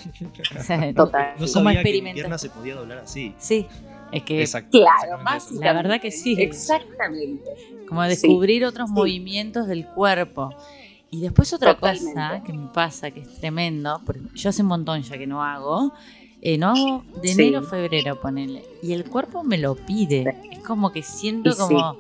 O 0.59 0.63
sea, 0.63 0.93
Total. 0.95 1.33
No 1.33 1.37
¿Cómo 1.39 1.49
sabía 1.49 1.63
que 1.71 1.75
mi 1.75 1.79
experimentar? 1.81 2.15
pierna 2.15 2.39
se 2.39 2.51
podía 2.51 2.75
doblar 2.77 2.99
así. 2.99 3.35
Sí, 3.39 3.67
es 4.13 4.23
que 4.23 4.41
Exacto. 4.41 4.79
Claro. 4.79 5.23
La 5.61 5.73
verdad 5.73 6.01
que 6.01 6.11
sí. 6.11 6.37
Exactamente. 6.39 7.43
como 7.89 8.03
Sí, 8.05 8.09
descubrir 8.09 8.65
otros 8.65 8.89
sí. 8.89 8.95
movimientos 8.95 9.67
del 9.67 9.87
cuerpo. 9.87 10.55
Y 11.11 11.21
después 11.21 11.53
otra 11.53 11.77
cosa 11.77 12.43
que 12.45 12.53
me 12.53 12.67
pasa, 12.69 13.11
que 13.13 13.21
es 13.21 13.35
tremendo, 13.41 14.01
porque 14.05 14.23
yo 14.35 14.51
hace 14.51 14.63
un 14.63 14.69
montón 14.69 15.03
ya 15.03 15.17
que 15.17 15.29
no 15.29 15.45
hago, 15.45 15.93
eh, 16.43 16.59
no 16.59 16.71
hago 16.71 17.05
de 17.23 17.29
Sí. 17.29 17.41
enero 17.43 17.61
a 17.61 17.63
febrero, 17.63 18.21
ponele, 18.21 18.65
y 18.83 18.93
el 18.95 19.05
cuerpo 19.05 19.45
me 19.45 19.57
lo 19.59 19.77
pide. 19.77 20.35
Es 20.51 20.59
como 20.61 20.91
que 20.91 21.03
siento 21.05 21.51
Y 21.51 21.53
sí. 21.53 21.59
como, 21.61 21.99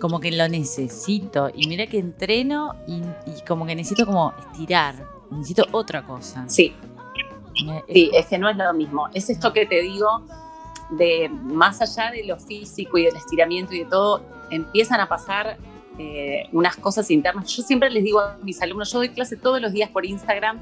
como 0.00 0.20
que 0.20 0.30
lo 0.30 0.48
necesito. 0.48 1.50
Y 1.54 1.68
mira 1.68 1.86
que 1.86 1.98
entreno 1.98 2.74
y, 2.86 3.02
y 3.30 3.44
como 3.46 3.66
que 3.66 3.74
necesito 3.74 4.06
como 4.06 4.32
estirar, 4.52 4.94
necesito 5.30 5.66
otra 5.72 6.04
cosa. 6.04 6.44
Sí, 6.48 6.74
Sí, 7.88 8.10
es 8.12 8.26
que 8.26 8.38
no 8.38 8.48
es 8.48 8.56
lo 8.56 8.72
mismo. 8.74 9.08
Es 9.14 9.30
esto 9.30 9.52
que 9.52 9.66
te 9.66 9.80
digo 9.82 10.26
de 10.90 11.28
más 11.28 11.80
allá 11.80 12.10
de 12.10 12.24
lo 12.24 12.38
físico 12.38 12.98
y 12.98 13.04
del 13.04 13.16
estiramiento 13.16 13.74
y 13.74 13.80
de 13.80 13.84
todo, 13.86 14.22
empiezan 14.50 15.00
a 15.00 15.08
pasar 15.08 15.56
eh, 15.98 16.44
unas 16.52 16.76
cosas 16.76 17.10
internas. 17.10 17.48
Yo 17.48 17.62
siempre 17.62 17.90
les 17.90 18.04
digo 18.04 18.20
a 18.20 18.36
mis 18.42 18.60
alumnos, 18.60 18.92
yo 18.92 18.98
doy 18.98 19.08
clase 19.10 19.36
todos 19.36 19.60
los 19.60 19.72
días 19.72 19.90
por 19.90 20.04
Instagram, 20.04 20.60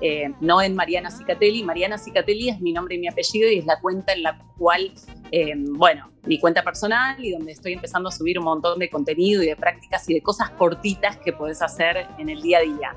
eh, 0.00 0.32
no 0.40 0.60
en 0.62 0.74
Mariana 0.74 1.10
Cicatelli. 1.10 1.62
Mariana 1.62 1.98
Cicatelli 1.98 2.48
es 2.48 2.60
mi 2.60 2.72
nombre 2.72 2.96
y 2.96 2.98
mi 2.98 3.08
apellido 3.08 3.50
y 3.50 3.58
es 3.58 3.66
la 3.66 3.80
cuenta 3.80 4.12
en 4.12 4.22
la 4.22 4.38
cual, 4.58 4.92
eh, 5.30 5.54
bueno, 5.56 6.10
mi 6.24 6.38
cuenta 6.38 6.62
personal 6.62 7.22
y 7.24 7.32
donde 7.32 7.52
estoy 7.52 7.74
empezando 7.74 8.08
a 8.08 8.12
subir 8.12 8.38
un 8.38 8.44
montón 8.44 8.78
de 8.78 8.88
contenido 8.88 9.42
y 9.42 9.46
de 9.46 9.56
prácticas 9.56 10.08
y 10.08 10.14
de 10.14 10.22
cosas 10.22 10.50
cortitas 10.50 11.16
que 11.18 11.32
puedes 11.32 11.62
hacer 11.62 12.06
en 12.18 12.28
el 12.28 12.42
día 12.42 12.58
a 12.58 12.62
día. 12.62 12.96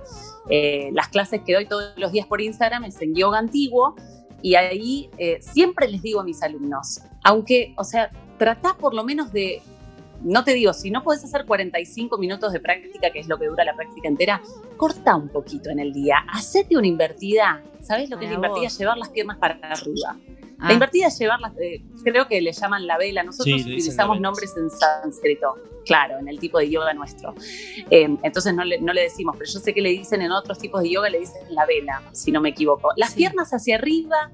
Eh, 0.50 0.90
las 0.94 1.08
clases 1.10 1.42
que 1.46 1.54
doy 1.54 1.66
todos 1.66 1.94
los 1.98 2.12
días 2.12 2.28
por 2.28 2.42
Instagram 2.42 2.86
es 2.86 3.02
en 3.02 3.16
yoga 3.16 3.40
antiguo 3.40 3.96
y 4.42 4.56
ahí 4.56 5.10
siempre 5.40 5.88
les 5.88 6.04
digo 6.04 6.20
a 6.20 6.24
mis 6.24 6.44
alumnos, 6.44 7.02
aunque, 7.24 7.74
o 7.78 7.84
sea, 7.84 8.12
trata 8.38 8.76
por 8.78 8.94
lo 8.94 9.04
menos 9.04 9.32
de, 9.32 9.64
no 10.24 10.44
te 10.44 10.54
digo, 10.54 10.74
si 10.74 10.90
no 10.92 11.04
puedes 11.04 11.24
hacer 11.24 11.46
45 11.46 12.18
minutos 12.18 12.52
de 12.54 12.60
práctica, 12.60 13.12
que 13.12 13.20
es 13.20 13.28
lo 13.28 13.38
que 13.38 13.48
dura 13.48 13.64
la 13.64 13.76
práctica 13.76 14.08
entera, 14.08 14.42
corta 14.78 15.16
un 15.16 15.30
poquito 15.30 15.70
en 15.70 15.80
el 15.80 15.94
día, 15.94 16.26
hacete 16.32 16.78
una 16.78 16.88
invertida. 16.88 17.62
¿Sabes 17.82 18.10
lo 18.10 18.18
que 18.18 18.26
es 18.26 18.32
la 18.32 18.38
Para 18.38 18.48
invertida? 18.50 18.70
vos. 18.70 18.78
Llevar 18.80 18.98
las 18.98 19.10
piernas 19.10 19.38
para 19.38 19.56
arriba. 19.56 20.16
Ah, 20.58 20.68
La 20.70 20.74
invertida 20.74 21.08
es 21.08 21.20
llevarlas, 21.20 21.52
eh, 21.60 21.84
creo 22.04 22.28
que 22.28 22.40
le 22.42 22.52
llaman 22.54 22.88
la 22.88 22.98
vela. 22.98 23.24
Nosotros 23.24 23.62
Sí, 23.62 23.70
utilizamos 23.74 24.20
nombres 24.22 24.56
en 24.58 24.70
sánscrito, 24.70 25.56
claro, 25.86 26.18
en 26.18 26.30
el 26.30 26.40
tipo 26.40 26.58
de 26.60 26.70
yoga 26.70 26.94
nuestro. 26.94 27.36
Eh, 27.92 28.08
entonces 28.24 28.54
no 28.56 28.64
le, 28.64 28.80
no 28.80 28.94
le 28.94 29.02
decimos, 29.02 29.36
pero 29.38 29.52
yo 29.52 29.60
sé 29.60 29.74
que 29.74 29.82
le 29.82 29.90
dicen 29.90 30.22
en 30.22 30.32
otros 30.32 30.58
tipos 30.58 30.82
de 30.82 30.90
yoga, 30.92 31.10
le 31.10 31.20
dicen 31.20 31.42
la 31.50 31.66
vela, 31.66 32.02
si 32.14 32.32
no 32.32 32.40
me 32.40 32.50
equivoco. 32.50 32.90
Las 32.96 33.12
Sí. 33.12 33.18
piernas 33.18 33.52
hacia 33.54 33.76
arriba, 33.76 34.32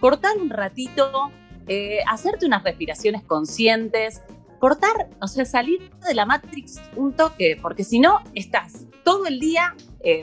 cortar 0.00 0.36
un 0.38 0.50
ratito, 0.50 1.30
eh, 1.68 2.00
hacerte 2.08 2.46
unas 2.46 2.64
respiraciones 2.64 3.22
conscientes, 3.22 4.22
cortar, 4.60 5.08
o 5.20 5.26
sea, 5.26 5.44
salir 5.44 5.90
de 6.06 6.14
la 6.14 6.26
Matrix 6.26 6.80
un 6.94 7.14
toque, 7.14 7.58
porque 7.60 7.82
si 7.82 7.98
no, 7.98 8.20
estás 8.34 8.84
todo 9.02 9.26
el 9.26 9.40
día 9.40 9.74
eh, 10.04 10.22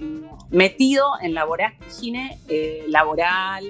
metido 0.49 1.05
en 1.21 1.33
la 1.33 1.43
vorágine 1.43 2.39
eh, 2.47 2.85
laboral, 2.87 3.65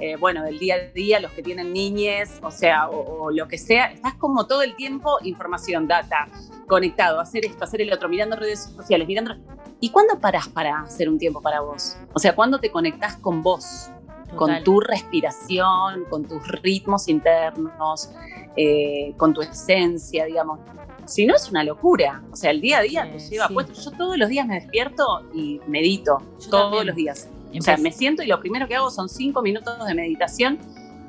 eh, 0.00 0.16
bueno, 0.16 0.42
del 0.44 0.58
día 0.58 0.76
a 0.76 0.78
día, 0.78 1.20
los 1.20 1.32
que 1.32 1.42
tienen 1.42 1.72
niñes, 1.72 2.38
o 2.42 2.50
sea, 2.50 2.88
o, 2.88 3.24
o 3.24 3.30
lo 3.30 3.46
que 3.48 3.58
sea, 3.58 3.86
estás 3.86 4.14
como 4.14 4.46
todo 4.46 4.62
el 4.62 4.74
tiempo 4.74 5.18
información, 5.22 5.86
data, 5.86 6.28
conectado, 6.66 7.20
hacer 7.20 7.44
esto, 7.44 7.64
hacer 7.64 7.82
el 7.82 7.92
otro, 7.92 8.08
mirando 8.08 8.36
redes 8.36 8.72
sociales, 8.74 9.06
mirando... 9.06 9.36
¿Y 9.80 9.90
cuándo 9.90 10.20
parás 10.20 10.48
para 10.48 10.80
hacer 10.80 11.08
un 11.08 11.18
tiempo 11.18 11.42
para 11.42 11.60
vos? 11.60 11.96
O 12.14 12.20
sea, 12.20 12.36
¿cuándo 12.36 12.60
te 12.60 12.70
conectás 12.70 13.16
con 13.16 13.42
vos? 13.42 13.90
Con 14.36 14.62
tu 14.64 14.80
respiración, 14.80 16.04
con 16.08 16.24
tus 16.24 16.46
ritmos 16.48 17.08
internos, 17.08 18.10
eh, 18.56 19.14
con 19.16 19.32
tu 19.34 19.42
esencia, 19.42 20.24
digamos. 20.26 20.60
Si 21.04 21.26
no 21.26 21.34
es 21.34 21.50
una 21.50 21.64
locura, 21.64 22.22
o 22.32 22.36
sea, 22.36 22.50
el 22.50 22.60
día 22.60 22.78
a 22.78 22.82
día 22.82 23.02
te 23.10 23.16
Eh, 23.16 23.28
lleva 23.30 23.48
sí. 23.48 23.54
puesto. 23.54 23.72
Yo 23.72 23.90
todos 23.92 24.16
los 24.16 24.28
días 24.28 24.46
me 24.46 24.54
despierto 24.54 25.04
y 25.34 25.60
medito, 25.66 26.18
Yo 26.40 26.50
todos 26.50 26.62
también. 26.64 26.86
los 26.86 26.96
días. 26.96 27.28
O 27.28 27.60
sea, 27.62 27.74
Empecé- 27.74 27.82
me 27.82 27.92
siento 27.92 28.22
y 28.22 28.26
lo 28.26 28.40
primero 28.40 28.66
que 28.68 28.76
hago 28.76 28.90
son 28.90 29.08
cinco 29.08 29.42
minutos 29.42 29.84
de 29.86 29.94
meditación 29.94 30.58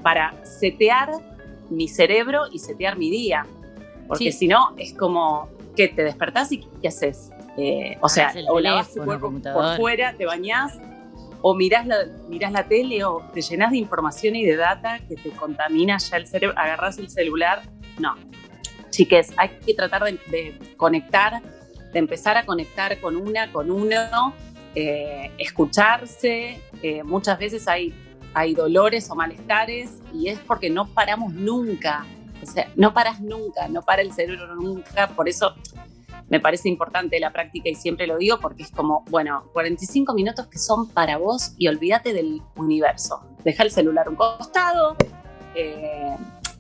para 0.02 0.34
setear 0.46 1.12
mi 1.70 1.88
cerebro 1.88 2.44
y 2.52 2.60
setear 2.60 2.98
mi 2.98 3.10
día. 3.10 3.46
Porque 4.08 4.32
Sí. 4.32 4.40
si 4.40 4.48
no, 4.48 4.74
es 4.78 4.94
como 4.94 5.48
que 5.76 5.88
te 5.88 6.04
despertás 6.04 6.52
y 6.52 6.66
¿qué 6.82 6.88
haces? 6.90 7.32
Eh, 7.56 7.98
o 8.02 8.10
sea, 8.10 8.34
o 8.50 8.60
lavas 8.60 8.94
tu 8.94 9.04
cuerpo 9.04 9.32
por 9.54 9.78
fuera, 9.78 10.14
te 10.18 10.26
bañás 10.26 10.74
o 11.46 11.54
mirás 11.54 11.86
la, 11.86 11.98
mirás 12.30 12.54
la 12.54 12.68
tele 12.68 13.04
o 13.04 13.22
te 13.34 13.41
llenas 13.41 13.72
de 13.72 13.78
información 13.78 14.36
y 14.36 14.46
de 14.46 14.56
data 14.56 15.00
que 15.08 15.16
te 15.16 15.30
contamina 15.32 15.98
ya 15.98 16.18
el 16.18 16.26
cerebro, 16.26 16.58
agarrás 16.58 16.98
el 16.98 17.10
celular, 17.10 17.62
no. 18.00 18.16
Chiques, 18.89 19.34
hay 19.36 19.50
que 19.66 19.74
tratar 19.74 20.06
de, 20.06 20.14
de 20.28 20.58
conectar, 20.78 21.41
de 21.91 22.00
empezar 22.00 22.38
a 22.38 22.46
conectar 22.46 23.00
con 23.02 23.18
una, 23.18 23.52
con 23.52 23.70
uno, 23.70 24.34
eh, 24.74 25.32
escucharse. 25.38 26.62
eh, 26.82 27.04
muchas 27.04 27.38
veces 27.38 27.68
hay, 27.68 27.94
hay 28.34 28.54
dolores 28.56 29.10
o 29.10 29.16
malestares 29.16 30.00
y 30.14 30.30
es 30.30 30.39
porque 30.39 30.70
no 30.70 30.88
paramos 30.88 31.34
nunca. 31.34 32.06
O 32.41 32.46
sea, 32.46 32.70
no 32.76 32.94
paras 32.94 33.20
nunca, 33.20 33.68
no 33.68 33.82
para 33.82 34.02
el 34.02 34.14
cerebro 34.14 34.56
nunca. 34.56 35.10
Por 35.10 35.28
eso 35.28 35.54
me 36.30 36.40
parece 36.40 36.70
importante 36.70 37.20
la 37.20 37.32
práctica 37.32 37.70
y 37.70 37.76
siempre 37.76 38.08
lo 38.08 38.18
digo 38.18 38.40
porque 38.40 38.64
es 38.64 38.72
como, 38.72 39.04
bueno, 39.10 39.50
45 39.54 40.14
minutos 40.14 40.48
que 40.48 40.58
son 40.58 40.90
para 40.90 41.18
vos 41.18 41.54
y 41.58 41.68
olvídate 41.68 42.14
del 42.14 42.42
universo. 42.56 43.22
Deja 43.44 43.64
el 43.64 43.72
celular 43.72 44.10
un 44.10 44.16
costado. 44.16 44.96
eh, 45.56 46.16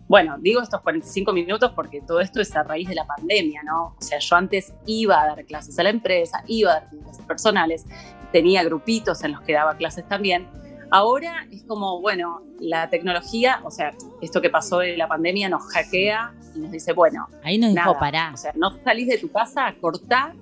bueno, 0.07 0.37
digo 0.39 0.61
estos 0.61 0.81
45 0.81 1.33
minutos 1.33 1.71
porque 1.75 2.01
todo 2.01 2.19
esto 2.19 2.41
es 2.41 2.55
a 2.55 2.63
raíz 2.63 2.87
de 2.87 2.95
la 2.95 3.07
pandemia, 3.07 3.63
¿no? 3.63 3.95
O 3.97 4.01
sea, 4.01 4.19
yo 4.19 4.35
antes 4.35 4.73
iba 4.85 5.21
a 5.21 5.27
dar 5.27 5.45
clases 5.45 5.79
a 5.79 5.83
la 5.83 5.89
empresa, 5.89 6.43
iba 6.47 6.71
a 6.71 6.73
dar 6.81 6.89
clases 6.89 7.25
personales, 7.25 7.85
tenía 8.31 8.63
grupitos 8.63 9.23
en 9.23 9.31
los 9.31 9.41
que 9.41 9.53
daba 9.53 9.75
clases 9.75 10.07
también. 10.07 10.47
Ahora 10.93 11.47
es 11.51 11.63
como, 11.63 11.99
bueno, 12.01 12.41
la 12.59 12.89
tecnología, 12.89 13.59
o 13.63 13.71
sea, 13.71 13.91
esto 14.21 14.39
que 14.41 14.49
pasó 14.49 14.79
de 14.79 14.95
la 14.95 15.07
pandemia 15.07 15.49
nos 15.49 15.63
hackea 15.73 16.33
y 16.55 16.59
nos 16.59 16.71
dice, 16.71 16.93
bueno, 16.93 17.27
Ahí 17.43 17.57
nos 17.57 17.71
dijo 17.73 17.85
nada, 17.87 17.99
pará. 17.99 18.31
o 18.33 18.37
sea, 18.37 18.51
no 18.55 18.69
salís 18.83 19.07
de 19.07 19.17
tu 19.17 19.31
casa 19.31 19.65
a 19.67 19.75
cortar, 19.75 20.33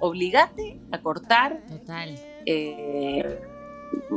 obligate 0.00 0.80
a 0.90 0.98
cortar 0.98 1.60
Total. 1.68 2.18
eh, 2.44 3.40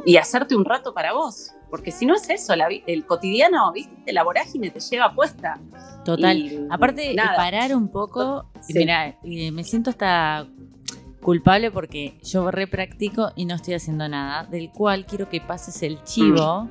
y 0.06 0.18
hacerte 0.18 0.56
un 0.56 0.66
rato 0.66 0.94
para 0.94 1.14
vos. 1.14 1.52
Porque 1.70 1.92
si 1.92 2.06
no 2.06 2.14
es 2.16 2.30
eso, 2.30 2.56
la 2.56 2.68
el 2.86 3.06
cotidiano, 3.06 3.72
¿viste? 3.72 4.14
La 4.14 4.24
vorágine 4.24 4.70
te 4.70 4.80
lleva 4.80 5.14
puesta. 5.14 5.60
Total. 6.06 6.38
Y, 6.38 6.68
Aparte, 6.70 7.02
de 7.02 7.14
nada. 7.16 7.36
parar 7.36 7.76
un 7.76 7.88
poco, 7.88 8.46
Sí. 8.62 8.74
mira, 8.76 9.16
me 9.24 9.64
siento 9.64 9.90
hasta 9.90 10.46
culpable 11.24 11.72
porque 11.72 12.18
yo 12.24 12.52
repractico 12.52 13.32
y 13.36 13.46
no 13.46 13.56
estoy 13.56 13.74
haciendo 13.76 14.08
nada, 14.08 14.44
del 14.46 14.70
cual 14.70 15.06
quiero 15.06 15.30
que 15.30 15.42
pases 15.42 15.82
el 15.84 16.04
chivo, 16.04 16.70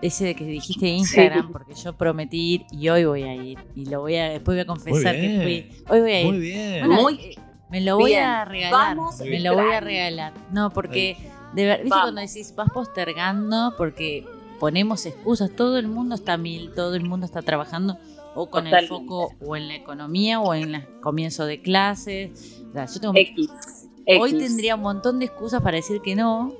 ese 0.00 0.26
de 0.26 0.34
que 0.36 0.44
dijiste 0.44 0.86
Instagram, 0.88 1.46
Sí. 1.46 1.52
porque 1.52 1.74
yo 1.74 1.92
prometí 1.96 2.54
ir 2.54 2.66
y 2.70 2.88
hoy 2.88 3.04
voy 3.04 3.22
a 3.24 3.34
ir. 3.34 3.58
Y 3.74 3.86
lo 3.86 4.00
voy 4.00 4.16
a, 4.16 4.28
después 4.30 4.54
voy 4.56 4.60
a 4.60 4.66
confesar 4.66 5.14
que 5.16 5.40
fui. 5.42 5.84
Hoy 5.92 6.00
voy 6.00 6.12
a 6.12 6.20
ir. 6.20 6.26
Muy 6.28 6.38
bien. 6.38 6.86
Bueno, 6.86 7.02
Muy 7.02 7.14
eh, 7.14 7.34
me 7.70 7.80
lo 7.80 7.96
voy 7.96 8.12
bien. 8.12 8.22
a 8.24 8.44
regalar. 8.44 8.96
Vamos, 8.96 9.18
me 9.20 9.40
lo 9.40 9.54
voy 9.54 9.72
a 9.72 9.80
regalar. 9.80 10.32
No, 10.52 10.70
porque 10.70 11.16
de 11.54 11.64
ver, 11.66 11.78
¿viste 11.82 11.90
Vamos. 11.90 12.04
cuando 12.12 12.20
decís 12.20 12.54
vas 12.56 12.70
postergando 12.72 13.74
porque 13.76 14.24
ponemos 14.60 15.04
excusas? 15.06 15.50
Todo 15.50 15.78
el 15.78 15.88
mundo 15.88 16.14
está 16.14 16.36
mil, 16.36 16.72
todo 16.74 16.94
el 16.94 17.04
mundo 17.04 17.26
está 17.26 17.42
trabajando 17.42 17.98
o 18.36 18.48
con 18.50 18.68
el 18.68 18.86
foco 18.86 19.32
o 19.44 19.56
en 19.56 19.66
la 19.66 19.74
economía 19.74 20.38
o 20.40 20.54
en 20.54 20.76
el 20.76 21.00
comienzo 21.00 21.44
de 21.44 21.60
clases. 21.60 22.60
O 22.68 22.72
sea, 22.72 22.86
yo 22.86 23.00
tengo- 23.00 23.14
X. 23.16 23.48
hoy 24.08 24.38
tendría 24.38 24.74
un 24.76 24.82
montón 24.82 25.18
de 25.18 25.26
excusas 25.26 25.60
para 25.62 25.76
decir 25.76 26.00
que 26.00 26.14
no, 26.16 26.52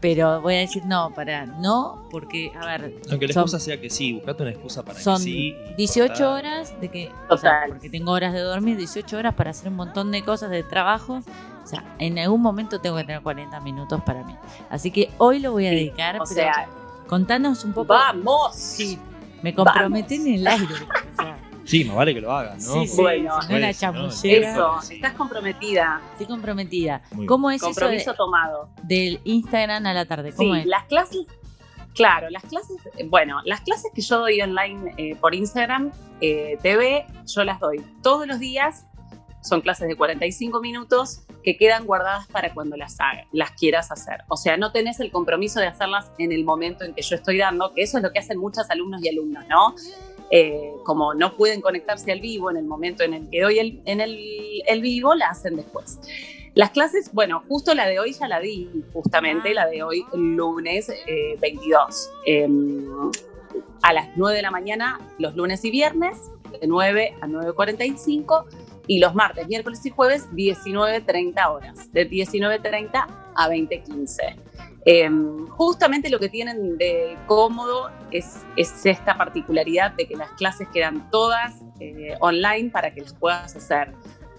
pero 0.00 0.40
voy 0.42 0.54
a 0.56 0.58
decir 0.58 0.84
no, 0.84 1.12
para 1.14 1.46
no, 1.46 2.06
porque, 2.10 2.50
a 2.60 2.66
ver, 2.66 2.94
Aunque 3.10 3.26
la 3.28 3.32
son- 3.34 3.42
excusa 3.44 3.58
sea 3.64 3.80
que 3.80 3.88
sí, 3.88 4.12
buscate 4.12 4.42
una 4.42 4.50
excusa 4.52 4.82
para 4.82 5.00
son 5.00 5.16
que 5.16 5.22
sí. 5.22 5.54
y 5.70 5.74
18 5.76 6.08
cortar. 6.08 6.26
horas 6.26 6.80
de 6.80 6.90
que, 6.90 7.10
o 7.30 7.36
sea, 7.38 7.64
porque 7.68 7.88
tengo 7.88 8.12
horas 8.12 8.32
de 8.34 8.40
dormir, 8.40 8.76
18 8.76 9.16
horas 9.16 9.34
para 9.34 9.50
hacer 9.52 9.68
un 9.68 9.76
montón 9.76 10.10
de 10.10 10.22
cosas 10.22 10.50
de 10.50 10.62
trabajo. 10.62 11.20
O 11.62 11.66
sea, 11.66 11.82
en 11.98 12.18
algún 12.18 12.42
momento 12.42 12.78
tengo 12.80 12.96
que 12.96 13.04
tener 13.04 13.22
40 13.22 13.58
minutos 13.60 14.02
para 14.04 14.22
mí. 14.24 14.36
Así 14.68 14.90
que 14.90 15.10
hoy 15.16 15.38
lo 15.38 15.52
voy 15.52 15.66
a 15.66 15.70
Sí, 15.70 15.76
dedicar, 15.76 16.16
O 16.16 16.24
pero 16.24 16.26
sea, 16.26 16.68
contanos 17.06 17.64
un 17.64 17.72
poco. 17.72 17.94
vamos. 17.94 18.54
Sí, 18.54 18.98
me 19.40 19.54
comprometí 19.54 20.16
en 20.16 20.34
el 20.34 20.46
aire. 20.46 20.66
o 20.74 21.22
sea, 21.22 21.33
Sí, 21.64 21.84
más 21.84 21.96
vale 21.96 22.14
que 22.14 22.20
lo 22.20 22.30
hagas, 22.32 22.66
¿no? 22.66 22.74
Sí, 22.82 22.86
sí, 22.88 23.00
Bueno, 23.00 23.38
no 23.48 23.58
la 23.58 23.72
chamullera. 23.74 24.52
Eso, 24.52 24.80
Sí. 24.82 24.94
estás 24.96 25.14
comprometida. 25.14 26.00
Estoy 26.12 26.26
comprometida. 26.26 27.02
Muy 27.10 27.18
bien. 27.20 27.26
¿Cómo 27.26 27.50
es 27.50 27.56
eso 27.56 27.66
Compromiso 27.66 28.10
de- 28.12 28.16
tomado. 28.16 28.68
del 28.82 29.20
Instagram 29.24 29.86
a 29.86 29.94
la 29.94 30.04
tarde? 30.04 30.30
Sí, 30.32 30.36
¿Cómo 30.36 30.54
es? 30.54 30.66
las 30.66 30.84
clases, 30.84 31.26
claro, 31.94 32.28
las 32.30 32.42
clases, 32.44 32.76
eh, 32.96 33.06
bueno, 33.08 33.40
las 33.44 33.60
clases 33.62 33.90
que 33.94 34.02
yo 34.02 34.18
doy 34.18 34.40
online 34.42 34.94
eh, 34.98 35.16
por 35.16 35.34
Instagram 35.34 35.90
eh, 36.20 36.58
TV, 36.62 37.06
yo 37.26 37.44
las 37.44 37.60
doy 37.60 37.82
todos 38.02 38.26
los 38.26 38.38
días. 38.38 38.86
Son 39.42 39.60
clases 39.60 39.88
de 39.88 39.94
45 39.96 40.60
minutos 40.62 41.20
que 41.42 41.58
quedan 41.58 41.84
guardadas 41.84 42.26
para 42.28 42.54
cuando 42.54 42.76
las, 42.76 42.98
haga- 42.98 43.26
las 43.30 43.50
quieras 43.50 43.92
hacer. 43.92 44.22
O 44.28 44.38
sea, 44.38 44.56
no 44.56 44.72
tenés 44.72 45.00
el 45.00 45.10
compromiso 45.10 45.60
de 45.60 45.66
hacerlas 45.66 46.10
en 46.18 46.32
el 46.32 46.44
momento 46.44 46.82
en 46.84 46.94
que 46.94 47.02
yo 47.02 47.14
estoy 47.16 47.36
dando, 47.36 47.74
que 47.74 47.82
eso 47.82 47.98
es 47.98 48.02
lo 48.04 48.10
que 48.10 48.20
hacen 48.20 48.38
muchos 48.38 48.70
alumnos 48.70 49.02
y 49.04 49.10
alumnas, 49.10 49.46
¿no? 49.48 49.74
Eh, 50.30 50.72
como 50.84 51.14
no 51.14 51.36
pueden 51.36 51.60
conectarse 51.60 52.10
al 52.10 52.20
vivo 52.20 52.50
en 52.50 52.56
el 52.56 52.64
momento 52.64 53.04
en 53.04 53.14
el 53.14 53.28
que 53.28 53.42
doy 53.42 53.58
el, 53.58 53.82
en 53.84 54.00
el, 54.00 54.18
el 54.66 54.80
vivo, 54.80 55.14
la 55.14 55.28
hacen 55.28 55.56
después. 55.56 56.00
Las 56.54 56.70
clases, 56.70 57.12
bueno, 57.12 57.42
justo 57.48 57.74
la 57.74 57.86
de 57.86 57.98
hoy 57.98 58.12
ya 58.12 58.28
la 58.28 58.40
di, 58.40 58.68
justamente 58.92 59.54
la 59.54 59.66
de 59.66 59.82
hoy, 59.82 60.04
lunes 60.12 60.88
eh, 60.88 61.36
22. 61.40 62.10
eh, 62.26 62.48
a 63.82 63.92
las 63.92 64.08
9 64.16 64.36
de 64.36 64.42
la 64.42 64.50
mañana, 64.50 64.98
los 65.18 65.36
lunes 65.36 65.64
y 65.64 65.70
viernes, 65.70 66.16
de 66.60 66.66
9 66.66 67.16
a 67.20 67.26
9.45, 67.26 68.44
y 68.86 68.98
los 68.98 69.14
martes, 69.14 69.46
miércoles 69.46 69.84
y 69.84 69.90
jueves, 69.90 70.28
19.30 70.30 71.50
horas, 71.50 71.92
de 71.92 72.08
19.30 72.08 73.06
a 73.34 73.48
20.15. 73.48 74.36
Eh, 74.86 75.08
justamente 75.50 76.10
lo 76.10 76.18
que 76.18 76.28
tienen 76.28 76.76
de 76.76 77.16
cómodo 77.26 77.90
es, 78.10 78.44
es 78.56 78.84
esta 78.84 79.16
particularidad 79.16 79.92
de 79.92 80.06
que 80.06 80.14
las 80.14 80.30
clases 80.32 80.68
quedan 80.68 81.10
todas 81.10 81.54
eh, 81.80 82.14
online 82.20 82.70
para 82.70 82.92
que 82.92 83.00
las 83.00 83.14
puedas 83.14 83.56
hacer 83.56 83.92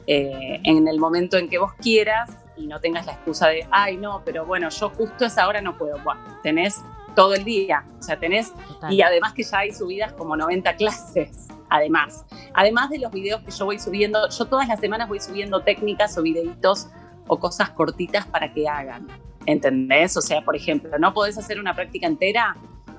eh, 0.07 0.59
en 0.63 0.87
el 0.87 0.99
momento 0.99 1.37
en 1.37 1.49
que 1.49 1.57
vos 1.57 1.73
quieras 1.81 2.29
y 2.55 2.67
no 2.67 2.79
tengas 2.79 3.07
la 3.07 3.13
excusa 3.13 3.47
de, 3.47 3.67
ay, 3.71 3.97
no, 3.97 4.21
pero 4.23 4.45
bueno, 4.45 4.69
yo 4.69 4.89
justo 4.89 5.23
a 5.23 5.27
esa 5.27 5.47
hora 5.47 5.61
no 5.61 5.77
puedo. 5.77 5.97
Bueno, 6.03 6.21
tenés 6.43 6.81
todo 7.15 7.33
el 7.33 7.43
día, 7.43 7.83
o 7.99 8.03
sea, 8.03 8.19
tenés, 8.19 8.53
Total. 8.53 8.93
y 8.93 9.01
además 9.01 9.33
que 9.33 9.43
ya 9.43 9.59
hay 9.59 9.73
subidas 9.73 10.13
como 10.13 10.37
90 10.37 10.75
clases, 10.75 11.47
además. 11.69 12.23
Además 12.53 12.89
de 12.91 12.99
los 12.99 13.11
videos 13.11 13.41
que 13.41 13.51
yo 13.51 13.65
voy 13.65 13.79
subiendo, 13.79 14.29
yo 14.29 14.45
todas 14.45 14.67
las 14.67 14.79
semanas 14.79 15.09
voy 15.09 15.19
subiendo 15.19 15.61
técnicas 15.61 16.17
o 16.17 16.21
videitos 16.21 16.89
o 17.27 17.39
cosas 17.39 17.71
cortitas 17.71 18.27
para 18.27 18.53
que 18.53 18.67
hagan, 18.67 19.07
¿entendés? 19.45 20.15
O 20.17 20.21
sea, 20.21 20.41
por 20.41 20.55
ejemplo, 20.55 20.97
¿no 20.99 21.13
podés 21.13 21.37
hacer 21.37 21.59
una 21.59 21.73
práctica 21.73 22.07
entera? 22.07 22.55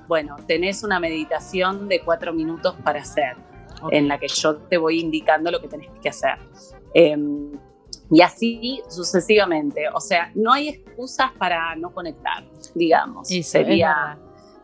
Bueno, 0.07 0.37
tenés 0.47 0.83
una 0.83 0.99
meditación 0.99 1.87
de 1.89 2.01
cuatro 2.01 2.33
minutos 2.33 2.75
para 2.83 3.01
hacer 3.01 3.35
en 3.91 4.07
la 4.07 4.17
que 4.17 4.27
yo 4.27 4.55
te 4.55 4.77
voy 4.77 4.99
indicando 4.99 5.51
lo 5.51 5.61
que 5.61 5.67
tenés 5.67 5.89
que 6.01 6.09
hacer. 6.09 6.37
Eh, 6.93 7.15
y 8.09 8.21
así 8.21 8.81
sucesivamente. 8.89 9.83
O 9.93 9.99
sea, 9.99 10.31
no 10.35 10.53
hay 10.53 10.69
excusas 10.69 11.31
para 11.37 11.75
no 11.75 11.91
conectar, 11.93 12.43
digamos. 12.73 13.29
Eso, 13.29 13.37
es 13.39 13.47
Sería, 13.47 14.17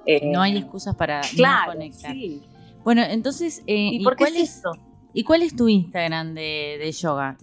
eh, 0.06 0.32
No 0.32 0.42
hay 0.42 0.58
excusas 0.58 0.96
para 0.96 1.22
claro, 1.36 1.74
no 1.74 1.80
conectar. 1.80 2.12
sí. 2.12 2.44
Bueno, 2.84 3.02
entonces, 3.04 3.60
eh, 3.66 3.76
¿Y, 3.76 4.02
¿y, 4.02 4.04
por 4.04 4.16
qué 4.16 4.26
cuál 4.26 4.36
es 4.36 4.44
es, 4.50 4.58
eso? 4.58 4.72
¿y 5.14 5.24
cuál 5.24 5.42
es 5.42 5.56
tu 5.56 5.70
Instagram 5.70 6.34
de, 6.34 6.78
de 6.80 6.92
yoga? 6.92 7.38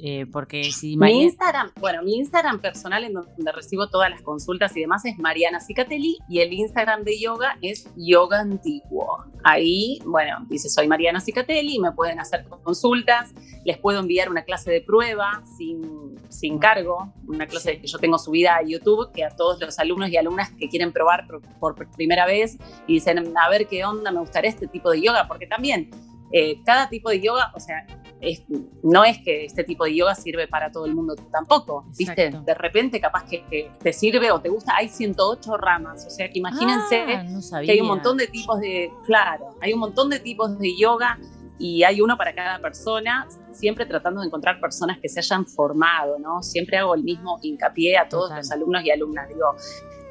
Eh, 0.00 0.26
porque 0.30 0.64
si 0.72 0.90
Mi 0.90 0.96
María... 0.96 1.22
Instagram, 1.22 1.72
bueno, 1.80 2.02
mi 2.02 2.16
Instagram 2.16 2.60
personal 2.60 3.04
en 3.04 3.14
donde 3.14 3.52
recibo 3.52 3.88
todas 3.88 4.10
las 4.10 4.22
consultas 4.22 4.76
y 4.76 4.80
demás 4.80 5.04
es 5.04 5.18
Mariana 5.18 5.60
Cicatelli 5.60 6.18
y 6.28 6.40
el 6.40 6.52
Instagram 6.52 7.02
de 7.02 7.18
yoga 7.18 7.56
es 7.62 7.88
Yoga 7.96 8.40
Antiguo. 8.40 9.24
Ahí, 9.42 10.00
bueno, 10.04 10.46
dice 10.48 10.68
soy 10.68 10.86
Mariana 10.86 11.20
Cicatelli, 11.20 11.78
me 11.78 11.92
pueden 11.92 12.20
hacer 12.20 12.44
consultas, 12.62 13.32
les 13.64 13.78
puedo 13.78 14.00
enviar 14.00 14.30
una 14.30 14.42
clase 14.42 14.70
de 14.70 14.80
prueba 14.80 15.42
sin, 15.56 16.16
sin 16.28 16.58
cargo, 16.58 17.12
una 17.26 17.46
clase 17.46 17.80
que 17.80 17.86
yo 17.86 17.98
tengo 17.98 18.18
subida 18.18 18.56
a 18.56 18.62
YouTube, 18.62 19.10
que 19.12 19.24
a 19.24 19.30
todos 19.30 19.60
los 19.60 19.78
alumnos 19.78 20.10
y 20.10 20.16
alumnas 20.16 20.50
que 20.52 20.68
quieren 20.68 20.92
probar 20.92 21.26
por, 21.26 21.74
por 21.74 21.90
primera 21.90 22.26
vez 22.26 22.56
y 22.86 22.94
dicen, 22.94 23.18
a 23.36 23.48
ver 23.48 23.66
qué 23.66 23.84
onda, 23.84 24.12
me 24.12 24.20
gustaría 24.20 24.50
este 24.50 24.68
tipo 24.68 24.90
de 24.90 25.00
yoga, 25.00 25.26
porque 25.26 25.46
también 25.46 25.90
eh, 26.32 26.60
cada 26.64 26.88
tipo 26.88 27.10
de 27.10 27.20
yoga, 27.20 27.52
o 27.54 27.60
sea, 27.60 27.86
es- 28.20 28.42
no 28.82 29.04
es 29.04 29.18
que 29.18 29.44
este 29.44 29.64
tipo 29.64 29.84
de 29.84 29.94
yoga 29.94 30.14
sirve 30.14 30.48
para 30.48 30.70
todo 30.72 30.86
el 30.86 30.94
mundo 30.94 31.14
tampoco, 31.30 31.84
¿viste? 31.96 32.26
Exacto. 32.26 32.42
De 32.44 32.54
repente 32.54 33.00
capaz 33.00 33.24
que, 33.24 33.44
que 33.46 33.70
te 33.82 33.92
sirve 33.92 34.30
o 34.32 34.40
te 34.40 34.48
gusta, 34.48 34.72
hay 34.76 34.88
108 34.88 35.56
ramas, 35.56 36.04
o 36.06 36.10
sea 36.10 36.28
que 36.30 36.38
imagínense 36.38 36.96
Ah, 37.14 37.22
no 37.24 37.40
que 37.64 37.72
hay 37.72 37.80
un 37.80 37.86
montón 37.88 38.16
de 38.16 38.26
tipos 38.26 38.58
de, 38.60 38.90
claro, 39.04 39.56
hay 39.60 39.72
un 39.72 39.80
montón 39.80 40.10
de 40.10 40.18
tipos 40.20 40.58
de 40.58 40.76
yoga 40.76 41.18
y 41.60 41.82
hay 41.82 42.00
uno 42.00 42.16
para 42.16 42.34
cada 42.34 42.60
persona, 42.60 43.26
siempre 43.52 43.84
tratando 43.84 44.20
de 44.20 44.28
encontrar 44.28 44.60
personas 44.60 44.98
que 45.00 45.08
se 45.08 45.18
hayan 45.18 45.44
formado, 45.46 46.16
¿no? 46.18 46.40
Siempre 46.42 46.76
hago 46.78 46.94
el 46.94 47.02
mismo 47.02 47.38
hincapié 47.42 47.98
a 47.98 48.08
todos 48.08 48.26
Total. 48.28 48.38
los 48.38 48.50
alumnos 48.52 48.84
y 48.84 48.90
alumnas, 48.92 49.28
digo, 49.28 49.56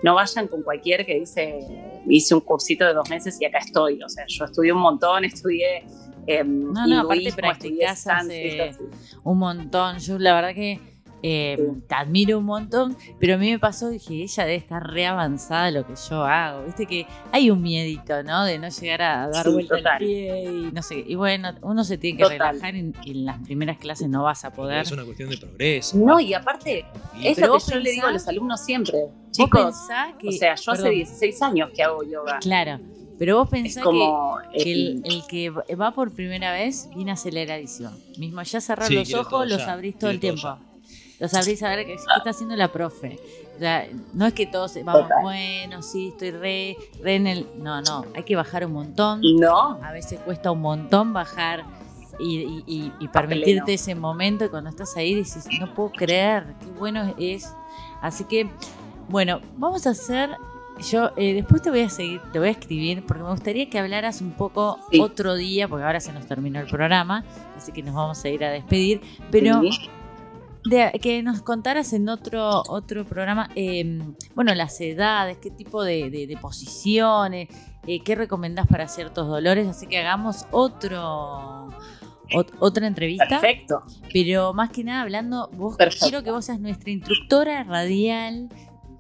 no 0.04 0.14
vayan 0.16 0.48
con 0.50 0.62
cualquier 0.64 1.06
que 1.06 1.20
dice, 1.20 1.60
hice 2.08 2.36
un 2.36 2.42
cursito 2.42 2.86
de 2.86 2.94
dos 2.94 3.10
meses 3.10 3.38
y 3.42 3.46
acá 3.46 3.60
estoy, 3.60 4.02
o 4.04 4.10
sea, 4.10 4.26
yo 4.28 4.46
estudié 4.46 4.72
un 4.74 4.80
montón, 4.82 5.24
estudié... 5.26 5.86
em, 6.28 6.72
No, 6.74 6.86
no, 6.86 7.00
aparte 7.02 7.32
practicás 7.34 8.06
hace- 8.08 8.76
un 9.24 9.38
montón. 9.40 9.98
Yo 10.00 10.20
la 10.20 10.34
verdad 10.36 10.54
que 10.54 10.98
Eh, 11.24 11.58
te 11.90 11.96
admiro 11.96 12.38
un 12.38 12.46
montón, 12.46 12.96
pero 13.20 13.34
a 13.34 13.38
mí 13.38 13.50
me 13.50 13.58
pasó, 13.58 13.90
dije, 13.90 14.22
ella 14.22 14.44
debe 14.46 14.56
estar 14.58 14.84
re 14.88 15.08
avanzada 15.08 15.70
en 15.70 15.74
lo 15.74 15.88
que 15.88 15.94
yo 16.08 16.24
hago. 16.24 16.64
Viste 16.66 16.86
que 16.86 17.08
hay 17.32 17.50
un 17.50 17.60
miedito, 17.64 18.22
¿no? 18.22 18.46
De 18.46 18.60
no 18.60 18.70
llegar 18.70 19.02
a 19.02 19.28
dar 19.28 19.44
Sí, 19.48 19.52
vuelta 19.52 19.78
total. 19.78 19.94
al 19.94 19.98
pie 19.98 20.44
y 20.44 20.72
no 20.72 20.82
sé. 20.84 21.04
qué. 21.04 21.06
Y 21.12 21.16
bueno, 21.16 21.56
uno 21.64 21.84
se 21.84 21.98
tiene 21.98 22.18
que 22.20 22.24
Total. 22.24 22.38
relajar 22.60 22.76
y, 22.76 22.94
y 23.04 23.12
en 23.12 23.26
las 23.26 23.40
primeras 23.40 23.78
clases 23.80 24.08
no 24.10 24.22
vas 24.24 24.46
a 24.46 24.52
poder. 24.54 24.84
Es 24.84 24.92
una 24.92 25.06
cuestión 25.06 25.32
de 25.32 25.38
progreso. 25.38 25.98
No, 25.98 26.20
y 26.20 26.36
aparte, 26.36 26.86
Y- 27.20 27.28
es 27.30 27.36
Pero 27.36 27.48
lo 27.48 27.60
que 27.60 27.72
yo 27.74 27.80
le 27.80 27.92
digo 27.94 28.06
a 28.08 28.12
los 28.12 28.28
alumnos 28.28 28.64
siempre. 28.64 29.08
Chicos, 29.32 29.60
que. 30.20 30.28
o 30.28 30.32
sea, 30.32 30.56
yo 30.56 30.72
hace 30.72 30.84
perdón, 30.84 30.92
16 30.98 31.42
años 31.42 31.72
que 31.76 31.82
hago 31.82 32.04
yoga. 32.04 32.38
Claro, 32.42 32.80
pero 33.18 33.38
vos 33.38 33.50
pensás 33.50 33.84
como. 33.84 34.38
que, 34.54 34.64
que 34.64 34.72
el, 34.74 35.02
el 35.06 35.24
que 35.28 35.50
va 35.50 35.92
por 35.92 36.12
primera 36.12 36.52
vez 36.52 36.90
viene 36.96 37.12
aceleradísimo. 37.12 37.92
Mismo 38.18 38.42
ya 38.44 38.62
cerrar 38.62 38.88
Sí, 38.88 38.96
los 38.96 39.14
ojos, 39.14 39.48
los 39.48 39.60
ya, 39.66 39.74
abrís 39.74 39.98
todo 39.98 40.10
el 40.12 40.20
tiempo. 40.20 40.58
Los 41.20 41.34
abrís 41.34 41.64
a 41.64 41.70
ver 41.70 41.80
qué, 41.88 41.96
qué 41.96 42.02
está 42.18 42.30
haciendo 42.30 42.56
la 42.56 42.72
profe. 42.72 43.20
O 43.56 43.60
sea, 43.60 43.88
no 44.14 44.28
es 44.28 44.34
que 44.34 44.46
todos 44.46 44.76
vamos, 44.84 45.04
Total. 45.04 45.24
bueno, 45.24 45.82
sí, 45.82 46.10
estoy 46.10 46.30
re, 46.30 46.78
re 47.02 47.16
en 47.16 47.26
el. 47.26 47.48
No, 47.58 47.82
no, 47.82 48.06
hay 48.16 48.22
que 48.24 48.36
bajar 48.36 48.64
un 48.68 48.74
montón. 48.74 49.22
no, 49.40 49.80
A 49.84 49.92
veces 49.92 50.20
cuesta 50.20 50.52
un 50.52 50.62
montón 50.62 51.14
bajar 51.14 51.66
y, 52.20 52.38
y- 52.38 52.64
y- 52.68 52.92
y 53.00 53.08
A 53.08 53.12
permitirte 53.12 53.52
pleno. 53.64 53.66
ese 53.68 53.96
momento 53.96 54.46
y 54.46 54.50
cuando 54.50 54.70
estás 54.70 54.96
ahí 54.96 55.16
dices, 55.16 55.48
no 55.60 55.74
puedo 55.74 55.90
creer, 55.92 56.44
qué 56.60 56.68
bueno 56.78 57.16
es. 57.18 57.52
Así 58.00 58.26
que, 58.26 58.48
bueno, 59.10 59.40
vamos 59.58 59.88
a 59.88 59.92
hacer, 59.92 60.30
yo 60.80 61.12
eh, 61.18 61.34
después 61.34 61.62
te 61.62 61.70
voy 61.70 61.82
a 61.82 61.90
seguir, 61.90 62.22
te 62.32 62.40
voy 62.40 62.48
a 62.50 62.52
escribir, 62.52 63.04
porque 63.06 63.24
me 63.24 63.30
gustaría 63.32 63.70
que 63.70 63.80
hablaras 63.80 64.22
un 64.22 64.32
poco 64.32 64.80
Sí. 64.92 65.00
otro 65.00 65.36
día, 65.36 65.68
porque 65.68 65.84
ahora 65.86 66.00
se 66.00 66.12
nos 66.14 66.26
terminó 66.28 66.60
el 66.60 66.68
programa, 66.68 67.24
así 67.56 67.72
que 67.72 67.84
nos 67.84 67.96
vamos 67.96 68.24
a 68.24 68.30
ir 68.30 68.44
a 68.44 68.52
despedir, 68.52 69.02
pero 69.32 69.62
sí. 69.62 69.90
de- 70.66 70.92
que 71.02 71.24
nos 71.24 71.42
contaras 71.42 71.94
en 71.94 72.10
otro, 72.10 72.62
otro 72.68 73.06
programa, 73.06 73.50
eh, 73.56 74.02
bueno, 74.36 74.54
las 74.56 74.80
edades, 74.82 75.38
qué 75.38 75.50
tipo 75.50 75.84
de, 75.84 76.10
de- 76.10 76.28
de 76.28 76.38
posiciones, 76.38 77.48
eh, 77.88 78.02
qué 78.04 78.16
recomendás 78.16 78.68
para 78.68 78.88
ciertos 78.88 79.28
dolores, 79.28 79.68
así 79.68 79.88
que 79.88 79.98
hagamos 79.98 80.46
otro 80.52 81.70
ot- 82.34 82.52
otra 82.60 82.86
entrevista, 82.88 83.26
perfecto. 83.30 83.82
pero 84.12 84.54
más 84.54 84.70
que 84.72 84.84
nada 84.84 85.04
hablando, 85.04 85.50
vos 85.54 85.78
Perfecto. 85.78 86.06
quiero 86.08 86.24
que 86.24 86.32
vos 86.32 86.44
seas 86.44 86.60
nuestra 86.60 86.92
instructora 86.92 87.64
radial, 87.64 88.50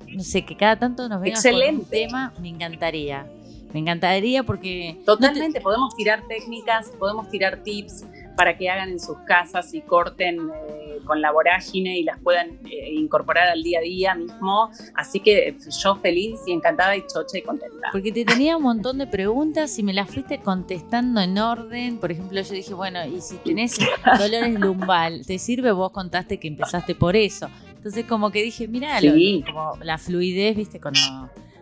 no 0.07 0.23
sé, 0.23 0.43
que 0.45 0.55
cada 0.55 0.77
tanto 0.77 1.07
nos 1.09 1.21
vengas 1.21 1.41
con 1.43 1.53
un 1.53 1.59
Excelente. 1.61 1.89
tema, 1.89 2.33
me 2.41 2.49
encantaría. 2.49 3.25
Me 3.73 3.81
encantaría 3.81 4.43
porque 4.43 4.93
no 4.93 4.99
te- 4.99 5.05
Totalmente, 5.05 5.61
podemos 5.61 5.93
tirar 5.95 6.23
técnicas, 6.27 6.89
podemos 6.97 7.29
tirar 7.29 7.57
tips 7.63 8.05
para 8.37 8.57
que 8.57 8.69
hagan 8.69 8.89
en 8.89 8.99
sus 8.99 9.17
casas 9.27 9.73
y 9.73 9.81
corten 9.81 10.37
eh, 10.39 10.99
con 11.05 11.21
la 11.21 11.31
vorágine 11.31 11.97
y 11.99 12.03
las 12.03 12.17
puedan 12.21 12.51
eh, 12.71 12.93
incorporar 12.93 13.49
al 13.49 13.63
día 13.63 13.79
a 13.79 13.81
día 13.81 14.15
mismo. 14.15 14.69
Así 14.95 15.19
que 15.19 15.49
eh, 15.49 15.57
yo 15.83 15.95
feliz 15.97 16.39
y 16.47 16.53
encantada 16.53 16.95
y 16.95 17.01
chocha 17.01 17.39
y 17.39 17.41
contenta. 17.41 17.89
Porque 17.91 18.11
te 18.13 18.23
tenía 18.23 18.55
un 18.55 18.63
montón 18.63 18.99
de 18.99 19.07
preguntas 19.07 19.77
y 19.79 19.83
me 19.83 19.93
las 19.93 20.09
fuiste 20.09 20.39
contestando 20.39 21.19
en 21.19 21.37
orden. 21.37 21.97
Por 21.97 22.11
ejemplo, 22.11 22.39
yo 22.41 22.53
dije, 22.53 22.73
bueno, 22.73 23.05
y 23.05 23.19
si 23.21 23.35
tenés 23.37 23.77
dolores 24.19 24.57
lumbal, 24.59 25.25
¿te 25.25 25.39
sirve? 25.39 25.71
Vos 25.73 25.91
contaste 25.91 26.39
que 26.39 26.47
empezaste 26.47 26.95
por 26.95 27.15
eso. 27.17 27.49
Entonces, 27.87 28.05
como 28.05 28.31
que 28.31 28.43
dije, 28.43 28.67
mira, 28.67 28.99
Sí. 28.99 29.45
como 29.45 29.77
la 29.81 29.97
fluidez, 29.97 30.57
viste, 30.57 30.81
cuando 30.81 30.99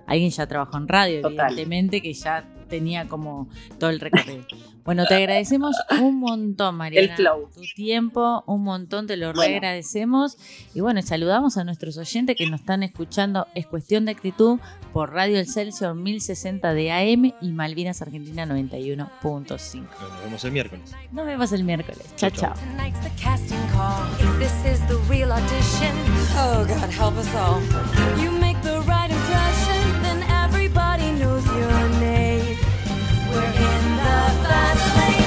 alguien 0.07 0.31
ya 0.31 0.47
trabajó 0.47 0.75
en 0.77 0.87
radio, 0.87 1.21
Total. 1.21 1.51
evidentemente, 1.51 2.01
que 2.01 2.13
ya 2.13 2.43
tenía 2.69 3.07
como 3.07 3.47
todo 3.79 3.89
el 3.89 3.99
recorrido. 3.99 4.45
Bueno, 4.83 5.05
te 5.07 5.15
agradecemos 5.15 5.75
un 5.99 6.19
montón, 6.19 6.75
Mariana. 6.75 7.07
El 7.11 7.15
flow. 7.15 7.49
Tu 7.55 7.61
tiempo, 7.75 8.43
un 8.45 8.63
montón, 8.63 9.07
te 9.07 9.17
lo 9.17 9.27
Bueno. 9.33 9.41
reagradecemos. 9.41 10.37
Y 10.75 10.81
bueno, 10.81 11.01
saludamos 11.01 11.57
a 11.57 11.63
nuestros 11.63 11.97
oyentes 11.97 12.35
que 12.35 12.47
nos 12.47 12.59
están 12.59 12.83
escuchando. 12.83 13.47
Es 13.55 13.65
cuestión 13.65 14.05
de 14.05 14.11
actitud 14.11 14.59
por 14.93 15.11
Radio 15.11 15.39
El 15.39 15.47
Celsior 15.47 15.95
1060 15.95 16.73
de 16.75 16.91
AM 16.91 17.33
y 17.41 17.51
Malvinas 17.51 18.01
Argentina 18.03 18.45
91.5. 18.45 19.87
Nos 19.89 20.23
vemos 20.23 20.43
el 20.45 20.51
miércoles. 20.51 20.91
Nos 21.11 21.25
vemos 21.25 21.51
el 21.51 21.63
miércoles. 21.63 22.01
Chao, 22.15 22.29
Chao, 22.29 22.53
chao. 22.53 22.63
We're 33.35 33.41
in 33.43 33.97
the 33.97 34.17
fast 34.47 34.95
lane. 34.97 35.24